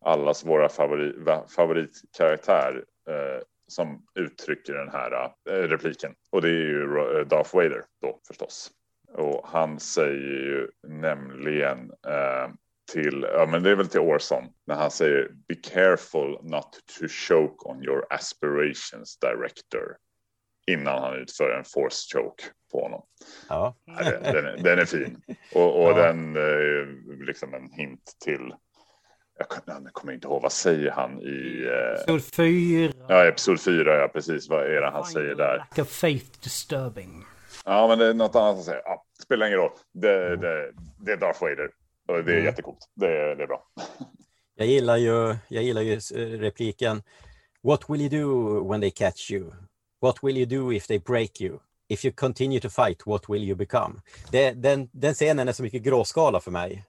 allas 0.06 0.46
våra 0.46 0.70
favorit, 0.70 1.16
va- 1.18 1.46
favoritkaraktär 1.56 2.84
eh, 3.10 3.42
som 3.68 4.06
uttrycker 4.16 4.74
den 4.74 4.90
här 4.90 5.32
eh, 5.50 5.54
repliken. 5.54 6.16
Och 6.30 6.42
det 6.42 6.48
är 6.50 6.52
ju 6.52 6.84
eh, 7.00 7.28
Darth 7.28 7.56
Vader 7.56 7.84
då 8.02 8.20
förstås. 8.28 8.72
Och 9.14 9.48
han 9.48 9.80
säger 9.80 10.14
ju 10.46 10.68
nämligen 10.88 11.80
eh, 12.08 12.50
till, 12.94 13.26
ja 13.34 13.46
men 13.52 13.64
det 13.64 13.70
är 13.72 13.76
väl 13.76 13.88
till 13.88 14.00
Orson, 14.00 14.44
när 14.66 14.76
han 14.76 14.92
säger 14.92 15.30
Be 15.48 15.56
careful 15.56 16.40
not 16.44 16.72
to 17.00 17.08
choke 17.08 17.70
on 17.70 17.84
your 17.84 18.06
aspirations 18.10 19.18
director. 19.20 19.98
Innan 20.72 21.02
han 21.04 21.16
utför 21.16 21.50
en 21.50 21.64
force 21.64 22.18
choke 22.18 22.44
på 22.72 22.82
honom. 22.82 23.06
Ja, 23.50 23.76
Den, 23.86 24.24
den, 24.24 24.46
är- 24.46 24.58
den 24.64 24.80
är 24.80 24.86
fin. 24.86 25.22
Och, 25.56 25.84
och 25.84 25.92
Ja. 25.92 25.94
den 26.04 26.36
är 26.36 27.26
liksom 27.26 27.54
en 27.54 27.72
hint 27.72 28.12
till, 28.26 28.54
jag 29.40 29.94
kommer 29.94 30.14
inte 30.14 30.28
ihåg, 30.28 30.42
vad 30.42 30.52
säger 30.52 30.92
han 30.92 31.22
i 31.22 31.66
eh, 31.66 32.02
Episod 32.02 32.24
fyra. 32.34 32.94
ja, 33.08 33.26
episod 33.28 33.62
4, 33.62 33.96
ja 33.98 34.08
precis, 34.08 34.50
vad 34.50 34.64
är 34.66 34.82
det 34.82 34.90
han 34.92 35.06
säger 35.06 35.36
där? 35.36 35.58
Lack 35.58 35.78
of 35.80 35.88
faith 35.90 36.26
disturbing. 36.44 37.26
Ja, 37.66 37.88
men 37.88 38.00
det 38.00 38.06
är 38.08 38.14
något 38.14 38.36
annat 38.36 38.56
han 38.56 38.64
säger. 38.64 38.82
Ja, 38.86 39.04
spelar 39.24 39.48
ingen 39.48 39.60
roll. 39.60 39.72
Det, 39.94 40.36
det, 40.36 40.72
det 41.00 41.12
är 41.12 41.18
Darth 41.18 41.42
Vader. 41.42 41.70
Och 42.08 42.24
det 42.24 42.32
är 42.32 42.36
Mm. 42.36 42.46
jättecoolt. 42.46 42.78
Det, 42.96 43.08
är- 43.08 43.36
det 43.36 43.44
är 43.44 43.48
bra. 43.48 43.64
jag 44.56 44.68
gillar 44.68 44.98
ju, 44.98 45.36
jag 45.48 45.64
gillar 45.64 45.82
ju 45.82 45.94
eh, 45.94 46.40
repliken 46.40 47.04
What 47.64 47.82
will 47.90 48.02
you 48.02 48.10
do 48.10 48.70
when 48.72 48.82
they 48.82 48.92
catch 48.92 49.32
you? 49.32 49.52
What 50.02 50.16
will 50.24 50.38
you 50.38 50.46
do 50.46 50.74
if 50.74 50.88
they 50.88 51.00
break 51.00 51.42
you? 51.42 51.60
If 51.90 52.06
you 52.06 52.14
continue 52.18 52.60
to 52.60 52.70
fight, 52.70 53.08
what 53.08 53.30
will 53.30 53.44
you 53.44 53.56
become? 53.56 54.02
Det, 54.32 54.52
den, 54.52 54.90
den 54.94 55.14
scenen 55.14 55.48
är 55.48 55.52
så 55.54 55.64
mycket 55.64 55.82
gråskala 55.82 56.40
för 56.40 56.52
mig. 56.52 56.86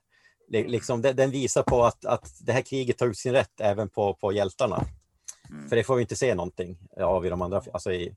Li- 0.49 0.67
Liksom, 0.67 1.01
den, 1.01 1.31
visar 1.31 1.63
på 1.63 1.83
att, 1.85 2.05
att 2.05 2.37
det 2.41 2.51
här 2.53 2.61
kriget 2.61 2.97
tar 2.97 3.07
ut 3.07 3.17
sin 3.17 3.31
rätt 3.33 3.61
även 3.61 3.89
på, 3.89 4.13
på 4.13 4.31
hjältarna. 4.31 4.85
Mm. 5.49 5.69
För 5.69 5.75
det 5.75 5.83
får 5.83 5.95
vi 5.95 6.01
inte 6.01 6.15
se 6.15 6.35
någonting 6.35 6.77
av 6.97 7.25
i 7.25 7.29
de 7.29 7.41
andra, 7.41 7.61
alltså 7.73 7.91
i, 7.91 8.15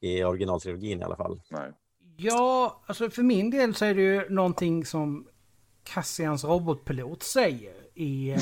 i 0.00 0.24
originaltrilogin 0.24 1.00
i 1.00 1.04
alla 1.04 1.16
fall. 1.16 1.40
Nej. 1.50 1.72
Ja, 2.16 2.82
alltså 2.86 3.10
för 3.10 3.22
min 3.22 3.50
del 3.50 3.74
så 3.74 3.84
är 3.84 3.94
det 3.94 4.02
ju 4.02 4.28
någonting 4.30 4.84
som 4.86 5.26
Cassians 5.84 6.44
robotpilot 6.44 7.22
säger 7.22 7.74
i, 7.94 8.30
eh, 8.30 8.38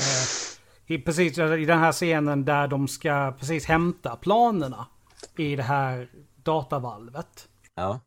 i 0.85 0.97
precis 0.99 1.37
i 1.37 1.65
den 1.65 1.79
här 1.79 1.91
scenen 1.91 2.45
där 2.45 2.67
de 2.67 2.87
ska 2.87 3.33
precis 3.39 3.65
hämta 3.65 4.15
planerna 4.15 4.87
i 5.37 5.55
det 5.55 5.63
här 5.63 6.09
datavalvet. 6.35 7.47
Ja, 7.75 7.99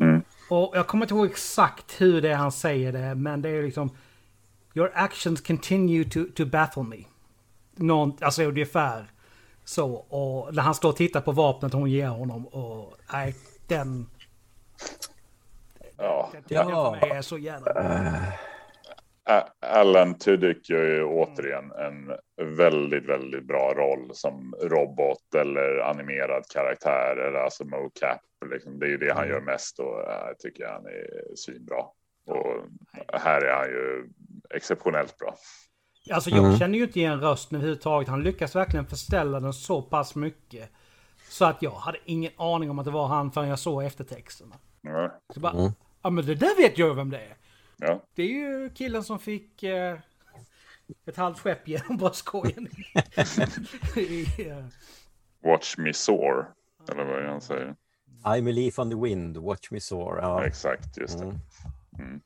Mm. 0.00 0.22
Och 0.50 0.72
jag 0.74 0.86
kommer 0.86 1.04
inte 1.04 1.14
ihåg 1.14 1.26
exakt 1.26 2.00
hur 2.00 2.22
det 2.22 2.30
är 2.30 2.34
han 2.34 2.52
säger 2.52 2.92
det, 2.92 3.14
men 3.14 3.42
det 3.42 3.48
är 3.48 3.62
liksom 3.62 3.90
Your 4.74 4.90
actions 4.94 5.40
continue 5.40 6.04
to, 6.04 6.20
to 6.36 6.46
baffle 6.46 6.82
me. 6.82 6.96
Någon, 7.76 8.16
alltså 8.20 8.42
ungefär 8.44 9.04
så. 9.64 9.92
Och 9.94 10.54
när 10.54 10.62
han 10.62 10.74
står 10.74 10.88
och 10.88 10.96
tittar 10.96 11.20
på 11.20 11.32
vapnet 11.32 11.72
hon 11.72 11.90
ger 11.90 12.08
honom 12.08 12.46
och 12.46 12.96
nej, 13.12 13.34
den... 13.66 14.06
Ja. 15.96 16.30
Den, 16.32 16.42
den 16.48 16.66
för 16.66 16.90
mig 17.00 17.10
är 17.10 17.22
så 17.22 17.38
jävla. 17.38 17.70
A- 19.30 19.48
Alan 19.60 20.18
Tudyk 20.18 20.70
gör 20.70 20.84
ju 20.84 21.04
återigen 21.04 21.72
en 21.72 22.12
väldigt, 22.56 23.04
väldigt 23.08 23.44
bra 23.44 23.74
roll 23.76 24.10
som 24.14 24.54
robot 24.62 25.34
eller 25.34 25.78
animerad 25.78 26.44
karaktär. 26.54 27.16
Eller 27.16 27.38
alltså 27.38 27.64
mocap. 27.64 28.20
Liksom. 28.50 28.78
Det 28.78 28.86
är 28.86 28.90
ju 28.90 28.96
det 28.98 29.12
han 29.12 29.24
Mm. 29.24 29.30
gör 29.34 29.40
mest 29.40 29.78
och 29.78 30.00
jag 30.06 30.38
tycker 30.38 30.66
han 30.66 30.86
är 30.86 31.36
svinbra. 31.36 31.84
Och 32.30 32.66
här 33.20 33.40
är 33.40 33.54
han 33.54 33.66
ju 33.68 34.08
exceptionellt 34.54 35.18
bra. 35.18 35.36
Alltså 36.12 36.30
jag 36.30 36.44
Mm. 36.44 36.58
känner 36.58 36.78
ju 36.78 36.84
inte 36.84 36.98
igen 36.98 37.20
rösten 37.20 37.56
överhuvudtaget. 37.56 38.08
Han 38.08 38.22
lyckas 38.22 38.56
verkligen 38.56 38.86
förställa 38.86 39.40
den 39.40 39.52
så 39.52 39.82
pass 39.82 40.14
mycket. 40.14 40.70
Så 41.28 41.44
att 41.44 41.62
jag 41.62 41.70
hade 41.70 41.98
ingen 42.04 42.32
aning 42.36 42.70
om 42.70 42.78
att 42.78 42.84
det 42.84 42.90
var 42.90 43.06
han 43.06 43.32
förrän 43.32 43.48
jag 43.48 43.58
såg 43.58 43.84
eftertexterna. 43.84 44.56
Ja. 44.80 45.18
Så 45.34 45.40
bara, 45.40 45.52
Mm. 45.52 45.72
ja 46.02 46.10
men 46.10 46.26
det 46.26 46.34
där 46.34 46.56
vet 46.56 46.78
jag 46.78 46.94
vem 46.94 47.10
det 47.10 47.18
är. 47.18 47.36
Ja. 47.76 48.02
Det 48.14 48.22
är 48.22 48.26
ju 48.28 48.70
killen 48.74 49.04
som 49.04 49.18
fick 49.18 49.62
eh, 49.62 49.98
ett 51.06 51.16
halvt 51.16 51.38
skepp 51.38 51.68
genom 51.68 51.96
bröstkorgen. 51.96 52.68
I, 53.96 54.26
eh, 54.48 54.64
Watch 55.44 55.78
me 55.78 55.92
soar. 55.92 56.48
Eller 56.92 57.04
vad 57.04 57.16
är 57.16 57.22
det 57.22 57.30
han 57.30 57.40
säger? 57.40 57.74
I'm 58.24 58.48
a 58.50 58.52
leaf 58.52 58.78
on 58.78 58.90
the 58.90 58.96
wind, 58.96 59.36
watch 59.36 59.70
me 59.70 59.80
soar. 59.80 60.18
Ja. 60.22 60.44
Exakt, 60.44 60.96
just 60.96 61.18
det. 61.18 61.24
Mm. 61.24 61.36
Nej, 61.90 62.20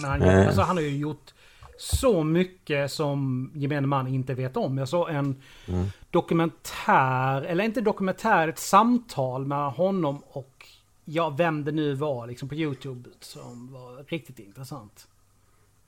men 0.00 0.04
han, 0.04 0.22
Eh. 0.22 0.46
alltså, 0.46 0.62
han 0.62 0.76
har 0.76 0.82
ju 0.84 0.96
gjort 0.96 1.34
så 1.78 2.24
mycket 2.24 2.92
som 2.92 3.50
gemene 3.54 3.86
man 3.86 4.06
inte 4.06 4.34
vet 4.34 4.56
om. 4.56 4.78
Jag 4.78 4.88
såg 4.88 5.08
en 5.10 5.42
Mm. 5.68 5.86
dokumentär, 6.10 7.42
eller 7.42 7.64
inte 7.64 7.80
dokumentär, 7.80 8.48
ett 8.48 8.58
samtal 8.58 9.46
med 9.46 9.72
honom 9.72 10.22
och 10.28 10.66
ja, 11.04 11.30
vem 11.30 11.64
det 11.64 11.72
nu 11.72 11.94
var 11.94 12.26
liksom 12.26 12.48
på 12.48 12.54
YouTube 12.54 13.10
som 13.20 13.72
var 13.72 14.04
riktigt 14.08 14.38
intressant. 14.38 15.08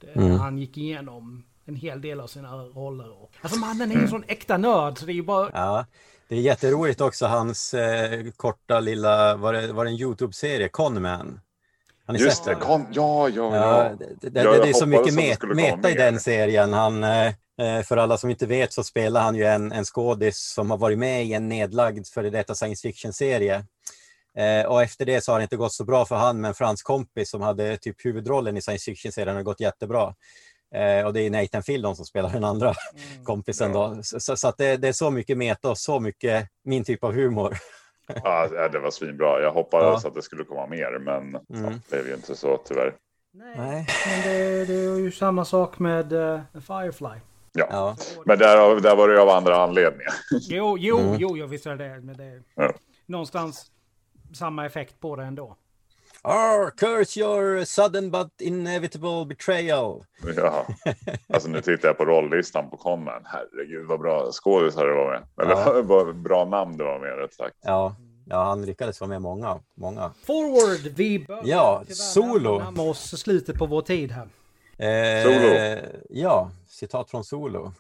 Det, 0.01 0.21
Mm. 0.21 0.39
Han 0.39 0.59
gick 0.59 0.77
igenom 0.79 1.45
en 1.65 1.77
hel 1.77 2.01
del 2.01 2.21
av 2.21 2.27
sina 2.27 2.57
roller. 2.57 3.23
Och, 3.23 3.33
alltså 3.41 3.59
mannen 3.59 3.91
är 3.91 3.95
ju 3.95 4.01
en 4.03 4.09
sån 4.09 4.25
äkta 4.29 4.57
nörd 4.57 4.99
så 4.99 5.07
det 5.07 5.13
är 5.13 5.15
ju 5.15 5.23
bara... 5.23 5.51
Ja, 5.53 5.87
det 6.29 6.37
är 6.37 6.41
jätteroligt 6.41 7.01
också 7.01 7.27
hans 7.27 7.75
eh, 7.75 8.31
korta 8.37 8.81
lilla, 8.81 9.37
var 9.37 9.53
det, 9.53 9.73
var 9.73 9.85
det 9.85 9.91
en 9.91 9.97
Youtube-serie, 9.97 10.69
Conman? 10.69 11.41
Har 12.07 12.15
ni 12.15 12.21
Just 12.21 12.37
sett 12.37 12.45
det, 12.45 12.55
kom, 12.55 12.87
ja, 12.93 13.29
ja, 13.29 13.57
Ja, 13.57 13.85
ja. 13.85 13.97
det, 14.21 14.31
det, 14.31 14.43
Ja, 14.43 14.53
det, 14.53 14.63
det 14.63 14.69
är 14.69 14.73
så 14.73 14.87
mycket 14.87 15.15
met, 15.15 15.43
meta 15.43 15.91
i 15.91 15.95
den 15.95 16.21
serien. 16.21 16.73
Han, 16.73 17.05
eh, 17.05 17.27
eh, 17.61 17.83
för 17.85 17.97
alla 17.97 18.17
som 18.17 18.31
inte 18.31 18.47
vet 18.47 18.73
så 18.73 18.85
spelar 18.85 19.21
han 19.23 19.35
ju 19.37 19.45
en, 19.45 19.73
en 19.73 19.85
skådis 19.85 20.53
som 20.55 20.71
har 20.71 20.79
varit 20.79 20.99
med 20.99 21.25
i 21.25 21.33
en 21.33 21.49
nedlagd 21.49 22.07
före 22.07 22.31
detta 22.31 22.55
science 22.55 22.89
fiction-serie. 22.89 23.65
Eh, 24.39 24.67
och 24.67 24.83
efter 24.83 25.05
det 25.05 25.21
så 25.21 25.33
har 25.33 25.39
det 25.39 25.43
inte 25.43 25.57
gått 25.57 25.73
så 25.73 25.85
bra 25.85 26.05
för 26.05 26.17
han, 26.17 26.41
men 26.41 26.55
för 26.55 26.65
hans 26.65 26.83
kompis 26.83 27.31
som 27.31 27.41
hade 27.41 27.77
typ 27.77 28.05
huvudrollen 28.05 28.57
i 28.57 28.63
science 28.63 28.85
fiction-serien 28.85 29.37
har 29.37 29.43
gått 29.43 29.61
jättebra. 29.61 30.15
Och 31.05 31.13
det 31.13 31.21
är 31.21 31.31
Nathan 31.31 31.63
Fillon 31.63 31.97
som 31.97 32.05
spelar 32.05 32.31
den 32.31 32.45
andra 32.45 32.75
kompisen 33.25 33.73
då. 33.73 33.99
Så, 34.03 34.21
så, 34.21 34.37
så 34.37 34.49
att 34.49 34.59
det, 34.59 34.77
det 34.77 34.89
är 34.89 34.93
så 34.93 35.11
mycket 35.11 35.39
meta 35.39 35.71
och 35.71 35.79
så 35.79 36.01
mycket 36.01 36.49
min 36.65 36.85
typ 36.85 37.05
av 37.05 37.13
humor. 37.13 37.59
Ja, 38.25 38.69
det 38.73 38.79
var 38.79 38.91
svinbra. 38.91 39.41
Jag 39.43 39.53
hoppades 39.53 40.03
Ja. 40.05 40.09
att 40.09 40.15
det 40.15 40.23
skulle 40.23 40.45
komma 40.45 40.67
mer, 40.67 40.99
men 40.99 41.33
ja, 41.49 41.59
Mm. 41.59 41.73
det 41.73 41.91
blev 41.91 42.07
ju 42.09 42.15
inte 42.15 42.37
så 42.37 42.57
tyvärr. 42.57 42.95
Nej, 43.33 43.55
Nej. 43.59 43.87
men 44.07 44.23
det, 44.23 44.65
det 44.65 44.75
är 44.75 44.99
ju 44.99 45.13
samma 45.13 45.45
sak 45.45 45.79
med 45.79 46.13
uh, 46.13 46.41
Firefly. 46.53 47.19
Ja. 47.53 47.67
Ja. 47.71 47.97
Men 48.27 48.39
där, 48.39 48.81
där 48.81 48.97
var 48.97 49.09
det 49.09 49.23
av 49.23 49.29
andra 49.29 49.57
anledningar. 49.57 50.13
Jo, 50.41 50.77
jo, 50.79 50.99
Mm. 50.99 51.17
jo, 51.19 51.37
jag 51.37 51.47
visste 51.47 51.75
det. 51.75 52.01
Men 52.01 52.17
det 52.17 52.25
är 52.25 52.43
Ja. 52.55 52.73
någonstans 53.07 53.71
samma 54.35 54.67
effekt 54.67 55.01
på 55.01 55.17
det 55.17 55.23
ändå. 55.25 55.57
Arr, 56.25 56.71
curse 56.71 57.21
your 57.21 57.65
sudden 57.65 58.11
but 58.11 58.41
inevitable 58.41 59.25
betrayal. 59.27 60.05
Ja. 60.37 60.67
Alltså 61.33 61.49
nu 61.49 61.61
tittar 61.61 61.89
jag 61.89 61.97
på 61.99 62.05
rolllistan 62.05 62.71
på 62.71 62.77
Conman. 62.77 63.23
Herregud 63.25 63.87
vad 63.87 64.01
bra 64.01 64.29
skådisar 64.33 64.87
det 64.87 64.95
var 64.95 65.11
med. 65.11 65.23
Eller 65.47 65.77
Ja. 65.77 65.83
vad 65.85 66.17
bra 66.17 66.45
namn 66.45 66.77
det 66.77 66.85
var 66.85 66.99
med 66.99 67.19
rätt 67.19 67.35
sagt. 67.35 67.57
Ja, 67.63 67.97
Ja, 68.27 68.43
han 68.45 68.67
lyckades 68.67 69.01
vara 69.01 69.09
med 69.09 69.23
många, 69.23 69.59
många. 69.77 70.11
Forward! 70.27 70.93
Vi 70.97 71.19
börjar 71.19 71.43
Ja, 71.45 71.81
tyvärr 71.83 71.95
Solo. 71.95 72.59
närma 72.59 72.83
oss 72.83 73.21
slutet 73.21 73.59
på 73.59 73.67
vår 73.67 73.83
tid 73.83 74.11
här. 74.13 74.29
Eh, 74.79 75.23
Solo. 75.23 75.81
Ja, 76.09 76.51
citat 76.67 77.11
från 77.11 77.25
Solo. 77.25 77.73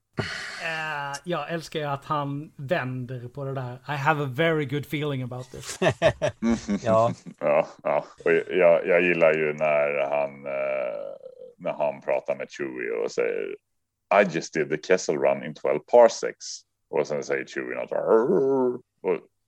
Eh, 0.62 1.18
jag 1.24 1.50
älskar 1.52 1.80
ju 1.80 1.86
att 1.86 2.04
han 2.04 2.52
vänder 2.56 3.28
på 3.28 3.44
det 3.44 3.54
där. 3.54 3.74
I 3.88 3.92
have 3.92 4.24
a 4.24 4.28
very 4.30 4.64
good 4.64 4.82
feeling 4.86 5.22
about 5.22 5.50
this. 5.50 5.78
Ja, 6.84 7.12
Ja, 7.40 7.66
ja. 7.82 8.04
Och 8.24 8.32
jag, 8.32 8.86
jag 8.86 9.02
gillar 9.02 9.34
ju 9.34 9.52
när 9.52 10.10
han, 10.10 10.46
eh, 10.46 11.00
när 11.58 11.72
han 11.72 12.00
pratar 12.00 12.36
med 12.36 12.46
Chewie 12.50 13.04
och 13.04 13.10
säger 13.10 13.56
I 14.20 14.34
just 14.34 14.54
did 14.54 14.70
the 14.70 14.78
Kessel 14.82 15.18
run 15.18 15.44
in 15.44 15.54
12 15.54 15.78
parsecs. 15.78 16.60
Och 16.90 17.06
sen 17.06 17.22
säger 17.22 17.44
Chewie 17.46 17.76
något. 17.76 17.90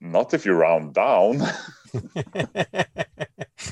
Not 0.01 0.33
if 0.35 0.47
you 0.47 0.61
round 0.61 0.95
down. 0.95 1.37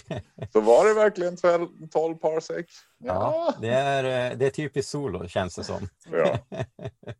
Så 0.52 0.60
var 0.60 0.84
det 0.88 0.94
verkligen 0.94 1.36
12, 1.36 1.68
12 1.92 2.14
parsec? 2.14 2.66
ja 2.98 3.54
det, 3.60 3.68
är, 3.68 4.30
eh, 4.32 4.36
det 4.38 4.46
är 4.46 4.50
typiskt 4.50 4.90
Solo 4.90 5.28
känns 5.28 5.54
det 5.54 5.64
som. 5.64 5.88
ja. 6.10 6.38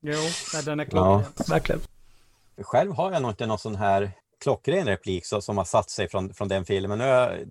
Jo, 0.01 0.18
den 0.64 0.80
är 0.80 0.85
klockren. 0.85 1.24
Verkligen. 1.49 1.80
Själv 2.62 2.93
har 2.93 3.12
jag 3.12 3.22
nog 3.22 3.30
inte 3.30 3.47
någon 3.47 3.59
sån 3.59 3.76
här 3.76 4.11
klockren 4.43 4.87
replik 4.87 5.26
så, 5.26 5.41
som 5.41 5.59
har 5.59 5.64
satt 5.64 5.91
sig 5.91 6.09
från, 6.09 6.35
från 6.35 6.49
den 6.49 6.64
filmen. 6.64 6.99
Nu 6.99 7.05
är 7.05 7.30
jag, 7.30 7.47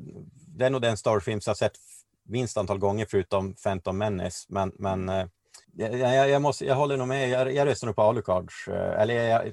det 0.57 0.65
är 0.65 0.69
nog 0.69 0.81
den 0.81 0.97
Star 0.97 1.11
Wars-film 1.11 1.41
som 1.41 1.51
jag 1.51 1.57
sett 1.57 1.77
minst 2.25 2.57
antal 2.57 2.77
gånger 2.77 3.07
förutom 3.09 3.53
Phantom 3.53 3.97
Menace. 3.97 4.45
Men, 4.49 4.71
men 4.79 5.09
eh, 5.09 5.25
jag, 5.75 5.97
jag, 5.97 6.29
jag, 6.29 6.41
måste, 6.41 6.65
jag 6.65 6.75
håller 6.75 6.97
nog 6.97 7.07
med, 7.07 7.29
jag, 7.29 7.53
jag 7.53 7.67
röstar 7.67 7.87
nog 7.87 7.95
på 7.95 8.01
Alucards. 8.01 8.67
eh, 8.67 9.01
Eller 9.01 9.13
jag, 9.13 9.51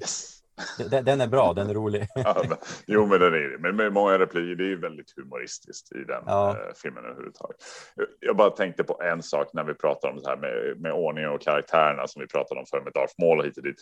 den, 0.89 1.05
den 1.05 1.21
är 1.21 1.27
bra, 1.27 1.53
den 1.53 1.69
är 1.69 1.73
rolig. 1.73 2.07
Ja, 2.15 2.43
men, 2.49 2.57
jo, 2.87 3.05
men 3.05 3.19
den 3.19 3.33
är 3.33 3.49
det. 3.49 3.57
Men 3.59 3.75
med 3.75 3.93
många 3.93 4.19
repliker, 4.19 4.55
det 4.55 4.63
är 4.63 4.67
ju 4.67 4.79
väldigt 4.79 5.13
humoristiskt 5.17 5.91
i 5.91 6.03
den 6.03 6.23
Ja. 6.25 6.49
eh, 6.49 6.73
filmen 6.81 7.05
överhuvudtaget. 7.05 7.57
Jag, 7.95 8.07
jag 8.19 8.35
bara 8.37 8.49
tänkte 8.49 8.83
på 8.83 9.01
en 9.01 9.23
sak 9.23 9.47
när 9.53 9.63
vi 9.63 9.73
pratar 9.73 10.09
om 10.09 10.17
det 10.17 10.29
här 10.29 10.37
med, 10.37 10.81
med 10.81 10.93
ordning 10.93 11.27
och 11.27 11.41
karaktärerna 11.41 12.07
som 12.07 12.21
vi 12.21 12.27
pratade 12.27 12.59
om 12.59 12.65
förr 12.65 12.81
med 12.81 12.93
Darth 12.93 13.13
Maul 13.17 13.39
och 13.39 13.45
hit 13.45 13.57
och 13.57 13.63
dit. 13.63 13.81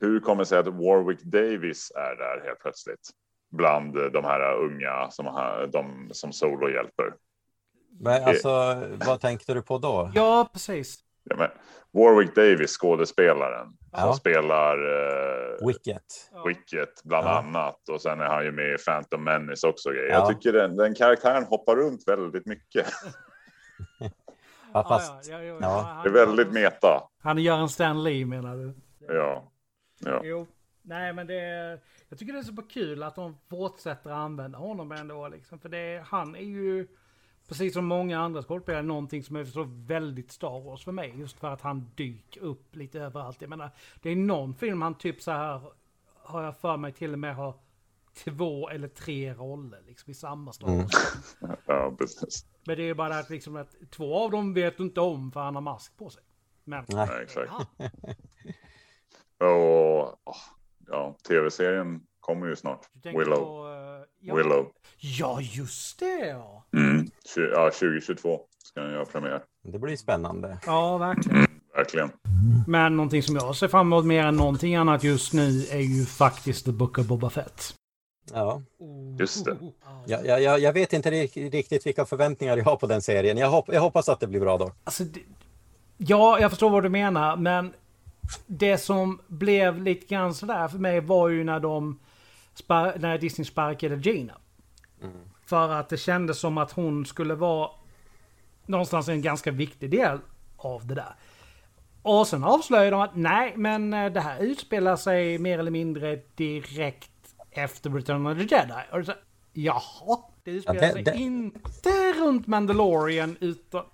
Hur 0.00 0.20
kommer 0.20 0.42
det 0.42 0.46
sig 0.46 0.58
att 0.58 0.66
Warwick 0.66 1.22
Davis 1.22 1.92
är 1.94 2.16
där 2.16 2.46
helt 2.46 2.60
plötsligt? 2.60 3.10
Bland 3.50 3.96
eh, 3.98 4.04
de 4.04 4.24
här 4.24 4.54
unga 4.56 5.10
som, 5.10 5.26
har, 5.26 5.68
de, 5.72 6.08
som 6.12 6.32
Solo 6.32 6.70
hjälper. 6.70 7.14
Men 8.00 8.24
alltså, 8.24 8.48
vad 9.06 9.20
tänkte 9.20 9.54
du 9.54 9.62
på 9.62 9.78
då? 9.78 10.10
Ja, 10.14 10.48
precis. 10.52 10.98
Ja, 11.24 11.36
men 11.36 11.48
Warwick 11.92 12.34
Davis, 12.34 12.70
skådespelaren, 12.78 13.68
Ja. 13.92 13.98
som 13.98 14.14
spelar 14.14 14.76
eh, 14.78 15.66
Wicket. 15.66 16.04
Wicket 16.46 17.02
bland 17.04 17.26
Ja. 17.26 17.38
annat. 17.38 17.88
Och 17.88 18.00
sen 18.02 18.20
är 18.20 18.24
han 18.24 18.44
ju 18.44 18.52
med 18.52 18.74
i 18.74 18.78
Phantom 18.78 19.24
Menace 19.24 19.66
också. 19.66 19.92
Ja. 19.92 20.02
Jag 20.02 20.28
tycker 20.28 20.52
den, 20.52 20.76
den 20.76 20.94
karaktären 20.94 21.44
hoppar 21.44 21.76
runt 21.76 22.08
väldigt 22.08 22.46
mycket. 22.46 22.86
Ja, 24.74 24.84
fast, 24.88 25.28
ja, 25.30 25.36
ja, 25.38 25.42
ja, 25.42 25.58
ja. 25.60 25.80
han- 25.80 26.02
Det 26.02 26.08
är 26.08 26.26
väldigt 26.26 26.52
meta. 26.52 27.02
Han 27.22 27.38
gör 27.38 27.56
en 27.58 27.68
Stan 27.68 28.02
Lee 28.02 28.26
menar 28.26 28.56
du? 28.56 28.74
Ja. 29.14 29.52
ja. 29.98 30.20
Jo. 30.24 30.46
Nej 30.82 31.12
men 31.12 31.26
det 31.26 31.40
är, 31.40 31.80
Jag 32.08 32.18
tycker 32.18 32.32
det 32.32 32.38
är 32.38 32.42
så 32.42 32.62
kul 32.62 33.02
att 33.02 33.14
de 33.14 33.36
fortsätter 33.50 34.10
använda 34.10 34.58
honom 34.58 34.92
ändå 34.92 35.28
liksom. 35.28 35.58
För 35.60 35.68
det, 35.68 36.04
han 36.06 36.34
är 36.36 36.40
ju, 36.40 36.88
precis 37.48 37.74
som 37.74 37.84
många 37.84 38.20
andra 38.20 38.42
skådespelare, 38.42 38.82
någonting 38.82 39.22
som 39.22 39.36
är 39.36 39.44
så 39.44 39.66
väldigt 39.68 40.32
Star 40.32 40.60
Wars 40.60 40.84
för 40.84 40.92
mig. 40.92 41.14
Just 41.16 41.38
för 41.38 41.48
att 41.48 41.60
han 41.60 41.90
dyker 41.94 42.40
upp 42.40 42.76
lite 42.76 43.00
överallt. 43.00 43.40
Jag 43.40 43.50
menar, 43.50 43.70
det 44.02 44.10
är 44.10 44.16
någon 44.16 44.54
film 44.54 44.82
han 44.82 44.94
typ 44.94 45.22
så 45.22 45.30
här 45.30 45.62
har 46.22 46.42
jag 46.42 46.56
för 46.56 46.76
mig 46.76 46.92
till 46.92 47.12
och 47.12 47.18
med 47.18 47.36
har 47.36 47.54
två 48.14 48.68
eller 48.68 48.88
tre 48.88 49.34
roller 49.34 49.82
liksom 49.86 50.10
i 50.10 50.14
samma 50.14 50.52
Star 50.52 50.66
Wars. 50.66 51.36
ja, 51.66 51.94
precis. 51.98 52.46
Men 52.64 52.76
det 52.76 52.82
är 52.82 52.86
ju 52.86 52.94
bara 52.94 53.18
att, 53.18 53.30
liksom 53.30 53.56
att 53.56 53.90
två 53.90 54.24
av 54.24 54.30
dem 54.30 54.54
vet 54.54 54.76
du 54.76 54.82
inte 54.82 55.00
om 55.00 55.32
för 55.32 55.40
han 55.40 55.54
har 55.54 55.62
mask 55.62 55.96
på 55.96 56.10
sig. 56.10 56.22
Men... 56.64 56.84
Nej. 56.88 57.08
Ja, 57.10 57.22
exakt. 57.22 57.52
Ja. 59.38 59.46
Och 59.48 60.34
ja, 60.88 61.16
tv-serien 61.28 62.06
kommer 62.20 62.46
ju 62.46 62.56
snart. 62.56 62.88
Du 62.92 63.00
tänker 63.00 63.18
Willow. 63.18 63.36
På, 63.36 63.68
eh, 63.68 63.81
ja, 64.22 64.34
Willow. 64.34 64.66
Ja, 64.98 65.38
just 65.40 65.98
det 66.00 66.26
ja. 66.28 66.64
Mm. 66.76 67.06
Ja, 67.36 67.70
2022 67.70 68.40
ska 68.64 68.80
den 68.80 68.92
göra 68.92 69.04
premiär. 69.04 69.42
det 69.72 69.78
blir 69.78 69.96
spännande. 69.96 70.58
Ja, 70.66 70.98
verkligen. 70.98 71.46
Verkligen. 71.76 72.10
Men 72.66 72.96
någonting 72.96 73.22
som 73.22 73.36
jag 73.36 73.56
ser 73.56 73.68
fram 73.68 73.86
emot 73.86 74.04
mer 74.04 74.24
än 74.26 74.36
någonting 74.36 74.76
annat 74.76 75.04
just 75.04 75.32
nu 75.32 75.64
är 75.70 75.78
ju 75.78 76.04
faktiskt 76.06 76.64
The 76.64 76.72
Book 76.72 76.98
of 76.98 77.06
Boba 77.06 77.30
Fett. 77.30 77.74
Ja. 78.32 78.62
Just 79.18 79.44
det. 79.44 79.56
Jag, 80.06 80.26
jag, 80.26 80.60
jag- 80.60 80.72
vet 80.72 80.92
inte 80.92 81.10
ri- 81.10 81.50
riktigt 81.50 81.86
vilka 81.86 82.04
förväntningar 82.04 82.56
jag 82.56 82.64
har 82.64 82.76
på 82.76 82.86
den 82.86 83.02
serien. 83.02 83.36
Jag, 83.38 83.50
hopp, 83.50 83.64
jag 83.72 83.80
hoppas 83.80 84.08
att 84.08 84.20
det 84.20 84.26
blir 84.26 84.40
bra 84.40 84.58
då. 84.58 84.72
Alltså, 84.84 85.04
det, 85.04 85.20
ja, 85.96 86.40
jag 86.40 86.50
förstår 86.50 86.70
vad 86.70 86.82
du 86.82 86.88
menar, 86.88 87.36
men 87.36 87.72
det 88.46 88.78
som 88.78 89.20
blev 89.28 89.82
lite 89.82 90.06
grann 90.06 90.34
sådär 90.34 90.68
för 90.68 90.78
mig 90.78 91.00
var 91.00 91.28
ju 91.28 91.44
när 91.44 91.60
de 91.60 91.98
spar- 92.54 92.98
när 92.98 93.18
Disney 93.18 93.44
sparkade 93.44 93.96
Gina. 93.96 94.38
För 95.46 95.68
att 95.68 95.88
det 95.88 95.96
kändes 95.96 96.38
som 96.38 96.58
att 96.58 96.72
hon 96.72 97.06
skulle 97.06 97.34
vara 97.34 97.70
någonstans 98.66 99.08
en 99.08 99.22
ganska 99.22 99.50
viktig 99.50 99.90
del 99.90 100.18
av 100.56 100.86
det 100.86 100.94
där. 100.94 101.14
Och 102.02 102.26
sen 102.26 102.44
avslöjade 102.44 102.90
de 102.90 103.00
att 103.00 103.16
nej, 103.16 103.52
men 103.56 103.94
eh, 103.94 104.12
det 104.12 104.20
här 104.20 104.38
utspelar 104.40 104.96
sig 104.96 105.38
mer 105.38 105.58
eller 105.58 105.70
mindre 105.70 106.20
direkt 106.34 107.10
efter 107.50 107.90
Return 107.90 108.26
of 108.26 108.38
the 108.38 108.42
Jedi. 108.56 108.72
Och 108.92 109.04
så, 109.06 109.12
jaha, 109.52 110.18
det 110.44 110.50
utspelar 110.50 110.80
Ja, 110.82 110.86
det- 110.86 110.92
sig 110.92 111.02
det- 111.02 111.14
inte 111.16 112.12
runt 112.12 112.46
Mandalorian 112.46 113.36
utan... 113.40 113.84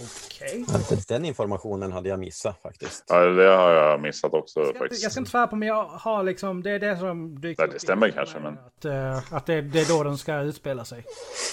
Okej. 0.00 0.64
Den 1.08 1.24
informationen 1.24 1.92
hade 1.92 2.08
jag 2.08 2.18
missat 2.18 2.62
faktiskt. 2.62 3.04
Ja, 3.08 3.20
det 3.20 3.44
har 3.56 3.70
jag 3.72 4.00
missat 4.00 4.34
också 4.34 4.60
Jag 4.60 4.68
inte, 4.68 4.78
faktiskt. 4.78 5.02
jag 5.02 5.12
ska 5.12 5.20
inte 5.20 5.30
svära 5.30 5.46
på 5.46 5.56
men 5.56 5.68
jag 5.68 5.84
har 5.84 6.22
liksom, 6.22 6.62
det 6.62 6.70
är 6.70 6.78
det 6.78 6.96
som 6.98 7.40
dyker 7.40 7.62
Nej, 7.62 7.68
det 7.68 7.74
upp 7.74 7.80
stämmer 7.82 8.10
kanske, 8.10 8.38
men- 8.38 8.58
Att, 8.58 8.84
eh, 8.84 9.32
att 9.34 9.46
det, 9.46 9.60
det 9.60 9.80
är 9.80 9.88
då 9.88 10.02
den 10.04 10.18
ska 10.18 10.40
utspela 10.40 10.84
sig. 10.84 11.04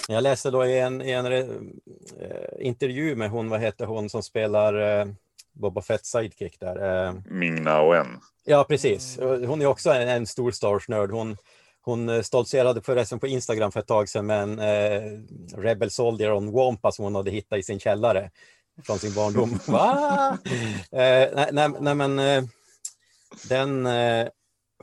Jag 0.08 0.22
läste 0.22 0.50
då 0.50 0.66
i 0.66 0.78
en, 0.80 1.02
i 1.02 1.10
en 1.10 1.26
eh, 1.32 1.44
intervju 2.58 3.16
med 3.16 3.30
hon, 3.30 3.48
vad 3.48 3.60
heter 3.60 3.86
hon 3.86 4.10
som 4.10 4.22
spelar 4.22 5.00
eh, 5.00 5.06
Boba 5.52 5.82
Fett 5.82 6.06
sidekick 6.06 6.60
där. 6.60 7.06
Eh, 7.06 7.14
Mingna 7.30 7.80
och 7.80 7.96
en. 7.96 8.06
ja, 8.44 8.64
precis. 8.68 9.18
Hon 9.20 9.62
är 9.62 9.66
också 9.66 9.90
en, 9.90 10.08
en 10.08 10.26
stor 10.26 10.50
Star 10.50 10.68
Wars-nörd. 10.68 11.10
Hon, 11.10 11.36
hon 11.86 12.08
eh, 12.08 12.22
stoltserade 12.22 12.82
förresten 12.82 13.18
på 13.18 13.26
Instagram 13.26 13.72
för 13.72 13.80
ett 13.80 13.86
tag 13.86 14.08
sedan 14.08 14.26
med 14.26 14.42
en 14.42 14.58
eh, 14.58 15.20
Rebel 15.58 15.90
Soldier 15.90 16.32
on 16.32 16.52
Wampa 16.52 16.92
som 16.92 17.04
hon 17.04 17.14
hade 17.14 17.30
hittat 17.30 17.58
i 17.58 17.62
sin 17.62 17.80
källare 17.80 18.30
från 18.86 18.98
sin 18.98 19.14
barndom. 19.14 19.58
Va? 19.66 20.38
Eh, 20.92 21.28
nej, 21.34 21.48
nej, 21.52 21.68
nej, 21.80 21.94
men 21.94 22.18
eh, 22.18 22.44
den, 23.48 23.86
eh, 23.86 24.28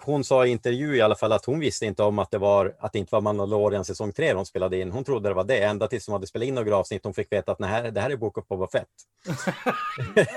hon 0.02 0.24
sa 0.24 0.46
i 0.46 0.50
intervju 0.50 0.96
i 0.96 1.02
alla 1.02 1.16
fall 1.16 1.32
att 1.32 1.46
hon 1.46 1.60
visste 1.60 1.86
inte 1.86 2.04
om 2.04 2.20
att 2.20 2.32
det, 2.32 2.38
var, 2.38 2.76
att 2.80 2.94
det 2.94 3.00
inte 3.00 3.16
var 3.16 3.22
Mandalorian 3.22 3.86
säsong 3.86 4.12
3 4.12 4.34
de 4.34 4.46
spelade 4.46 4.80
in. 4.80 4.92
Hon 4.92 5.04
trodde 5.04 5.30
det 5.30 5.36
var 5.36 5.44
det, 5.44 5.64
ända 5.64 5.88
tills 5.88 6.06
de 6.06 6.12
hade 6.12 6.28
spelat 6.28 6.48
in 6.48 6.56
några 6.56 6.78
avsnitt. 6.78 7.04
Hon 7.04 7.14
fick 7.14 7.32
veta 7.32 7.52
att 7.52 7.60
nej, 7.60 7.92
det 7.92 8.02
här 8.02 8.10
är 8.10 8.16
Book 8.16 8.38
of 8.38 8.48
Boba 8.48 8.68
Fett. 8.68 8.88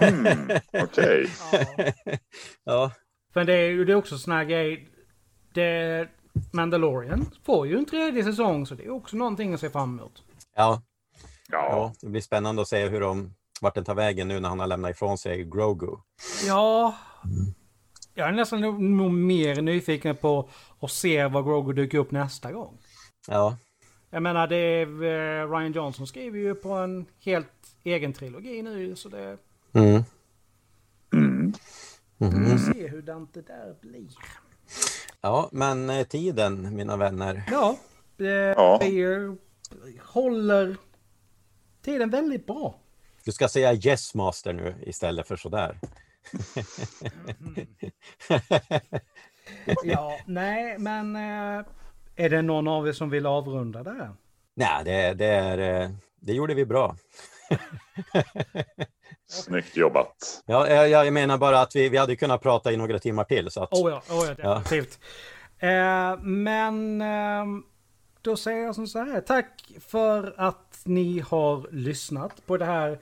Mm, 0.01 0.51
Okej. 0.83 1.27
Ja, 2.65 2.93
För 3.33 3.45
det 3.45 3.55
är 3.55 3.69
ju 3.69 3.85
det 3.85 3.93
är 3.93 3.97
också 3.97 4.19
sån 4.19 4.33
här 4.33 4.45
grej. 4.45 4.89
Det, 5.55 6.09
Mandalorian 6.53 7.27
får 7.45 7.67
ju 7.67 7.79
en 7.79 7.85
tredje 7.87 8.25
säsong 8.25 8.67
så 8.67 8.75
det 8.75 8.85
är 8.85 8.91
också 8.91 9.17
någonting 9.17 9.55
att 9.55 9.61
se 9.61 9.71
fram 9.71 9.99
emot. 9.99 10.23
ja, 10.57 10.83
Ja. 11.49 11.59
ja, 11.71 11.93
det 12.01 12.07
blir 12.09 12.21
spännande 12.21 12.63
att 12.63 12.69
se 12.69 12.89
hur 12.89 13.01
de, 13.01 13.35
vart 13.61 13.75
den 13.75 13.85
tar 13.85 13.95
vägen 13.95 14.29
nu 14.29 14.41
när 14.41 14.49
han 14.49 14.61
har 14.61 14.67
lämnat 14.67 14.91
ifrån 14.91 15.19
sig 15.19 15.45
Grogu. 15.45 15.97
Ja. 16.47 16.95
Jag 18.15 18.29
är 18.29 18.33
nästan 18.33 18.61
nog- 18.61 19.13
mer 19.13 19.63
nyfiken 19.63 20.17
på 20.17 20.49
att 20.81 20.91
se 20.91 21.27
vad 21.27 21.45
Grogu 21.45 21.73
dyker 21.73 21.99
upp 21.99 22.11
nästa 22.11 22.53
gång. 22.53 22.79
Ja, 23.29 23.57
Jag 24.11 24.23
menar 24.23 24.47
det 24.47 24.57
är 24.57 24.87
eh, 24.87 25.51
Ryan 25.51 25.73
Johnson 25.73 26.07
skriver 26.07 26.39
ju 26.39 26.55
på 26.55 26.71
en 26.73 27.07
helt 27.21 27.47
egen 27.85 28.13
trilogi 28.13 28.63
nu 28.63 28.97
så 28.97 29.09
det... 29.09 29.39
mm. 29.73 30.03
Mm. 31.13 31.53
Vi 32.19 32.51
får 32.51 32.73
se 32.73 32.89
hur 32.89 33.03
det 33.03 33.43
där 33.43 33.75
blir. 33.81 34.09
Ja 35.27 35.49
men 35.53 35.91
eh, 35.91 36.07
tiden, 36.07 36.77
mina 36.77 36.97
vänner. 36.97 37.43
Ja, 37.51 37.77
det 38.17 38.55
Ja. 38.57 38.81
håller 40.03 40.77
tiden 41.85 42.11
väldigt 42.11 42.47
bra. 42.47 42.75
Du 43.25 43.33
ska 43.33 43.49
säga 43.49 43.75
yes 43.75 44.15
master 44.15 44.53
nu 44.53 44.75
istället 44.83 45.29
för 45.29 45.37
sådär. 45.37 45.79
Ja, 49.85 50.19
nej, 50.27 50.79
men 50.79 51.17
eh, 51.17 51.65
är 52.17 52.31
det 52.31 52.43
någon 52.43 52.69
av 52.69 52.89
er 52.89 52.93
som 52.93 53.11
vill 53.11 53.27
avrunda 53.27 53.83
där? 53.83 54.11
Nej, 54.55 54.85
det, 54.85 55.15
det, 55.15 55.27
är, 55.27 55.83
eh, 55.83 55.91
det 56.21 56.33
gjorde 56.33 56.55
vi 56.55 56.65
bra. 56.67 56.97
Snyggt 59.29 59.77
jobbat. 59.77 60.43
Ja, 60.47 60.69
jag, 60.69 60.89
jag 60.89 61.13
menar 61.13 61.39
bara 61.39 61.61
att 61.61 61.77
vi, 61.77 61.89
vi 61.89 61.97
hade 61.97 62.17
kunnat 62.17 62.43
prata 62.43 62.73
i 62.73 62.77
några 62.77 62.99
timmar 62.99 63.25
till. 63.25 63.51
Så 63.51 63.63
att, 63.63 63.73
Oh 63.73 63.91
ja, 63.91 64.03
oh 64.11 64.27
ja 64.39 64.55
definitivt. 64.59 64.99
Eh, 65.59 66.19
men 66.21 67.01
eh, 67.01 67.45
då 68.23 68.37
säger 68.37 68.65
jag 68.65 68.75
som 68.75 68.87
så 68.87 68.99
här. 68.99 69.21
Tack 69.21 69.73
för 69.81 70.35
att 70.37 70.81
ni 70.85 71.21
har 71.21 71.69
lyssnat 71.73 72.47
på 72.47 72.57
det 72.57 72.65
här 72.65 72.99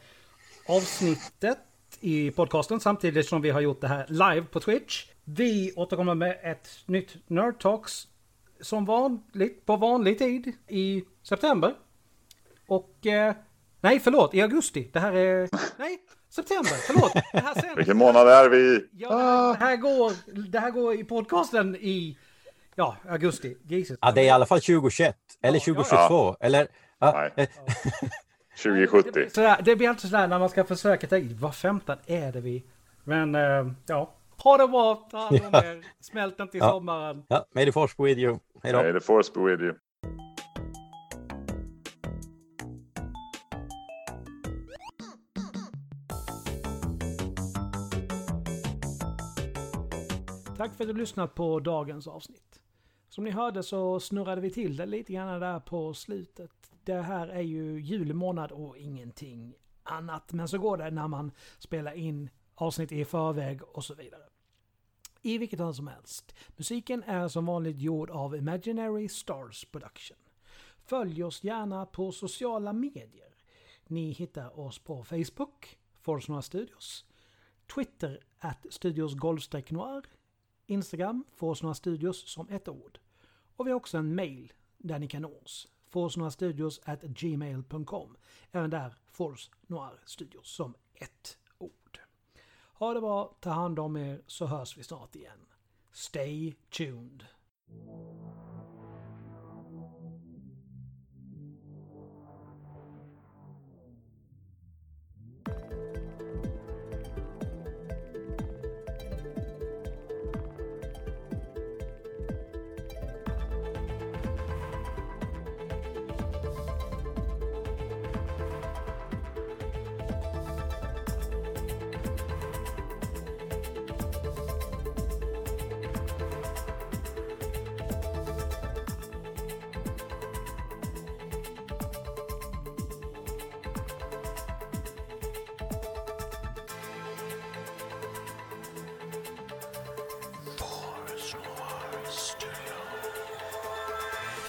avsnittet 0.66 1.58
i 2.00 2.30
podcasten 2.30 2.80
samtidigt 2.80 3.28
som 3.28 3.42
vi 3.42 3.50
har 3.50 3.60
gjort 3.60 3.80
det 3.80 3.88
här 3.88 4.06
live 4.08 4.46
på 4.46 4.60
Twitch. 4.60 5.06
Vi 5.24 5.72
återkommer 5.76 6.14
med 6.14 6.38
ett 6.42 6.68
nytt 6.86 7.16
Nerd 7.26 7.60
Talks 7.60 8.06
som 8.60 8.84
vanligt 8.84 9.66
på 9.66 9.76
vanlig 9.76 10.18
tid 10.18 10.52
i 10.68 11.04
september. 11.22 11.74
Och 12.66 13.06
eh, 13.06 13.34
nej, 13.84 14.00
förlåt, 14.00 14.34
i 14.34 14.40
augusti. 14.42 14.90
Det 14.92 15.00
här 15.00 15.12
är 15.12 15.48
nej, 15.78 15.98
september. 16.30 16.72
Förlåt. 16.86 17.12
Det 17.32 17.38
här 17.40 17.54
sen. 17.54 17.76
Vilken 17.76 17.96
månad 17.96 18.28
är 18.28 18.48
vi? 18.48 18.86
Ja, 18.92 19.56
det 19.58 19.64
här, 19.64 19.76
går. 19.76 20.12
Det 20.50 20.58
här 20.58 20.70
går 20.70 20.94
i 20.94 21.04
podcasten 21.04 21.76
i 21.76 22.18
ja, 22.74 22.96
augusti. 23.08 23.56
Jesus. 23.64 23.98
Ja, 24.00 24.12
det 24.12 24.20
är 24.20 24.24
i 24.24 24.30
alla 24.30 24.46
fall 24.46 24.60
2021 24.60 25.16
eller 25.42 25.58
Ja, 25.58 25.62
ja, 25.66 25.74
2022 25.74 26.36
eller... 26.40 26.68
Ja, 26.98 27.12
Nej. 27.12 27.32
eh, 27.36 27.48
2070. 28.62 29.28
Sådär, 29.30 29.56
det 29.64 29.76
blir 29.76 29.88
alltid 29.88 30.10
sådär 30.10 30.28
när 30.28 30.38
man 30.38 30.48
ska 30.48 30.64
försöka 30.64 31.06
tänka, 31.06 31.34
vad 31.38 31.54
15 31.54 31.96
är 32.06 32.32
det 32.32 32.40
vi? 32.40 32.64
Men 33.04 33.34
eh, 33.34 33.66
ja, 33.86 34.14
ha 34.36 34.56
det 34.58 34.68
bra, 34.68 35.08
ta 35.10 35.18
hand 35.18 35.40
om 35.46 35.54
er, 35.54 35.84
smält 36.00 36.40
inte 36.40 36.56
i 36.56 36.60
Ja. 36.60 36.70
sommaren. 36.70 37.22
ja, 37.28 37.46
may 37.54 37.64
the 37.66 37.72
force 37.72 37.94
be 37.98 38.04
with 38.04 38.20
you. 38.20 38.38
Hej 38.62 38.72
då. 38.72 38.82
May 38.82 38.92
the 38.92 39.00
force 39.00 39.32
be 39.34 39.40
with 39.40 39.62
you. 39.62 39.74
Tack 50.56 50.74
för 50.74 50.84
att 50.84 50.90
du 50.90 50.94
lyssnat 50.94 51.34
på 51.34 51.60
dagens 51.60 52.06
avsnitt. 52.06 52.62
Som 53.08 53.24
ni 53.24 53.30
hörde 53.30 53.62
så 53.62 54.00
snurrade 54.00 54.40
vi 54.40 54.50
till 54.50 54.76
det 54.76 54.86
lite 54.86 55.12
grann 55.12 55.40
där 55.40 55.60
på 55.60 55.94
slutet. 55.94 56.70
Det 56.84 56.94
här 56.94 57.28
är 57.28 57.40
ju 57.40 57.80
julmånad 57.80 58.52
och 58.52 58.76
ingenting 58.78 59.54
annat. 59.82 60.32
Men 60.32 60.48
så 60.48 60.58
går 60.58 60.76
det 60.76 60.90
när 60.90 61.08
man 61.08 61.32
spelar 61.58 61.92
in 61.92 62.30
avsnitt 62.54 62.92
i 62.92 63.04
förväg 63.04 63.62
och 63.62 63.84
så 63.84 63.94
vidare. 63.94 64.22
I 65.22 65.38
vilket 65.38 65.58
fall 65.58 65.74
som 65.74 65.86
helst. 65.86 66.34
Musiken 66.56 67.02
är 67.02 67.28
som 67.28 67.46
vanligt 67.46 67.80
gjord 67.80 68.10
av 68.10 68.36
Imaginary 68.36 69.08
Stars 69.08 69.64
Production. 69.64 70.16
Följ 70.84 71.24
oss 71.24 71.44
gärna 71.44 71.86
på 71.86 72.12
sociala 72.12 72.72
medier. 72.72 73.34
Ni 73.86 74.10
hittar 74.10 74.60
oss 74.60 74.78
på 74.78 75.04
Facebook, 75.04 75.78
Forsnora 76.00 76.42
Studios, 76.42 77.04
Twitter, 77.74 78.20
at 78.38 78.66
Studios 78.70 79.14
Golfstreck 79.14 79.70
Noir, 79.70 80.04
Instagram, 80.66 81.24
Forsnora 81.34 81.74
Studios 81.74 82.28
som 82.28 82.48
ett 82.48 82.68
ord. 82.68 82.98
Och 83.56 83.66
vi 83.66 83.70
har 83.70 83.76
också 83.76 83.98
en 83.98 84.14
mail 84.14 84.52
där 84.78 84.98
ni 84.98 85.08
kan 85.08 85.22
nå 85.22 85.38
oss. 85.38 85.68
Forsnorastudios 85.94 86.80
at 86.84 87.02
gmail.com. 87.02 88.16
Även 88.52 88.70
där 88.70 88.94
Force 89.06 89.50
Noir 89.66 90.00
Studios 90.04 90.48
som 90.48 90.74
ett 90.94 91.38
ord. 91.58 92.00
Ha 92.74 92.94
det 92.94 93.00
bra, 93.00 93.36
ta 93.40 93.50
hand 93.50 93.78
om 93.78 93.96
er 93.96 94.22
så 94.26 94.46
hörs 94.46 94.76
vi 94.76 94.82
snart 94.82 95.16
igen. 95.16 95.46
Stay 95.92 96.54
tuned. 96.70 97.24